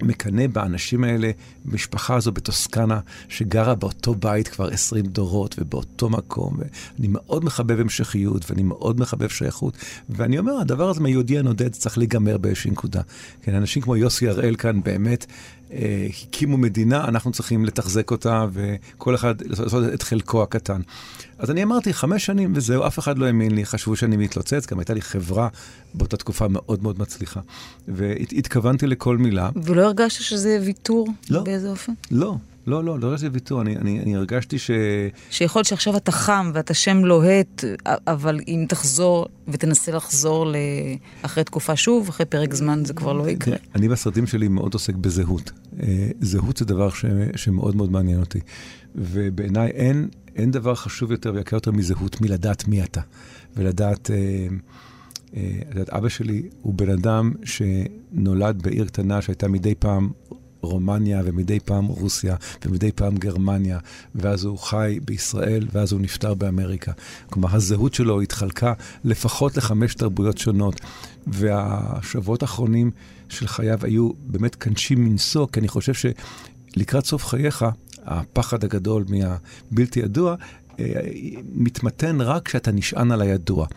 מקנא 0.01 0.47
באנשים 0.47 1.03
האלה, 1.03 1.31
משפחה 1.65 2.15
הזו 2.15 2.31
בטוסקנה, 2.31 2.99
שגרה 3.29 3.75
באותו 3.75 4.15
בית 4.15 4.47
כבר 4.47 4.67
20 4.67 5.05
דורות 5.05 5.55
ובאותו 5.59 6.09
מקום, 6.09 6.57
ואני 6.59 7.07
מאוד 7.07 7.45
מחבב 7.45 7.79
המשכיות 7.79 8.51
ואני 8.51 8.63
מאוד 8.63 8.99
מחבב 8.99 9.29
שייכות, 9.29 9.77
ואני 10.09 10.39
אומר, 10.39 10.53
הדבר 10.53 10.89
הזה 10.89 11.01
מהיהודי 11.01 11.39
הנודד 11.39 11.69
צריך 11.69 11.97
להיגמר 11.97 12.37
באיזושהי 12.37 12.71
נקודה. 12.71 13.01
כן, 13.41 13.55
אנשים 13.55 13.81
כמו 13.81 13.95
יוסי 13.95 14.29
הראל 14.29 14.55
כאן 14.55 14.83
באמת 14.83 15.25
אה, 15.71 16.07
הקימו 16.23 16.57
מדינה, 16.57 17.05
אנחנו 17.05 17.31
צריכים 17.31 17.65
לתחזק 17.65 18.11
אותה, 18.11 18.45
וכל 18.51 19.15
אחד 19.15 19.41
לעשות 19.41 19.93
את 19.93 20.03
חלקו 20.03 20.43
הקטן. 20.43 20.81
אז 21.39 21.51
אני 21.51 21.63
אמרתי, 21.63 21.93
חמש 21.93 22.25
שנים 22.25 22.53
וזהו, 22.55 22.87
אף 22.87 22.99
אחד 22.99 23.17
לא 23.17 23.25
האמין 23.25 23.55
לי, 23.55 23.65
חשבו 23.65 23.95
שאני 23.95 24.17
מתלוצץ, 24.17 24.67
גם 24.71 24.79
הייתה 24.79 24.93
לי 24.93 25.01
חברה 25.01 25.47
באותה 25.93 26.17
תקופה 26.17 26.47
מאוד 26.47 26.83
מאוד 26.83 26.99
מצליחה. 26.99 27.39
והתכוונתי 27.87 28.87
לכל 28.87 29.17
מילה. 29.17 29.49
ולא 29.63 29.81
הרגשת 29.81 30.21
שזה 30.21 30.59
ויתור? 30.65 31.07
לא. 31.29 31.43
באיזה 31.43 31.69
אופן? 31.69 31.93
לא, 32.11 32.35
לא, 32.67 32.83
לא, 32.83 32.99
לא 32.99 33.07
הרגשתי 33.07 33.27
ויתור, 33.27 33.61
אני, 33.61 33.75
אני, 33.75 33.99
אני 33.99 34.15
הרגשתי 34.15 34.59
ש... 34.59 34.71
שיכול 35.29 35.59
להיות 35.59 35.67
שעכשיו 35.67 35.97
אתה 35.97 36.11
חם 36.11 36.51
ואתה 36.53 36.73
שם 36.73 37.05
לוהט, 37.05 37.63
אבל 37.85 38.39
אם 38.47 38.65
תחזור 38.69 39.25
ותנסה 39.47 39.91
לחזור 39.91 40.47
ל... 40.47 40.55
אחרי 41.21 41.43
תקופה 41.43 41.75
שוב, 41.75 42.09
אחרי 42.09 42.25
פרק 42.25 42.53
זמן 42.53 42.85
זה 42.85 42.93
כבר 42.93 43.13
לא 43.13 43.29
יקרה. 43.29 43.55
אני 43.75 43.89
בסרטים 43.89 44.27
שלי 44.27 44.47
מאוד 44.47 44.73
עוסק 44.73 44.95
בזהות. 44.95 45.51
אה, 45.83 46.09
זהות 46.21 46.57
זה 46.57 46.65
דבר 46.65 46.89
ש, 46.89 47.05
שמאוד 47.35 47.75
מאוד 47.75 47.91
מעניין 47.91 48.19
אותי. 48.19 48.39
ובעיניי 48.95 49.69
אין, 49.69 50.07
אין 50.35 50.51
דבר 50.51 50.75
חשוב 50.75 51.11
יותר 51.11 51.33
ויקר 51.35 51.55
יותר 51.55 51.71
מזהות, 51.71 52.21
מלדעת 52.21 52.67
מי 52.67 52.83
אתה. 52.83 53.01
ולדעת, 53.55 54.11
אה, 54.11 54.47
אה, 55.35 55.97
אבא 55.97 56.09
שלי 56.09 56.49
הוא 56.61 56.73
בן 56.73 56.89
אדם 56.89 57.33
שנולד 57.43 58.61
בעיר 58.61 58.85
קטנה 58.85 59.21
שהייתה 59.21 59.47
מדי 59.47 59.75
פעם 59.75 60.09
רומניה 60.61 61.21
ומדי 61.25 61.59
פעם 61.59 61.85
רוסיה 61.85 62.35
ומדי 62.65 62.91
פעם 62.91 63.17
גרמניה, 63.17 63.79
ואז 64.15 64.43
הוא 64.43 64.57
חי 64.57 64.99
בישראל 65.05 65.67
ואז 65.71 65.91
הוא 65.91 66.01
נפטר 66.01 66.33
באמריקה. 66.33 66.91
כלומר, 67.29 67.55
הזהות 67.55 67.93
שלו 67.93 68.21
התחלקה 68.21 68.73
לפחות 69.03 69.57
לחמש 69.57 69.93
תרבויות 69.95 70.37
שונות, 70.37 70.81
והשבועות 71.27 72.41
האחרונים 72.41 72.91
של 73.29 73.47
חייו 73.47 73.79
היו 73.81 74.11
באמת 74.27 74.55
קנשים 74.55 75.05
מנשוא, 75.05 75.47
כי 75.51 75.59
אני 75.59 75.67
חושב 75.67 75.93
שלקראת 75.93 77.05
סוף 77.05 77.25
חייך, 77.25 77.65
הפחד 78.05 78.63
הגדול 78.63 79.05
מהבלתי 79.09 79.99
ידוע, 79.99 80.35
אה, 80.79 80.85
מתמתן 81.53 82.21
רק 82.21 82.45
כשאתה 82.45 82.71
נשען 82.71 83.11
על 83.11 83.21
הידוע. 83.21 83.67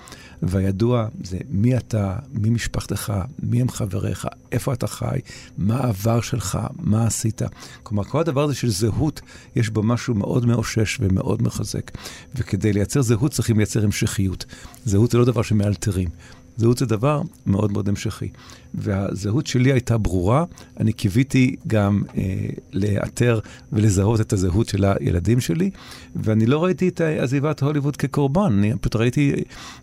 והידוע 0.42 1.06
זה 1.24 1.38
מי 1.50 1.76
אתה, 1.76 2.16
מי 2.32 2.50
משפחתך, 2.50 3.12
מי 3.42 3.60
הם 3.60 3.68
חבריך, 3.68 4.26
איפה 4.52 4.72
אתה 4.72 4.86
חי, 4.86 5.18
מה 5.58 5.76
העבר 5.76 6.20
שלך, 6.20 6.58
מה 6.78 7.06
עשית. 7.06 7.42
כלומר, 7.82 8.04
כל 8.04 8.20
הדבר 8.20 8.44
הזה 8.44 8.54
של 8.54 8.70
זהות, 8.70 9.20
יש 9.56 9.68
בו 9.68 9.82
משהו 9.82 10.14
מאוד 10.14 10.46
מאושש 10.46 10.98
ומאוד 11.00 11.42
מחזק. 11.42 11.90
וכדי 12.34 12.72
לייצר 12.72 13.02
זהות 13.02 13.32
צריכים 13.32 13.56
לייצר 13.56 13.84
המשכיות. 13.84 14.44
זהות 14.84 15.10
זה 15.10 15.18
לא 15.18 15.24
דבר 15.24 15.42
שמאלתרים. 15.42 16.08
זהות 16.56 16.78
זה 16.78 16.86
דבר 16.86 17.22
מאוד 17.46 17.72
מאוד 17.72 17.88
המשכי. 17.88 18.28
והזהות 18.74 19.46
שלי 19.46 19.72
הייתה 19.72 19.98
ברורה, 19.98 20.44
אני 20.80 20.92
קיוויתי 20.92 21.56
גם 21.66 22.02
אה, 22.16 22.22
לאתר 22.72 23.40
ולזהות 23.72 24.20
את 24.20 24.32
הזהות 24.32 24.68
של 24.68 24.84
הילדים 24.84 25.40
שלי, 25.40 25.70
ואני 26.16 26.46
לא 26.46 26.64
ראיתי 26.64 26.88
את 26.88 27.00
עזיבת 27.00 27.62
הוליווד 27.62 27.96
כקורבן, 27.96 28.52
אני 28.58 28.72
פשוט 28.80 28.96
ראיתי 28.96 29.32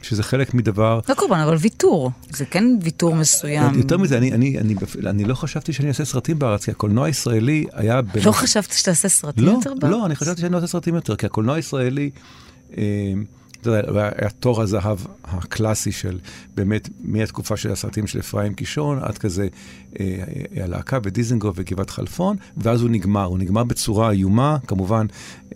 שזה 0.01 0.23
חלק 0.23 0.53
מדבר... 0.53 0.99
לא 1.09 1.13
קורבן, 1.13 1.39
אבל 1.39 1.55
ויתור. 1.55 2.11
זה 2.29 2.45
כן 2.45 2.65
ויתור 2.81 3.15
מסוים. 3.15 3.73
יותר 3.75 3.97
מזה, 3.97 4.17
אני, 4.17 4.33
אני, 4.33 4.59
אני, 4.59 4.75
אני 5.05 5.25
לא 5.25 5.35
חשבתי 5.35 5.73
שאני 5.73 5.87
אעשה 5.87 6.05
סרטים 6.05 6.39
בארץ, 6.39 6.65
כי 6.65 6.71
הקולנוע 6.71 7.05
הישראלי 7.05 7.65
היה... 7.73 8.01
בין... 8.01 8.23
לא 8.25 8.31
חשבת 8.31 8.71
שתעשה 8.71 9.09
סרטים 9.09 9.45
לא, 9.45 9.51
יותר 9.51 9.73
בארץ? 9.79 9.91
לא, 9.93 10.05
אני 10.05 10.15
חשבתי 10.15 10.41
שאני 10.41 10.51
לא 10.51 10.57
אעשה 10.57 10.67
סרטים 10.67 10.95
יותר, 10.95 11.15
כי 11.15 11.25
הקולנוע 11.25 11.55
הישראלי... 11.55 12.09
אה, 12.77 13.13
יודע, 13.65 14.09
היה 14.15 14.29
תור 14.29 14.61
הזהב 14.61 14.97
הקלאסי 15.23 15.91
של 15.91 16.19
באמת 16.55 16.89
מהתקופה 16.99 17.57
של 17.57 17.71
הסרטים 17.71 18.07
של 18.07 18.19
אפרים 18.19 18.53
קישון 18.53 18.99
עד 19.01 19.17
כזה 19.17 19.47
אה, 19.99 20.23
הלהקה 20.55 20.99
בדיזנגוף 20.99 21.55
וגבעת 21.59 21.89
חלפון, 21.89 22.37
ואז 22.57 22.81
הוא 22.81 22.89
נגמר. 22.89 23.23
הוא 23.23 23.37
נגמר 23.39 23.63
בצורה 23.63 24.11
איומה, 24.11 24.57
כמובן 24.67 25.05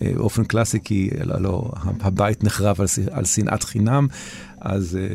אה, 0.02 0.12
באופן 0.16 0.44
קלאסי, 0.44 0.80
כי 0.84 1.10
לא, 1.24 1.42
לא, 1.42 1.72
הבית 2.02 2.44
נחרב 2.44 2.82
על, 2.82 2.88
על 3.12 3.26
שנאת 3.26 3.64
חינם. 3.64 4.08
אז 4.62 4.96
אה, 5.02 5.08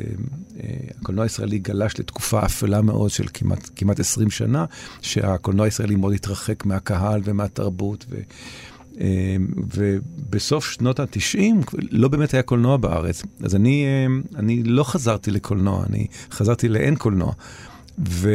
אה, 0.60 0.74
הקולנוע 1.00 1.24
הישראלי 1.24 1.58
גלש 1.58 2.00
לתקופה 2.00 2.44
אפלה 2.44 2.82
מאוד 2.82 3.10
של 3.10 3.24
כמעט, 3.34 3.70
כמעט 3.76 4.00
20 4.00 4.30
שנה, 4.30 4.64
שהקולנוע 5.00 5.64
הישראלי 5.64 5.96
מאוד 5.96 6.14
התרחק 6.14 6.66
מהקהל 6.66 7.20
ומהתרבות. 7.24 8.06
ו... 8.10 8.16
ובסוף 9.76 10.70
שנות 10.70 11.00
ה-90 11.00 11.76
לא 11.90 12.08
באמת 12.08 12.34
היה 12.34 12.42
קולנוע 12.42 12.76
בארץ. 12.76 13.22
אז 13.42 13.54
אני, 13.54 13.86
אני 14.36 14.62
לא 14.62 14.84
חזרתי 14.84 15.30
לקולנוע, 15.30 15.84
אני 15.90 16.06
חזרתי 16.30 16.68
לאין 16.68 16.96
קולנוע. 16.96 17.32
ו... 18.08 18.30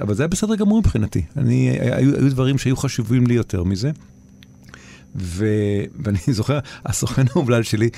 אבל 0.00 0.14
זה 0.14 0.22
היה 0.22 0.28
בסדר 0.28 0.54
גמור 0.54 0.78
מבחינתי. 0.78 1.22
אני, 1.36 1.70
היו, 1.80 2.16
היו 2.16 2.30
דברים 2.30 2.58
שהיו 2.58 2.76
חשובים 2.76 3.26
לי 3.26 3.34
יותר 3.34 3.64
מזה. 3.64 3.90
ו... 5.16 5.46
ואני 6.04 6.18
זוכר, 6.38 6.58
הסוכן 6.86 7.24
האומלל 7.30 7.62
שלי, 7.62 7.90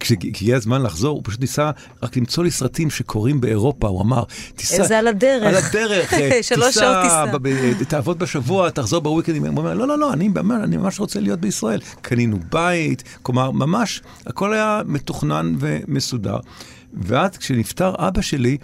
כשהגיע 0.00 0.56
הזמן 0.56 0.82
לחזור, 0.82 1.16
הוא 1.16 1.22
פשוט 1.24 1.40
ניסה 1.40 1.70
רק 2.02 2.16
למצוא 2.16 2.44
לי 2.44 2.50
סרטים 2.50 2.90
שקורים 2.90 3.40
באירופה, 3.40 3.88
הוא 3.88 4.02
אמר, 4.02 4.24
תיסע... 4.56 4.86
זה 4.86 4.98
על 4.98 5.06
הדרך. 5.06 5.46
על 5.46 5.56
הדרך, 5.56 6.12
שעות 6.48 6.74
תיסע. 7.02 7.26
ב- 7.42 7.84
תעבוד 7.84 8.18
בשבוע, 8.18 8.70
תחזור 8.70 9.00
בוויקנדים. 9.00 9.46
הוא 9.46 9.58
אומר, 9.58 9.74
לא, 9.74 9.88
לא, 9.88 9.98
לא, 9.98 10.12
אני, 10.12 10.28
אני 10.64 10.76
ממש 10.76 11.00
רוצה 11.00 11.20
להיות 11.20 11.40
בישראל. 11.40 11.80
קנינו 12.00 12.38
בית, 12.52 13.02
כלומר, 13.22 13.50
ממש, 13.50 14.02
הכל 14.26 14.52
היה 14.52 14.82
מתוכנן 14.86 15.54
ומסודר. 15.58 16.38
ואז 16.94 17.36
כשנפטר 17.36 17.94
אבא 17.98 18.20
שלי, 18.20 18.56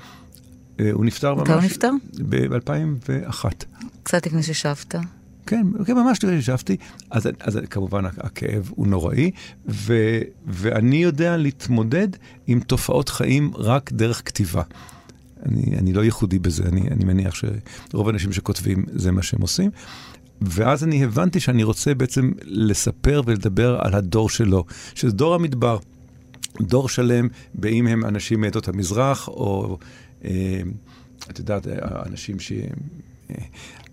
אה, 0.80 0.90
הוא 0.92 1.04
נפטר 1.04 1.34
ממש... 1.34 1.48
הוא 1.48 1.62
נפטר? 1.62 1.90
ב-2001. 2.28 3.44
קצת 4.02 4.26
לפני 4.26 4.42
ששבת. 4.42 4.94
כן, 5.46 5.66
כן, 5.86 5.94
ממש 5.94 6.24
לפני 6.24 6.36
שישבתי, 6.36 6.76
אז, 7.10 7.28
אז 7.40 7.58
כמובן 7.70 8.04
הכאב 8.06 8.70
הוא 8.74 8.86
נוראי, 8.86 9.30
ו, 9.68 10.18
ואני 10.46 10.96
יודע 10.96 11.36
להתמודד 11.36 12.08
עם 12.46 12.60
תופעות 12.60 13.08
חיים 13.08 13.50
רק 13.54 13.92
דרך 13.92 14.22
כתיבה. 14.24 14.62
אני, 15.46 15.76
אני 15.78 15.92
לא 15.92 16.04
ייחודי 16.04 16.38
בזה, 16.38 16.64
אני, 16.64 16.80
אני 16.80 17.04
מניח 17.04 17.34
שרוב 17.34 18.08
האנשים 18.08 18.32
שכותבים 18.32 18.84
זה 18.92 19.12
מה 19.12 19.22
שהם 19.22 19.40
עושים. 19.40 19.70
ואז 20.40 20.84
אני 20.84 21.04
הבנתי 21.04 21.40
שאני 21.40 21.62
רוצה 21.62 21.94
בעצם 21.94 22.32
לספר 22.44 23.22
ולדבר 23.26 23.78
על 23.80 23.94
הדור 23.94 24.30
שלו, 24.30 24.64
שזה 24.94 25.12
דור 25.12 25.34
המדבר. 25.34 25.78
דור 26.60 26.88
שלם, 26.88 27.28
באם 27.54 27.86
הם 27.86 28.04
אנשים 28.04 28.40
מעדות 28.40 28.68
המזרח, 28.68 29.28
או, 29.28 29.78
אה, 30.24 30.60
את 31.30 31.38
יודעת, 31.38 31.66
אנשים 32.06 32.40
ש... 32.40 32.52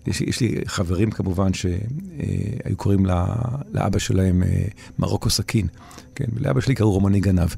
יש, 0.06 0.20
יש 0.20 0.40
לי 0.40 0.60
חברים 0.66 1.10
כמובן 1.10 1.54
שהיו 1.54 2.76
קוראים 2.76 3.06
לה, 3.06 3.26
לאבא 3.72 3.98
שלהם 3.98 4.42
אה, 4.42 4.64
מרוקו 4.98 5.30
סכין. 5.30 5.66
כן, 6.14 6.24
ולאבא 6.32 6.60
שלי 6.60 6.74
קראו 6.74 6.92
רומני 6.92 7.20
גנב. 7.20 7.48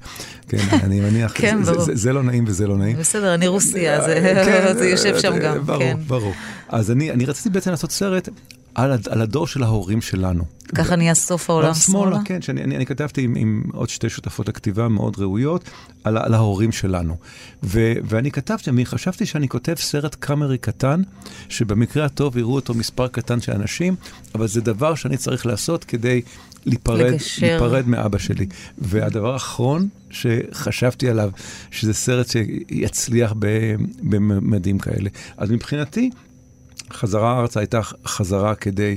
כן, 0.48 0.58
אני 0.84 1.00
מניח, 1.00 1.32
כן, 1.34 1.62
זה, 1.62 1.72
ברור. 1.72 1.84
זה, 1.84 1.94
זה 1.94 2.12
לא 2.12 2.22
נעים 2.22 2.44
וזה 2.46 2.66
לא 2.66 2.76
נעים. 2.76 2.96
בסדר, 2.96 3.34
אני 3.34 3.46
רוסיה, 3.46 4.00
זה, 4.00 4.42
כן, 4.46 4.72
זה 4.78 4.88
יושב 4.88 5.18
שם 5.18 5.32
אה, 5.32 5.38
גם, 5.38 5.66
ברור, 5.66 5.78
כן. 5.78 5.96
ברור. 6.06 6.34
אז 6.68 6.90
אני, 6.90 7.10
אני 7.10 7.24
רציתי 7.24 7.50
בעצם 7.50 7.70
לעשות 7.70 7.90
סרט 7.90 8.28
על, 8.76 8.92
הד- 8.92 9.08
על 9.08 9.22
הדור 9.22 9.46
של 9.46 9.62
ההורים 9.62 10.00
שלנו. 10.00 10.44
ככה 10.74 10.96
נהיה 10.96 11.14
סוף 11.14 11.50
העולם 11.50 11.74
שמאלה? 11.74 12.18
כן, 12.24 12.42
שאני, 12.42 12.64
אני, 12.64 12.76
אני 12.76 12.86
כתבתי 12.86 13.22
עם, 13.22 13.34
עם 13.36 13.62
עוד 13.72 13.88
שתי 13.88 14.08
שותפות 14.08 14.48
הכתיבה 14.48 14.88
מאוד 14.88 15.18
ראויות 15.18 15.64
על, 16.04 16.18
על 16.18 16.34
ההורים 16.34 16.72
שלנו. 16.72 17.16
ו, 17.62 17.92
ואני 18.04 18.30
כתבתי, 18.30 18.70
אני 18.70 18.86
חשבתי 18.86 19.26
שאני 19.26 19.48
כותב 19.48 19.74
סרט 19.78 20.14
קאמרי 20.14 20.58
קטן, 20.58 21.02
שבמקרה 21.48 22.04
הטוב 22.04 22.36
יראו 22.36 22.54
אותו 22.54 22.74
מספר 22.74 23.08
קטן 23.08 23.40
של 23.40 23.52
אנשים, 23.52 23.94
אבל 24.34 24.46
זה 24.48 24.60
דבר 24.60 24.94
שאני 24.94 25.16
צריך 25.16 25.46
לעשות 25.46 25.84
כדי 25.84 26.22
להיפרד. 26.66 27.14
להיפרד 27.40 27.88
מאבא 27.88 28.18
שלי. 28.18 28.46
והדבר 28.78 29.32
האחרון 29.32 29.88
שחשבתי 30.10 31.08
עליו, 31.08 31.30
שזה 31.70 31.94
סרט 31.94 32.26
שיצליח 32.28 33.34
בממדים 34.02 34.78
כאלה. 34.78 35.10
אז 35.36 35.50
מבחינתי, 35.50 36.10
חזרה 36.92 37.40
ארצה 37.40 37.60
הייתה 37.60 37.80
חזרה 38.06 38.54
כדי 38.54 38.96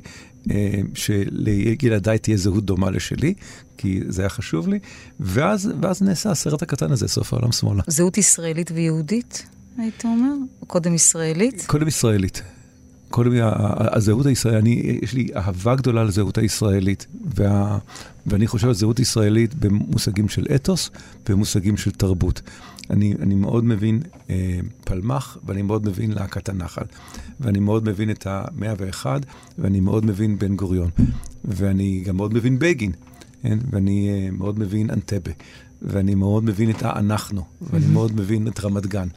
אה, 0.51 0.79
שלילדיי 0.93 2.17
תהיה 2.17 2.37
זהות 2.37 2.65
דומה 2.65 2.91
לשלי, 2.91 3.33
כי 3.77 4.01
זה 4.07 4.21
היה 4.21 4.29
חשוב 4.29 4.67
לי, 4.67 4.79
ואז, 5.19 5.71
ואז 5.81 6.01
נעשה 6.01 6.31
הסרט 6.31 6.61
הקטן 6.61 6.91
הזה, 6.91 7.07
סוף 7.07 7.33
העולם 7.33 7.51
שמאלה. 7.51 7.81
זהות 7.87 8.17
ישראלית 8.17 8.71
ויהודית, 8.75 9.45
היית 9.77 10.03
אומר? 10.05 10.33
או 10.61 10.65
קודם 10.67 10.93
ישראלית? 10.93 11.63
קודם 11.67 11.87
ישראלית. 11.87 12.41
קודם 13.09 13.31
הזהות 13.77 14.25
הישראלית, 14.25 14.61
אני, 14.61 14.99
יש 15.01 15.13
לי 15.13 15.27
אהבה 15.35 15.75
גדולה 15.75 16.03
לזהות 16.03 16.37
הישראלית, 16.37 17.07
וה, 17.35 17.77
ואני 18.25 18.47
חושב 18.47 18.67
על 18.67 18.73
זהות 18.73 18.99
ישראלית 18.99 19.55
במושגים 19.55 20.29
של 20.29 20.45
אתוס 20.55 20.89
ובמושגים 21.29 21.77
של 21.77 21.91
תרבות. 21.91 22.41
אני, 22.89 23.13
אני 23.21 23.35
מאוד 23.35 23.65
מבין 23.65 23.99
אה, 24.29 24.59
פלמח, 24.85 25.37
ואני 25.45 25.61
מאוד 25.61 25.87
מבין 25.87 26.11
להקת 26.11 26.49
הנחל, 26.49 26.85
ואני 27.39 27.59
מאוד 27.59 27.89
מבין 27.89 28.11
את 28.11 28.27
המאה 28.27 28.73
ואחד, 28.77 29.19
ואני 29.57 29.79
מאוד 29.79 30.05
מבין 30.05 30.39
בן 30.39 30.55
גוריון, 30.55 30.89
ואני 31.45 32.03
גם 32.05 32.17
מאוד 32.17 32.33
מבין 32.33 32.59
בגין, 32.59 32.91
כן? 33.41 33.59
ואני 33.71 34.09
אה, 34.09 34.31
מאוד 34.31 34.59
מבין 34.59 34.89
אנטבה, 34.89 35.31
ואני 35.81 36.15
מאוד 36.15 36.43
מבין 36.43 36.69
את 36.69 36.83
האנחנו, 36.83 37.43
ואני 37.61 37.85
מאוד 37.85 38.15
מבין 38.15 38.47
את 38.47 38.59
רמת 38.59 38.85
גן. 38.85 39.07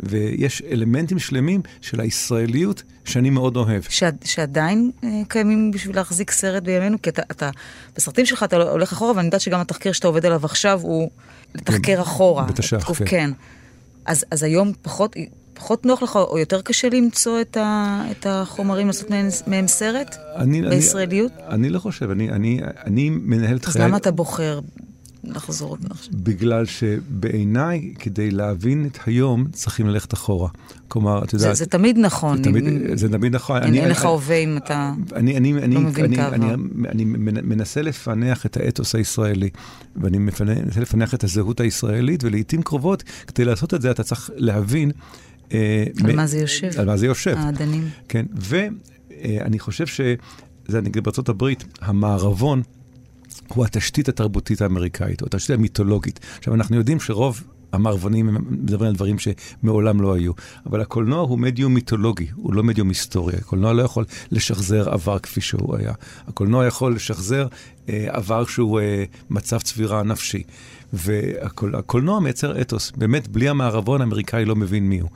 ויש 0.00 0.62
אלמנטים 0.70 1.18
שלמים 1.18 1.60
של 1.80 2.00
הישראליות 2.00 2.82
שאני 3.04 3.30
מאוד 3.30 3.56
אוהב. 3.56 3.82
ש... 3.88 4.02
שעדיין 4.24 4.90
אה, 5.04 5.08
קיימים 5.28 5.70
בשביל 5.70 5.96
להחזיק 5.96 6.30
סרט 6.30 6.62
בימינו? 6.62 7.02
כי 7.02 7.10
אתה, 7.10 7.22
אתה, 7.30 7.50
בסרטים 7.96 8.26
שלך 8.26 8.42
אתה 8.42 8.56
הולך 8.56 8.92
אחורה, 8.92 9.12
ואני 9.16 9.26
יודעת 9.26 9.40
שגם 9.40 9.60
התחקיר 9.60 9.92
שאתה 9.92 10.06
עובד 10.06 10.26
עליו 10.26 10.44
עכשיו 10.44 10.80
הוא 10.82 11.10
לתחקר 11.54 12.02
אחורה. 12.02 12.44
בתש"ח, 12.44 12.92
כן. 12.92 13.04
כן. 13.06 13.30
אז, 14.04 14.24
אז 14.30 14.42
היום 14.42 14.72
פחות, 14.82 15.16
פחות 15.54 15.86
נוח 15.86 16.02
לך, 16.02 16.16
או 16.16 16.38
יותר 16.38 16.62
קשה 16.62 16.88
למצוא 16.88 17.40
את, 17.40 17.56
ה, 17.56 18.02
את 18.10 18.26
החומרים, 18.28 18.86
לעשות 18.86 19.10
מהם, 19.10 19.28
מהם 19.46 19.68
סרט? 19.68 20.16
אני, 20.36 20.62
בישראליות? 20.62 21.32
אני, 21.32 21.54
אני 21.54 21.68
לא 21.70 21.78
חושב, 21.78 22.10
אני, 22.10 22.30
אני, 22.30 22.60
אני 22.86 23.10
מנהל 23.10 23.56
את 23.56 23.66
אז 23.66 23.72
חיי... 23.72 23.82
למה 23.82 23.96
אתה 23.96 24.10
בוחר 24.10 24.60
לחזור 25.26 25.76
עכשיו? 25.90 26.12
בגלל 26.16 26.66
שבעיניי, 26.66 27.94
כדי 27.98 28.30
להבין 28.30 28.86
את 28.86 28.98
היום, 29.06 29.44
צריכים 29.52 29.86
ללכת 29.86 30.14
אחורה. 30.14 30.48
כלומר, 30.88 31.24
את 31.24 31.30
זה, 31.30 31.36
יודעת... 31.36 31.56
זה 31.56 31.66
תמיד 31.66 31.98
נכון. 31.98 32.36
זה 32.36 32.44
תמיד, 32.44 32.66
אם- 32.66 32.96
זה 32.96 33.08
תמיד 33.08 33.34
נכון. 33.34 33.62
אין, 33.62 33.74
אין 33.74 33.88
לך 33.88 34.04
הווה 34.04 34.36
אם 34.36 34.56
אתה... 34.56 34.92
אני, 35.16 35.36
אני, 35.36 35.52
אני, 35.52 35.74
לא 35.74 35.80
מבין 35.80 36.04
אני, 36.04 36.14
את 36.14 36.20
העבר. 36.20 36.34
אני, 36.34 36.54
אני 36.88 37.04
מנ- 37.04 37.44
מנסה 37.44 37.82
לפענח 37.82 38.46
את 38.46 38.56
האתוס 38.56 38.94
הישראלי, 38.94 39.50
ואני 39.96 40.18
מפנה- 40.18 40.62
מנסה 40.64 40.80
לפענח 40.80 41.14
את 41.14 41.24
הזהות 41.24 41.60
הישראלית, 41.60 42.24
ולעיתים 42.24 42.62
קרובות, 42.62 43.02
כדי 43.26 43.44
לעשות 43.44 43.74
את 43.74 43.82
זה, 43.82 43.90
אתה 43.90 44.02
צריך 44.02 44.30
להבין... 44.36 44.90
אה, 45.52 45.84
על 46.04 46.16
מה 46.16 46.26
זה 46.26 46.38
יושב. 46.38 46.70
על 46.78 46.86
מה 46.86 46.96
זה 46.96 47.06
יושב. 47.06 47.34
האדנים. 47.38 47.88
כן, 48.08 48.26
ואני 48.34 49.58
חושב 49.58 49.86
שזה, 49.86 50.80
נגיד 50.80 51.04
בארצות 51.04 51.28
הברית, 51.28 51.64
המערבון 51.80 52.62
הוא 53.48 53.64
התשתית 53.64 54.08
התרבותית 54.08 54.62
האמריקאית, 54.62 55.22
או 55.22 55.26
התשתית 55.26 55.58
המיתולוגית. 55.58 56.20
עכשיו, 56.38 56.54
אנחנו 56.54 56.76
יודעים 56.76 57.00
שרוב 57.00 57.42
המערבונים 57.74 58.36
מדברים 58.50 58.88
על 58.88 58.94
דברים 58.94 59.16
שמעולם 59.18 60.00
לא 60.00 60.14
היו, 60.14 60.32
אבל 60.66 60.80
הקולנוע 60.80 61.20
הוא 61.20 61.38
מדיום 61.38 61.74
מיתולוגי, 61.74 62.26
הוא 62.34 62.54
לא 62.54 62.62
מדיום 62.62 62.88
היסטורי. 62.88 63.34
הקולנוע 63.36 63.72
לא 63.72 63.82
יכול 63.82 64.04
לשחזר 64.30 64.90
עבר 64.90 65.18
כפי 65.18 65.40
שהוא 65.40 65.76
היה. 65.76 65.92
הקולנוע 66.28 66.66
יכול 66.66 66.94
לשחזר 66.94 67.46
אה, 67.88 68.06
עבר 68.08 68.44
שהוא 68.44 68.80
אה, 68.80 69.04
מצב 69.30 69.58
צבירה 69.58 70.02
נפשי. 70.02 70.42
והקולנוע 70.92 72.20
מייצר 72.20 72.60
אתוס. 72.60 72.92
באמת, 72.96 73.28
בלי 73.28 73.48
המערבון 73.48 74.00
האמריקאי 74.00 74.44
לא 74.44 74.56
מבין 74.56 74.88
מי 74.88 74.98
הוא. 75.00 75.10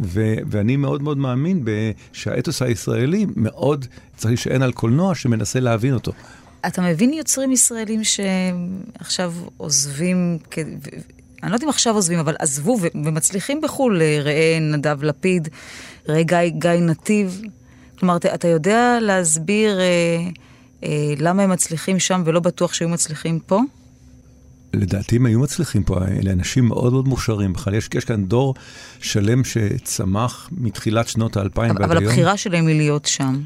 ו- 0.00 0.34
ואני 0.50 0.76
מאוד 0.76 1.02
מאוד 1.02 1.18
מאמין 1.18 1.64
שהאתוס 2.12 2.62
הישראלי 2.62 3.26
מאוד 3.36 3.86
צריך 4.16 4.30
להישען 4.30 4.62
על 4.62 4.72
קולנוע 4.72 5.14
שמנסה 5.14 5.60
להבין 5.60 5.94
אותו. 5.94 6.12
אתה 6.66 6.82
מבין 6.82 7.12
יוצרים 7.12 7.52
ישראלים 7.52 8.00
שעכשיו 8.04 9.34
עוזבים, 9.56 10.38
כ- 10.50 10.58
אני 11.42 11.50
לא 11.50 11.56
יודעת 11.56 11.62
אם 11.64 11.68
עכשיו 11.68 11.94
עוזבים, 11.94 12.18
אבל 12.18 12.34
עזבו 12.38 12.78
ו- 12.80 12.86
ומצליחים 13.04 13.60
בחו"ל, 13.60 14.02
אה, 14.02 14.18
ראה 14.22 14.58
נדב 14.60 15.02
לפיד, 15.02 15.48
ראה 16.08 16.22
גיא, 16.22 16.38
גיא 16.48 16.70
נתיב. 16.70 17.42
כלומר, 17.98 18.16
אתה, 18.16 18.34
אתה 18.34 18.48
יודע 18.48 18.98
להסביר 19.00 19.80
אה, 19.80 19.84
אה, 20.84 21.14
למה 21.18 21.42
הם 21.42 21.50
מצליחים 21.50 21.98
שם 21.98 22.22
ולא 22.26 22.40
בטוח 22.40 22.74
שהיו 22.74 22.88
מצליחים 22.88 23.38
פה? 23.46 23.60
לדעתי 24.74 25.16
הם 25.16 25.26
היו 25.26 25.40
מצליחים 25.40 25.82
פה, 25.82 25.98
אלה 26.06 26.32
אנשים 26.32 26.64
מאוד 26.64 26.92
מאוד 26.92 27.08
מוכשרים. 27.08 27.52
בכלל, 27.52 27.74
יש, 27.74 27.88
יש 27.94 28.04
כאן 28.04 28.24
דור 28.24 28.54
שלם 29.00 29.44
שצמח 29.44 30.48
מתחילת 30.52 31.08
שנות 31.08 31.36
האלפיים 31.36 31.70
אבל, 31.70 31.80
ועד 31.80 31.90
אבל 31.90 31.98
היום. 31.98 32.10
הבחירה 32.10 32.36
שלהם 32.36 32.66
היא 32.66 32.76
להיות 32.76 33.04
שם. 33.04 33.40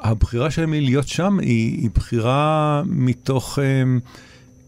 הבחירה 0.00 0.50
שלהם 0.50 0.72
היא 0.72 0.82
להיות 0.82 1.08
שם 1.08 1.38
היא, 1.38 1.78
היא 1.78 1.90
בחירה 1.94 2.82
מתוך... 2.86 3.58
אמ, 3.58 4.00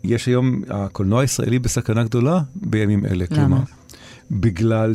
יש 0.05 0.27
היום, 0.27 0.63
הקולנוע 0.71 1.21
הישראלי 1.21 1.59
בסכנה 1.59 2.05
גדולה 2.05 2.41
בימים 2.55 3.07
אלה. 3.07 3.25
למה? 3.31 3.47
כלומר, 3.47 3.61
בגלל 4.31 4.95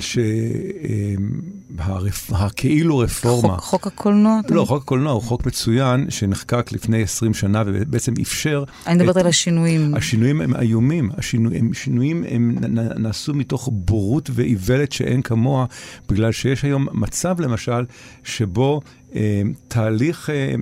שהכאילו 1.77 2.97
רפורמה... 2.97 3.57
חוק, 3.57 3.63
חוק 3.63 3.87
הקולנוע? 3.87 4.39
אתה 4.39 4.53
לא, 4.53 4.59
אומר? 4.59 4.67
חוק 4.67 4.83
הקולנוע 4.83 5.11
הוא 5.11 5.21
חוק 5.21 5.45
מצוין 5.45 6.09
שנחקק 6.09 6.71
לפני 6.71 7.03
20 7.03 7.33
שנה 7.33 7.63
ובעצם 7.65 8.13
אפשר... 8.21 8.63
אני 8.87 8.95
מדברת 8.95 9.17
על 9.17 9.27
השינויים. 9.27 9.95
השינויים 9.95 10.41
הם 10.41 10.55
איומים, 10.55 11.09
השינויים, 11.17 11.73
שינויים 11.73 12.23
הם 12.29 12.55
נעשו 12.97 13.33
מתוך 13.33 13.69
בורות 13.71 14.29
ואיוולת 14.33 14.91
שאין 14.91 15.21
כמוה, 15.21 15.65
בגלל 16.09 16.31
שיש 16.31 16.63
היום 16.63 16.87
מצב 16.91 17.41
למשל 17.41 17.85
שבו 18.23 18.81
תהליך 19.67 20.29
אה, 20.29 20.35
אה, 20.35 20.55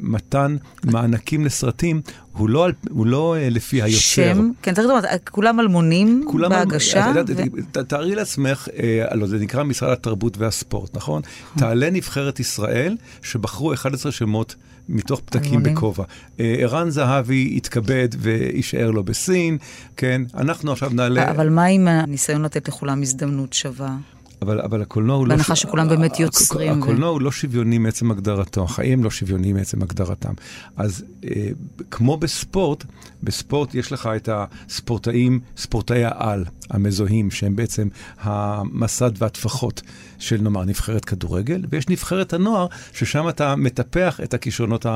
מתן 0.00 0.56
מענקים 0.84 1.44
לסרטים 1.44 2.00
הוא 2.36 2.48
לא, 2.48 2.68
הוא 2.90 3.06
לא 3.06 3.36
אה, 3.36 3.48
לפי 3.50 3.82
היוצר. 3.82 3.98
שם, 3.98 4.50
כן, 4.62 4.74
צריך 4.74 4.88
לומר, 4.88 5.00
כולם 5.30 5.60
אלמונים 5.60 6.24
כולם, 6.26 6.50
בהגשה. 6.50 7.12
יודעת, 7.16 7.50
ו- 7.74 7.82
תארי 7.82 8.14
לעצמך, 8.14 8.68
אה, 8.78 9.14
לא, 9.14 9.26
זה 9.26 9.38
נקרא 9.38 9.62
משרד 9.62 9.92
התרבות 9.92 10.38
והספורט, 10.38 10.96
נכון? 10.96 11.22
תעלה 11.58 11.90
נבחרת 11.90 12.40
ישראל, 12.40 12.96
שבחרו 13.22 13.72
11 13.74 14.12
שמות 14.12 14.54
מתוך 14.88 15.20
פתקים. 15.20 15.62
בכובע. 15.62 16.04
אה, 16.40 16.54
ערן 16.58 16.90
זהבי 16.90 17.52
יתכבד 17.56 18.08
ויישאר 18.18 18.90
לו 18.90 19.04
בסין, 19.04 19.58
כן? 19.96 20.22
אנחנו 20.34 20.72
עכשיו 20.72 20.90
נעלה... 20.94 21.30
אבל 21.30 21.48
מה 21.48 21.64
עם 21.64 21.88
הניסיון 21.88 22.42
לתת 22.42 22.68
לכולם 22.68 23.02
הזדמנות 23.02 23.52
שווה? 23.52 23.96
אבל, 24.42 24.60
אבל 24.60 24.82
הקולנוע 24.82 25.16
הוא 25.16 25.26
לא... 25.26 25.34
בהנחה 25.34 25.56
שכולם 25.56 25.88
באמת 25.88 26.20
יוצרים 26.20 26.72
ו- 26.72 26.82
הקולנוע 26.82 27.08
הוא 27.08 27.20
לא 27.20 27.32
שוויוני 27.32 27.78
מעצם 27.78 28.10
הגדרתו, 28.10 28.64
החיים 28.64 29.04
לא 29.04 29.10
שוויוניים 29.10 29.56
מעצם 29.56 29.82
הגדרתם. 29.82 30.32
אז 30.76 31.04
אה, 31.24 31.48
כמו 31.90 32.16
בספורט, 32.16 32.84
בספורט 33.22 33.74
יש 33.74 33.92
לך 33.92 34.10
את 34.16 34.28
הספורטאים, 34.32 35.40
ספורטאי 35.56 36.04
העל, 36.04 36.44
המזוהים, 36.70 37.30
שהם 37.30 37.56
בעצם 37.56 37.88
המסד 38.20 39.10
והטפחות 39.18 39.82
של 40.18 40.40
נאמר 40.40 40.64
נבחרת 40.64 41.04
כדורגל, 41.04 41.64
ויש 41.70 41.88
נבחרת 41.88 42.32
הנוער, 42.32 42.66
ששם 42.92 43.28
אתה 43.28 43.56
מטפח 43.56 44.20
את 44.22 44.34
הכישרונות 44.34 44.86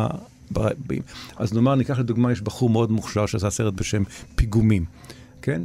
הבאים. 0.57 1.03
אז 1.37 1.53
נאמר, 1.53 1.75
ניקח 1.75 1.99
לדוגמה, 1.99 2.33
יש 2.33 2.41
בחור 2.41 2.71
מאוד 2.71 2.91
מוכשר 2.91 3.27
שעשה 3.27 3.51
סרט 3.51 3.75
בשם 3.75 4.03
פיגומים. 4.35 4.85
כן? 5.51 5.63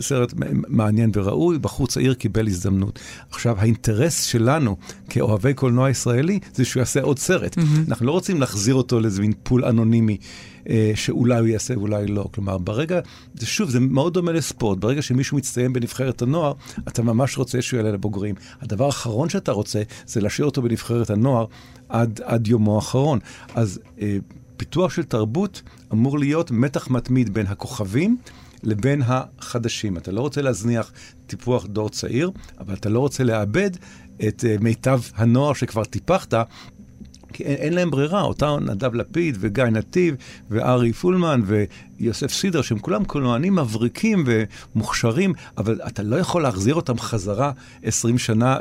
סרט 0.00 0.34
מעניין 0.68 1.10
וראוי, 1.14 1.58
בחור 1.58 1.86
צעיר 1.86 2.14
קיבל 2.14 2.46
הזדמנות. 2.46 2.98
עכשיו, 3.30 3.56
האינטרס 3.58 4.22
שלנו 4.22 4.76
כאוהבי 5.10 5.54
קולנוע 5.54 5.90
ישראלי 5.90 6.38
זה 6.54 6.64
שהוא 6.64 6.80
יעשה 6.80 7.02
עוד 7.02 7.18
סרט. 7.18 7.58
Mm-hmm. 7.58 7.88
אנחנו 7.88 8.06
לא 8.06 8.12
רוצים 8.12 8.40
להחזיר 8.40 8.74
אותו 8.74 9.00
לאיזה 9.00 9.20
מין 9.20 9.32
פול 9.42 9.64
אנונימי. 9.64 10.16
אה, 10.68 10.92
שאולי 10.94 11.38
הוא 11.38 11.46
יעשה 11.46 11.78
ואולי 11.78 12.06
לא. 12.06 12.28
כלומר, 12.34 12.58
ברגע, 12.58 13.00
זה 13.34 13.46
שוב, 13.46 13.70
זה 13.70 13.80
מאוד 13.80 14.14
דומה 14.14 14.32
לספורט. 14.32 14.78
ברגע 14.78 15.02
שמישהו 15.02 15.36
מצטיין 15.36 15.72
בנבחרת 15.72 16.22
הנוער, 16.22 16.52
אתה 16.88 17.02
ממש 17.02 17.38
רוצה 17.38 17.62
שהוא 17.62 17.78
יעלה 17.78 17.92
לבוגרים. 17.92 18.34
הדבר 18.60 18.86
האחרון 18.86 19.28
שאתה 19.28 19.52
רוצה 19.52 19.82
זה 20.06 20.20
להשאיר 20.20 20.46
אותו 20.46 20.62
בנבחרת 20.62 21.10
הנוער 21.10 21.46
עד, 21.88 22.20
עד 22.24 22.46
יומו 22.46 22.76
האחרון. 22.76 23.18
אז 23.54 23.80
אה, 24.00 24.16
פיתוח 24.56 24.92
של 24.92 25.02
תרבות 25.02 25.62
אמור 25.92 26.18
להיות 26.18 26.50
מתח 26.50 26.90
מתמיד 26.90 27.34
בין 27.34 27.46
הכוכבים 27.46 28.16
לבין 28.64 29.02
החדשים. 29.06 29.96
אתה 29.96 30.12
לא 30.12 30.20
רוצה 30.20 30.42
להזניח 30.42 30.92
טיפוח 31.26 31.66
דור 31.66 31.88
צעיר, 31.88 32.30
אבל 32.60 32.74
אתה 32.74 32.88
לא 32.88 33.00
רוצה 33.00 33.24
לאבד 33.24 33.70
את 34.28 34.44
uh, 34.44 34.62
מיטב 34.62 35.00
הנוער 35.14 35.52
שכבר 35.52 35.84
טיפחת 35.84 36.34
כי 37.34 37.42
אין, 37.42 37.56
אין 37.56 37.72
להם 37.72 37.90
ברירה, 37.90 38.22
אותה 38.22 38.56
נדב 38.60 38.94
לפיד 38.94 39.36
וגיא 39.40 39.64
נתיב 39.64 40.14
וארי 40.50 40.92
פולמן 40.92 41.42
ויוסף 41.46 42.32
סידר, 42.32 42.62
שהם 42.62 42.78
כולם 42.78 43.04
קולנוענים 43.04 43.54
מבריקים 43.54 44.24
ומוכשרים, 44.26 45.32
אבל 45.58 45.80
אתה 45.86 46.02
לא 46.02 46.16
יכול 46.16 46.42
להחזיר 46.42 46.74
אותם 46.74 46.98
חזרה 46.98 47.52
20 47.82 48.18
שנה 48.18 48.56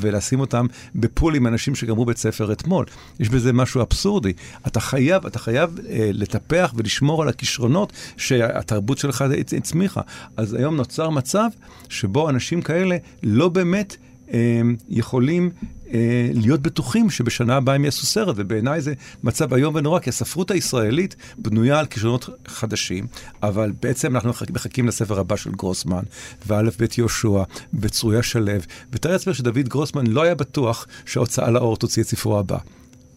ולשים 0.00 0.40
אותם 0.40 0.66
בפול 0.94 1.34
עם 1.34 1.46
אנשים 1.46 1.74
שגמרו 1.74 2.04
בית 2.04 2.18
ספר 2.18 2.52
אתמול. 2.52 2.84
יש 3.20 3.28
בזה 3.28 3.52
משהו 3.52 3.82
אבסורדי. 3.82 4.32
אתה 4.66 4.80
חייב, 4.80 5.26
אתה 5.26 5.38
חייב 5.38 5.78
אה, 5.88 6.10
לטפח 6.12 6.72
ולשמור 6.76 7.22
על 7.22 7.28
הכישרונות 7.28 7.92
שהתרבות 8.16 8.98
שלך 8.98 9.24
הצמיחה. 9.56 10.00
אז 10.36 10.54
היום 10.54 10.76
נוצר 10.76 11.10
מצב 11.10 11.48
שבו 11.88 12.28
אנשים 12.28 12.62
כאלה 12.62 12.96
לא 13.22 13.48
באמת... 13.48 13.96
אה, 14.32 14.60
יכולים 14.88 15.50
אה, 15.94 16.30
להיות 16.34 16.60
בטוחים 16.60 17.10
שבשנה 17.10 17.56
הבאה 17.56 17.74
הם 17.74 17.84
יעשו 17.84 18.06
סרט, 18.06 18.34
ובעיניי 18.38 18.80
זה 18.80 18.94
מצב 19.22 19.54
איום 19.54 19.74
ונורא, 19.74 20.00
כי 20.00 20.10
הספרות 20.10 20.50
הישראלית 20.50 21.16
בנויה 21.38 21.78
על 21.78 21.86
כישרונות 21.86 22.28
חדשים, 22.48 23.06
אבל 23.42 23.72
בעצם 23.82 24.16
אנחנו 24.16 24.30
מחכים 24.52 24.88
לספר 24.88 25.20
הבא 25.20 25.36
של 25.36 25.50
גרוסמן, 25.50 26.02
ואלף 26.46 26.78
בית 26.78 26.98
יהושע, 26.98 27.42
וצרויה 27.74 28.22
שלו, 28.22 28.52
ותאר 28.92 29.12
לעצמך 29.12 29.34
שדוד 29.34 29.68
גרוסמן 29.68 30.06
לא 30.06 30.22
היה 30.22 30.34
בטוח 30.34 30.86
שההוצאה 31.06 31.50
לאור 31.50 31.76
תוציא 31.76 32.02
את 32.02 32.08
ספרו 32.08 32.38
הבא. 32.38 32.58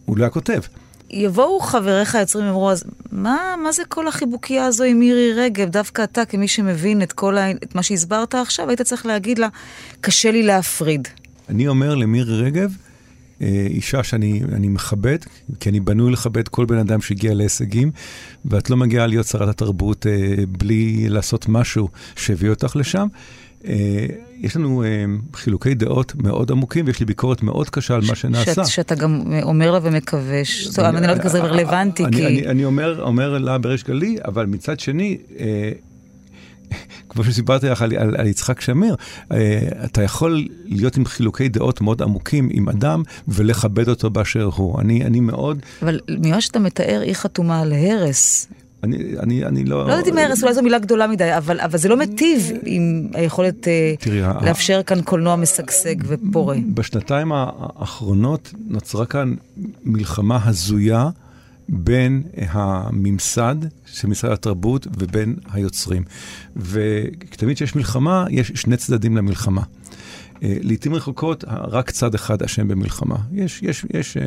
הוא 0.04 0.18
לא 0.18 0.22
היה 0.22 0.30
כותב. 0.30 0.60
יבואו 1.12 1.60
חבריך 1.60 2.14
היוצרים 2.14 2.46
ואמרו, 2.46 2.70
אז 2.70 2.84
מה, 3.12 3.54
מה 3.62 3.72
זה 3.72 3.82
כל 3.88 4.08
החיבוקייה 4.08 4.66
הזו 4.66 4.84
עם 4.84 4.98
מירי 4.98 5.32
רגב? 5.32 5.68
דווקא 5.68 6.02
אתה, 6.02 6.24
כמי 6.24 6.48
שמבין 6.48 7.02
את 7.02 7.12
כל 7.12 7.38
ה... 7.38 7.50
את 7.50 7.74
מה 7.74 7.82
שהסברת 7.82 8.34
עכשיו, 8.34 8.68
היית 8.68 8.82
צריך 8.82 9.06
להגיד 9.06 9.38
לה, 9.38 9.48
קשה 10.00 10.30
לי 10.30 10.42
להפריד. 10.42 11.08
אני 11.48 11.68
אומר 11.68 11.94
למירי 11.94 12.42
רגב, 12.42 12.76
אה, 13.42 13.66
אישה 13.70 14.02
שאני 14.02 14.68
מכבד, 14.68 15.18
כי 15.60 15.68
אני 15.68 15.80
בנוי 15.80 16.12
לכבד 16.12 16.48
כל 16.48 16.64
בן 16.64 16.78
אדם 16.78 17.00
שהגיע 17.00 17.34
להישגים, 17.34 17.90
ואת 18.44 18.70
לא 18.70 18.76
מגיעה 18.76 19.06
להיות 19.06 19.26
שרת 19.26 19.48
התרבות 19.48 20.06
אה, 20.06 20.44
בלי 20.48 21.08
לעשות 21.08 21.48
משהו 21.48 21.88
שהביא 22.16 22.50
אותך 22.50 22.76
לשם. 22.76 23.06
אה, 23.66 24.06
יש 24.40 24.56
לנו 24.56 24.84
חילוקי 25.34 25.74
דעות 25.74 26.14
מאוד 26.14 26.50
עמוקים, 26.50 26.86
ויש 26.86 27.00
לי 27.00 27.06
ביקורת 27.06 27.42
מאוד 27.42 27.70
קשה 27.70 27.94
על 27.94 28.00
מה 28.08 28.14
שנעשה. 28.14 28.64
שאתה 28.64 28.94
גם 28.94 29.22
אומר 29.42 29.70
לה 29.70 29.78
ומקווה, 29.82 30.42
אני 30.78 31.06
לא 31.06 31.12
יודעת 31.12 31.20
כזה 31.20 31.40
רלוונטי, 31.40 32.04
כי... 32.12 32.48
אני 32.48 32.64
אומר 33.00 33.38
לה 33.38 33.58
בריש 33.58 33.84
גלי, 33.84 34.16
אבל 34.24 34.46
מצד 34.46 34.80
שני, 34.80 35.18
כמו 37.08 37.24
שסיפרתי 37.24 37.66
לך 37.66 37.82
על, 37.82 37.96
על, 37.96 38.16
על 38.18 38.26
יצחק 38.26 38.60
שמיר, 38.60 38.96
אה, 39.32 39.68
אתה 39.84 40.02
יכול 40.02 40.48
להיות 40.64 40.96
עם 40.96 41.04
חילוקי 41.04 41.48
דעות 41.48 41.80
מאוד 41.80 42.02
עמוקים 42.02 42.48
עם 42.52 42.68
אדם 42.68 43.02
ולכבד 43.28 43.88
אותו 43.88 44.10
באשר 44.10 44.50
הוא. 44.54 44.80
אני, 44.80 45.04
אני 45.04 45.20
מאוד... 45.20 45.58
אבל 45.82 46.00
ממה 46.08 46.40
שאתה 46.40 46.58
מתאר, 46.58 47.00
היא 47.04 47.14
חתומה 47.14 47.60
על 47.60 47.72
הרס. 47.72 48.48
אני, 48.84 48.96
אני, 49.22 49.44
אני 49.44 49.64
לא... 49.64 49.86
לא 49.86 49.92
יודעת 49.92 50.08
אם 50.08 50.18
הרס, 50.18 50.42
אולי 50.42 50.54
זו 50.54 50.62
מילה 50.62 50.78
גדולה 50.78 51.06
מדי, 51.06 51.36
אבל, 51.36 51.60
אבל 51.60 51.78
זה 51.78 51.88
לא 51.88 51.96
מיטיב 51.96 52.50
עם 52.64 53.08
היכולת 53.14 53.68
אה, 53.68 53.94
תראי, 53.98 54.20
לאפשר 54.20 54.82
כאן 54.82 55.02
קולנוע 55.02 55.36
משגשג 55.36 55.94
ופורה. 56.06 56.56
בשנתיים 56.74 57.32
האחרונות 57.34 58.54
נוצרה 58.68 59.06
כאן 59.06 59.34
מלחמה 59.84 60.38
הזויה. 60.44 61.08
בין 61.72 62.22
הממסד 62.36 63.56
של 63.86 64.08
משרד 64.08 64.32
התרבות 64.32 64.86
ובין 64.98 65.36
היוצרים. 65.52 66.02
ותמיד 66.56 67.56
כשיש 67.56 67.76
מלחמה, 67.76 68.26
יש 68.30 68.52
שני 68.54 68.76
צדדים 68.76 69.16
למלחמה. 69.16 69.62
אה, 70.42 70.56
לעתים 70.60 70.94
רחוקות, 70.94 71.44
רק 71.48 71.90
צד 71.90 72.14
אחד 72.14 72.42
אשם 72.42 72.68
במלחמה. 72.68 73.16
יש, 73.32 73.62
יש, 73.62 73.86
יש 73.94 74.16
אה, 74.16 74.22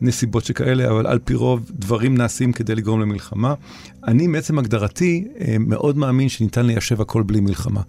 נסיבות 0.00 0.44
שכאלה, 0.44 0.90
אבל 0.90 1.06
על 1.06 1.18
פי 1.18 1.34
רוב 1.34 1.70
דברים 1.74 2.16
נעשים 2.16 2.52
כדי 2.52 2.74
לגרום 2.74 3.00
למלחמה. 3.00 3.54
אני 4.06 4.26
מעצם 4.26 4.58
הגדרתי 4.58 5.28
אה, 5.40 5.56
מאוד 5.60 5.96
מאמין 5.98 6.28
שניתן 6.28 6.66
ליישב 6.66 7.00
הכל 7.00 7.22
בלי 7.22 7.40
מלחמה. 7.40 7.80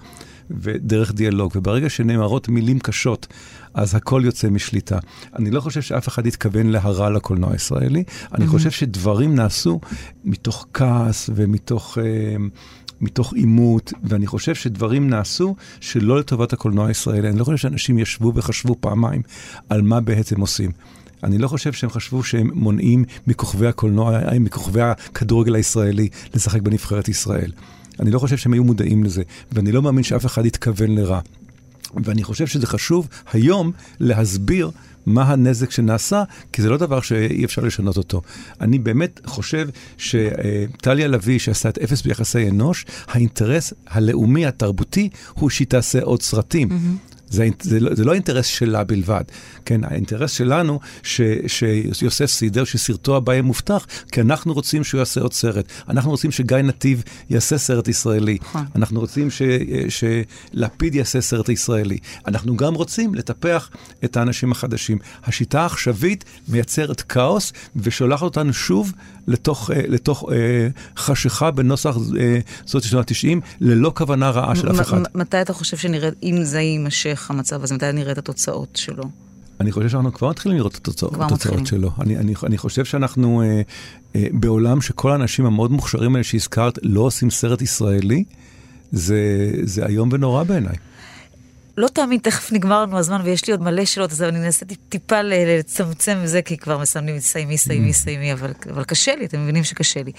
ודרך 0.49 1.13
דיאלוג, 1.13 1.51
וברגע 1.55 1.89
שנאמרות 1.89 2.49
מילים 2.49 2.79
קשות, 2.79 3.27
אז 3.73 3.95
הכל 3.95 4.21
יוצא 4.25 4.49
משליטה. 4.49 4.99
אני 5.35 5.51
לא 5.51 5.61
חושב 5.61 5.81
שאף 5.81 6.07
אחד 6.07 6.27
התכוון 6.27 6.67
להרע 6.67 7.09
לקולנוע 7.09 7.51
הישראלי, 7.51 8.03
אני 8.33 8.47
חושב 8.47 8.71
שדברים 8.71 9.35
נעשו 9.35 9.79
מתוך 10.25 10.67
כעס 10.73 11.29
ומתוך... 11.35 11.97
אה, 11.97 12.35
מתוך 13.01 13.33
עימות, 13.33 13.93
ואני 14.03 14.27
חושב 14.27 14.55
שדברים 14.55 15.09
נעשו 15.09 15.55
שלא 15.79 16.19
לטובת 16.19 16.53
הקולנוע 16.53 16.87
הישראלי. 16.87 17.29
אני 17.29 17.39
לא 17.39 17.43
חושב 17.43 17.57
שאנשים 17.57 17.97
ישבו 17.97 18.31
וחשבו 18.35 18.75
פעמיים 18.79 19.21
על 19.69 19.81
מה 19.81 20.01
בעצם 20.01 20.41
עושים. 20.41 20.71
אני 21.23 21.37
לא 21.37 21.47
חושב 21.47 21.73
שהם 21.73 21.89
חשבו 21.89 22.23
שהם 22.23 22.51
מונעים 22.53 23.03
מכוכבי 23.27 23.67
הקולנוע, 23.67 24.19
מכוכבי 24.39 24.81
הכדורגל 24.81 25.55
הישראלי 25.55 26.09
לשחק 26.33 26.61
בנבחרת 26.61 27.07
ישראל. 27.07 27.51
אני 27.99 28.11
לא 28.11 28.19
חושב 28.19 28.37
שהם 28.37 28.53
היו 28.53 28.63
מודעים 28.63 29.03
לזה, 29.03 29.23
ואני 29.51 29.71
לא 29.71 29.81
מאמין 29.81 30.03
שאף 30.03 30.25
אחד 30.25 30.45
התכוון 30.45 30.95
לרע. 30.95 31.19
ואני 32.03 32.23
חושב 32.23 32.47
שזה 32.47 32.67
חשוב 32.67 33.07
היום 33.33 33.71
להסביר 33.99 34.71
מה 35.05 35.23
הנזק 35.23 35.71
שנעשה, 35.71 36.23
כי 36.53 36.61
זה 36.61 36.69
לא 36.69 36.77
דבר 36.77 37.01
שאי 37.01 37.45
אפשר 37.45 37.61
לשנות 37.61 37.97
אותו. 37.97 38.21
אני 38.61 38.79
באמת 38.79 39.19
חושב 39.25 39.67
שטליה 39.97 41.07
לביא, 41.07 41.39
שעשה 41.39 41.69
את 41.69 41.77
אפס 41.77 42.01
ביחסי 42.01 42.49
אנוש, 42.49 42.85
האינטרס 43.07 43.73
הלאומי 43.87 44.45
התרבותי 44.45 45.09
הוא 45.33 45.49
שהיא 45.49 45.67
תעשה 45.67 46.01
עוד 46.01 46.21
סרטים. 46.21 46.69
Mm-hmm. 46.69 47.14
זה, 47.29 47.47
זה, 47.61 47.79
לא, 47.79 47.95
זה 47.95 48.05
לא 48.05 48.11
האינטרס 48.11 48.45
שלה 48.45 48.83
בלבד, 48.83 49.23
כן? 49.65 49.83
האינטרס 49.83 50.31
שלנו 50.31 50.79
ש, 51.03 51.21
שיוסף 51.93 52.25
סידר, 52.25 52.63
שסרטו 52.63 53.17
הבא 53.17 53.33
יהיה 53.33 53.41
מובטח, 53.41 53.85
כי 54.11 54.21
אנחנו 54.21 54.53
רוצים 54.53 54.83
שהוא 54.83 54.99
יעשה 54.99 55.21
עוד 55.21 55.33
סרט. 55.33 55.65
אנחנו 55.89 56.11
רוצים 56.11 56.31
שגיא 56.31 56.57
נתיב 56.57 57.03
יעשה 57.29 57.57
סרט 57.57 57.87
ישראלי. 57.87 58.37
נכון. 58.41 58.65
אנחנו 58.75 58.99
רוצים 58.99 59.31
ש, 59.31 59.41
שלפיד 59.89 60.95
יעשה 60.95 61.21
סרט 61.21 61.49
ישראלי. 61.49 61.97
אנחנו 62.27 62.57
גם 62.57 62.73
רוצים 62.73 63.15
לטפח 63.15 63.69
את 64.03 64.17
האנשים 64.17 64.51
החדשים. 64.51 64.97
השיטה 65.23 65.61
העכשווית 65.61 66.23
מייצרת 66.47 67.01
כאוס 67.01 67.53
ושולחת 67.75 68.21
אותנו 68.21 68.53
שוב 68.53 68.91
לתוך, 69.27 69.71
אה, 69.71 69.81
לתוך 69.87 70.29
אה, 70.31 70.67
חשיכה 70.97 71.51
בנוסח 71.51 71.97
אה, 72.19 72.39
זאת 72.65 72.83
שנות 72.83 73.11
ה-90, 73.11 73.39
ללא 73.61 73.91
כוונה 73.95 74.29
רעה 74.29 74.55
של 74.55 74.71
אף 74.71 74.81
אחד. 74.81 74.97
מתי 75.15 75.41
אתה 75.41 75.53
חושב 75.53 75.77
שנראה, 75.77 76.09
אם 76.23 76.43
זה 76.43 76.59
יימשך 76.59 77.14
המצב 77.29 77.63
הזה, 77.63 77.75
מתי 77.75 77.91
נראה 77.91 78.11
את 78.11 78.17
התוצאות 78.17 78.69
שלו? 78.75 79.03
אני 79.59 79.71
חושב 79.71 79.89
שאנחנו 79.89 80.13
כבר 80.13 80.29
מתחילים 80.29 80.57
לראות 80.57 80.71
את 80.71 80.77
התוצאות, 80.77 81.13
התוצאות 81.19 81.67
שלו. 81.67 81.91
אני, 81.99 82.17
אני, 82.17 82.33
אני 82.43 82.57
חושב 82.57 82.85
שאנחנו 82.85 83.41
אה, 83.41 83.61
אה, 84.15 84.27
בעולם 84.31 84.81
שכל 84.81 85.11
האנשים 85.11 85.45
המאוד 85.45 85.71
מוכשרים 85.71 86.15
האלה 86.15 86.23
שהזכרת 86.23 86.79
לא 86.83 87.01
עושים 87.01 87.29
סרט 87.29 87.61
ישראלי, 87.61 88.23
זה, 88.91 89.51
זה 89.63 89.85
איום 89.85 90.09
ונורא 90.11 90.43
בעיניי. 90.43 90.75
לא 91.77 91.87
תאמין, 91.87 92.19
תכף 92.19 92.51
נגמר 92.51 92.81
לנו 92.81 92.97
הזמן 92.97 93.21
ויש 93.23 93.47
לי 93.47 93.53
עוד 93.53 93.61
מלא 93.61 93.85
שאלות, 93.85 94.11
אז 94.11 94.23
אני 94.23 94.45
אנסה 94.45 94.65
טיפה 94.89 95.21
לצמצם 95.21 96.17
את 96.23 96.29
זה, 96.29 96.41
כי 96.41 96.57
כבר 96.57 96.77
מסמנים, 96.77 97.19
סיימי, 97.19 97.57
סיימי, 97.57 97.93
סיימי, 97.93 98.33
אבל, 98.33 98.53
אבל 98.73 98.83
קשה 98.83 99.15
לי, 99.15 99.25
אתם 99.25 99.43
מבינים 99.43 99.63
שקשה 99.63 100.03
לי. 100.03 100.11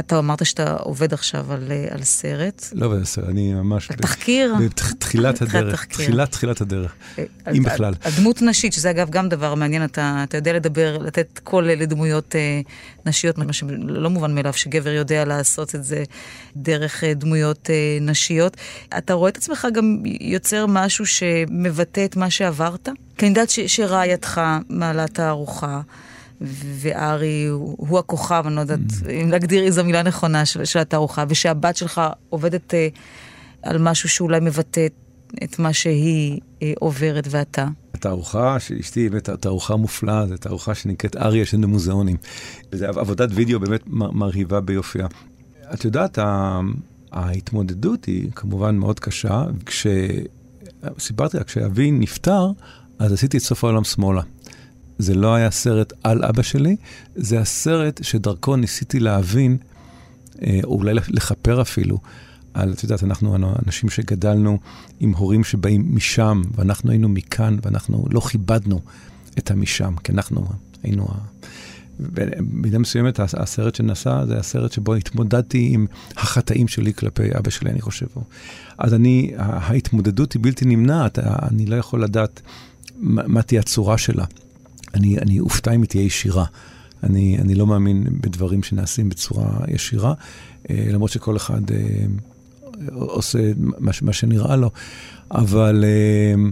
אתה 0.00 0.18
אמרת 0.18 0.46
שאתה 0.46 0.72
עובד 0.72 1.14
עכשיו 1.14 1.52
על, 1.52 1.72
אה, 1.72 1.86
על 1.90 2.02
סרט. 2.02 2.68
לא 2.72 2.86
עובד 2.86 2.96
על 2.96 3.04
סרט, 3.04 3.28
אני 3.28 3.54
ממש... 3.54 3.86
תחקיר? 3.86 4.54
בתחילת 4.60 5.42
הדרך, 5.42 5.84
תחילת 5.84 6.30
תחילת 6.30 6.60
הדרך, 6.60 6.94
אה, 7.18 7.24
אם 7.56 7.62
בכלל. 7.62 7.94
הדמות 8.04 8.42
נשית, 8.42 8.72
שזה 8.72 8.90
אגב 8.90 9.10
גם 9.10 9.28
דבר 9.28 9.54
מעניין, 9.54 9.84
אתה, 9.84 10.24
אתה 10.28 10.36
יודע 10.36 10.52
לדבר, 10.52 10.98
לתת 10.98 11.40
קול 11.44 11.64
לדמויות 11.64 12.36
אה, 12.36 12.60
נשיות, 13.06 13.38
מה 13.38 13.52
שלא 13.52 14.10
מובן 14.10 14.34
מאליו 14.34 14.52
שגבר 14.52 14.90
יודע 14.90 15.24
לעשות 15.24 15.74
את 15.74 15.84
זה 15.84 16.04
דרך 16.56 17.04
אה, 17.04 17.14
דמויות 17.14 17.70
אה, 17.70 17.98
נשיות. 18.00 18.56
אתה 18.98 19.14
רואה 19.14 19.30
את 19.30 19.36
עצמך 19.36 19.66
גם 19.72 20.02
יוצר 20.20 20.66
משהו 20.66 21.06
שמבטא 21.06 22.04
את 22.04 22.16
מה 22.16 22.30
שעברת? 22.30 22.88
כי 23.18 23.26
אני 23.26 23.28
יודעת 23.28 23.50
שרעייתך 23.66 24.40
מעלה 24.68 25.06
תערוכה. 25.06 25.80
וארי 26.40 27.46
הוא, 27.46 27.76
הוא 27.78 27.98
הכוכב, 27.98 28.42
אני 28.46 28.56
לא 28.56 28.60
יודעת 28.60 28.78
mm. 28.78 29.10
אם 29.10 29.30
להגדיר 29.30 29.64
איזו 29.64 29.84
מילה 29.84 30.02
נכונה 30.02 30.44
של, 30.44 30.64
של 30.64 30.78
התערוכה, 30.78 31.24
ושהבת 31.28 31.76
שלך 31.76 32.00
עובדת 32.28 32.74
uh, 32.74 32.98
על 33.62 33.78
משהו 33.78 34.08
שאולי 34.08 34.40
מבטא 34.40 34.86
את 35.44 35.58
מה 35.58 35.72
שהיא 35.72 36.40
אה, 36.62 36.72
עוברת 36.78 37.28
ואתה. 37.30 37.66
התערוכה 37.94 38.60
של 38.60 38.74
אשתי 38.80 39.00
היא 39.00 39.10
באמת 39.10 39.30
תערוכה 39.30 39.76
מופלאה, 39.76 40.26
זו 40.26 40.36
תערוכה 40.36 40.74
שנקראת 40.74 41.16
אריה 41.16 41.46
של 41.46 41.56
מוזיאונים. 41.56 42.16
וזו 42.72 42.86
עבודת 42.86 43.28
וידאו 43.32 43.60
באמת 43.60 43.80
מרהיבה 43.86 44.60
ביופייה. 44.60 45.06
את 45.74 45.84
יודעת, 45.84 46.18
ההתמודדות 47.12 48.04
היא 48.04 48.30
כמובן 48.34 48.76
מאוד 48.76 49.00
קשה. 49.00 49.44
כשסיפרתי 49.66 51.36
לה, 51.36 51.44
כשאבי 51.44 51.90
נפטר, 51.90 52.52
אז 52.98 53.12
עשיתי 53.12 53.36
את 53.36 53.42
סוף 53.42 53.64
העולם 53.64 53.84
שמאלה. 53.84 54.22
זה 54.98 55.14
לא 55.14 55.34
היה 55.34 55.50
סרט 55.50 55.92
על 56.02 56.24
אבא 56.24 56.42
שלי, 56.42 56.76
זה 57.16 57.40
הסרט 57.40 58.00
שדרכו 58.02 58.56
ניסיתי 58.56 59.00
להבין, 59.00 59.56
אה, 60.42 60.60
או 60.64 60.74
אולי 60.74 60.94
לכפר 60.94 61.62
אפילו, 61.62 61.98
על, 62.54 62.72
את 62.72 62.82
יודעת, 62.82 63.04
אנחנו 63.04 63.36
אנשים 63.66 63.90
שגדלנו 63.90 64.58
עם 65.00 65.14
הורים 65.14 65.44
שבאים 65.44 65.94
משם, 65.94 66.42
ואנחנו 66.54 66.90
היינו 66.90 67.08
מכאן, 67.08 67.56
ואנחנו 67.62 68.04
לא 68.10 68.20
כיבדנו 68.20 68.80
את 69.38 69.50
המשם, 69.50 69.94
כי 70.04 70.12
אנחנו 70.12 70.46
היינו... 70.82 71.08
במידה 72.00 72.78
מסוימת, 72.78 73.20
הסרט 73.20 73.74
שנעשה, 73.74 74.26
זה 74.26 74.38
הסרט 74.38 74.72
שבו 74.72 74.94
התמודדתי 74.94 75.70
עם 75.72 75.86
החטאים 76.16 76.68
שלי 76.68 76.94
כלפי 76.94 77.22
אבא 77.38 77.50
שלי, 77.50 77.70
אני 77.70 77.80
חושב. 77.80 78.06
אז 78.78 78.94
אני, 78.94 79.32
ההתמודדות 79.36 80.32
היא 80.32 80.42
בלתי 80.42 80.64
נמנעת, 80.64 81.18
אני 81.18 81.66
לא 81.66 81.76
יכול 81.76 82.02
לדעת 82.02 82.40
מה 83.00 83.42
תהיה 83.42 83.60
הצורה 83.60 83.98
שלה. 83.98 84.24
אני, 84.94 85.18
אני 85.18 85.40
אופתע 85.40 85.72
אם 85.72 85.82
היא 85.82 85.88
תהיה 85.88 86.04
ישירה. 86.04 86.44
אני, 87.02 87.38
אני 87.38 87.54
לא 87.54 87.66
מאמין 87.66 88.06
בדברים 88.20 88.62
שנעשים 88.62 89.08
בצורה 89.08 89.58
ישירה, 89.68 90.14
אה, 90.70 90.86
למרות 90.92 91.10
שכל 91.10 91.36
אחד 91.36 91.70
אה, 91.70 92.06
עושה 92.92 93.38
מה, 93.56 93.90
מה 94.02 94.12
שנראה 94.12 94.56
לו, 94.56 94.70
אבל 95.30 95.84
אה, 95.84 96.50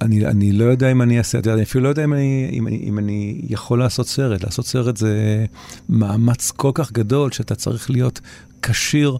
אני, 0.00 0.26
אני 0.26 0.52
לא 0.52 0.64
יודע 0.64 0.92
אם 0.92 1.02
אני 1.02 1.18
אעשה, 1.18 1.38
אני 1.46 1.62
אפילו 1.62 1.84
לא 1.84 1.88
יודע 1.88 2.04
אם 2.04 2.12
אני, 2.12 2.50
אם, 2.52 2.68
אם 2.68 2.98
אני 2.98 3.40
יכול 3.48 3.78
לעשות 3.78 4.08
סרט. 4.08 4.44
לעשות 4.44 4.66
סרט 4.66 4.96
זה 4.96 5.44
מאמץ 5.88 6.50
כל 6.50 6.70
כך 6.74 6.92
גדול, 6.92 7.32
שאתה 7.32 7.54
צריך 7.54 7.90
להיות 7.90 8.20
כשיר 8.62 9.16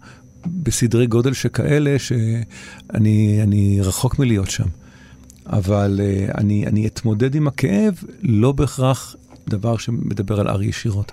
בסדרי 0.47 1.07
גודל 1.07 1.33
שכאלה, 1.33 1.97
שאני 1.99 3.79
רחוק 3.83 4.19
מלהיות 4.19 4.51
שם. 4.51 4.67
אבל 5.51 6.01
uh, 6.01 6.39
אני, 6.39 6.67
אני 6.67 6.87
אתמודד 6.87 7.35
עם 7.35 7.49
הכאב, 7.49 7.95
לא 8.23 8.53
בהכרח 8.53 9.17
דבר 9.49 9.77
שמדבר 9.77 10.41
על 10.41 10.49
ארי 10.49 10.67
ישירות. 10.67 11.13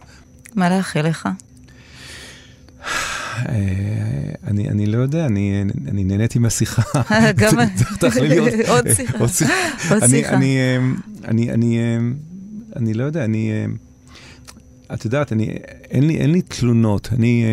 מה 0.56 0.70
לאחל 0.70 1.02
לך? 1.02 1.30
אה, 2.86 3.54
אני, 4.48 4.70
אני 4.70 4.86
לא 4.86 4.98
יודע, 4.98 5.26
אני, 5.26 5.64
אני 5.88 6.04
נהניתי 6.04 6.40
מהשיחה. 6.40 6.82
גם 7.42 7.54
עוד 8.68 8.86
שיחה. 8.94 9.18
עוד 9.18 9.30
שיחה. 9.30 10.36
אני, 10.36 10.78
אני, 11.28 11.52
אני, 11.52 11.52
אני, 11.52 11.98
אני 12.76 12.94
לא 12.94 13.04
יודע, 13.04 13.26
אני... 13.26 13.52
את 14.94 15.06
יודעת, 15.06 15.34
אני, 15.34 15.46
אין, 15.90 16.08
לי, 16.08 16.18
אין 16.18 16.32
לי 16.32 16.42
תלונות. 16.42 17.10
אני... 17.14 17.46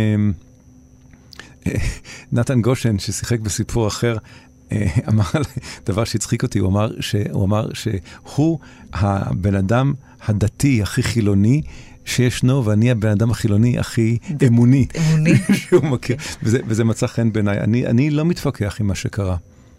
נתן 2.32 2.60
גושן, 2.60 2.98
ששיחק 2.98 3.40
בסיפור 3.40 3.88
אחר, 3.88 4.16
אה, 4.16 4.18
אמר 5.08 5.24
דבר 5.86 6.04
שהצחיק 6.04 6.42
אותי, 6.42 6.58
הוא 6.58 6.68
אמר, 6.68 6.90
ש, 7.00 7.14
הוא 7.32 7.44
אמר 7.44 7.68
שהוא 7.74 8.58
הבן 8.92 9.54
אדם 9.54 9.92
הדתי 10.26 10.82
הכי 10.82 11.02
חילוני 11.02 11.62
שישנו, 12.04 12.64
ואני 12.64 12.90
הבן 12.90 13.08
אדם 13.08 13.30
החילוני 13.30 13.78
הכי 13.78 14.18
אמוני. 14.46 14.86
אמוני. 14.98 15.34
שהוא 15.68 15.84
מכיר, 15.84 16.16
וזה, 16.42 16.58
וזה 16.66 16.84
מצא 16.84 17.06
חן 17.06 17.32
בעיניי. 17.32 17.60
אני, 17.60 17.86
אני 17.86 18.10
לא 18.10 18.24
מתווכח 18.24 18.76
עם 18.80 18.86
מה 18.86 18.94
שקרה. 18.94 19.36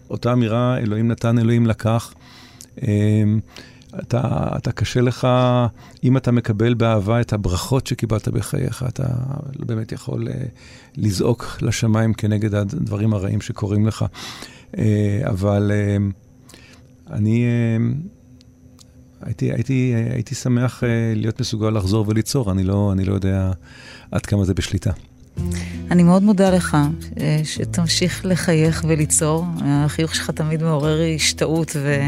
אותה 0.10 0.34
אמירה, 0.34 0.78
אלוהים 0.78 1.08
נתן, 1.08 1.39
אלוהים 1.39 1.66
לקח. 1.66 2.14
אמ, 2.82 3.39
אתה, 4.00 4.48
אתה 4.58 4.72
קשה 4.72 5.02
לך, 5.02 5.28
אם 6.04 6.18
אתה 6.18 6.32
מקבל 6.32 6.74
באהבה 6.74 7.22
את 7.22 7.34
הברכות 7.34 7.88
שקיבלת 7.88 8.28
בחייך, 8.28 8.84
אתה 8.88 9.04
לא 9.60 9.66
באמת 9.66 9.91
יכול 9.91 10.28
uh, 10.28 10.32
לזעוק 10.98 11.58
לשמיים 11.62 12.14
כנגד 12.14 12.56
הדברים 12.56 13.14
הרעים 13.14 13.41
שקורים 13.41 13.88
לך. 13.88 14.06
Uh, 14.76 14.78
אבל 15.30 15.72
uh, 15.72 17.14
אני 17.14 17.46
uh, 17.46 19.26
הייתי, 19.26 19.52
הייתי, 19.52 19.94
הייתי 20.12 20.36
שמח 20.36 20.84
להיות 21.16 21.42
מסוגל 21.42 21.70
לחזור 21.70 22.06
וליצור, 22.08 22.52
אני 22.52 22.64
לא, 22.64 22.92
אני 22.92 23.06
לא 23.06 23.14
יודע 23.14 23.52
עד 24.12 24.26
כמה 24.26 24.46
זה 24.46 24.54
בשליטה. 24.54 24.92
אני 25.92 26.04
מאוד 26.04 26.24
מודה 26.24 26.50
לך 26.50 26.78
שתמשיך 27.44 28.26
לחייך 28.26 28.86
וליצור. 28.88 29.46
החיוך 29.62 30.16
שלך 30.16 30.30
תמיד 30.30 30.64
מעורר 30.64 31.00
השתאות 31.16 31.76
ו... 31.76 32.02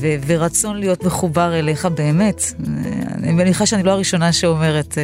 ו- 0.00 0.16
ורצון 0.26 0.76
להיות 0.76 1.04
מחובר 1.04 1.58
אליך 1.58 1.86
באמת. 1.86 2.42
אני 3.14 3.32
מניחה 3.32 3.66
שאני 3.66 3.82
לא 3.82 3.90
הראשונה 3.90 4.32
שאומרת 4.32 4.98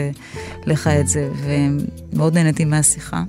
לך 0.66 0.86
את 0.86 1.08
זה, 1.08 1.28
ומאוד 1.44 2.34
נהניתי 2.34 2.64
מהשיחה. 2.64 3.22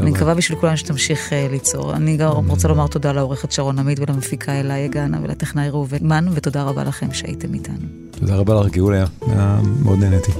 אני 0.00 0.10
מקווה 0.10 0.34
בשביל 0.34 0.58
כולנו 0.58 0.76
שתמשיך 0.76 1.28
uh, 1.28 1.52
ליצור. 1.52 1.94
אני 1.94 2.16
גם 2.16 2.50
רוצה 2.50 2.68
לומר 2.68 2.86
תודה 2.86 3.12
לעורכת 3.12 3.52
שרון 3.52 3.78
עמית 3.78 3.98
ולמפיקה 4.00 4.52
אלה 4.52 4.86
גאנה 4.86 5.18
ולטכנאי 5.22 5.70
ראובן 5.70 5.98
מן, 6.00 6.26
ותודה 6.32 6.62
רבה 6.62 6.84
לכם 6.84 7.12
שהייתם 7.12 7.54
איתנו. 7.54 7.86
תודה 8.10 8.36
רבה 8.36 8.60
לך, 8.60 8.72
גאולה, 8.72 9.04
מאוד 9.82 9.98
נהניתי. 9.98 10.32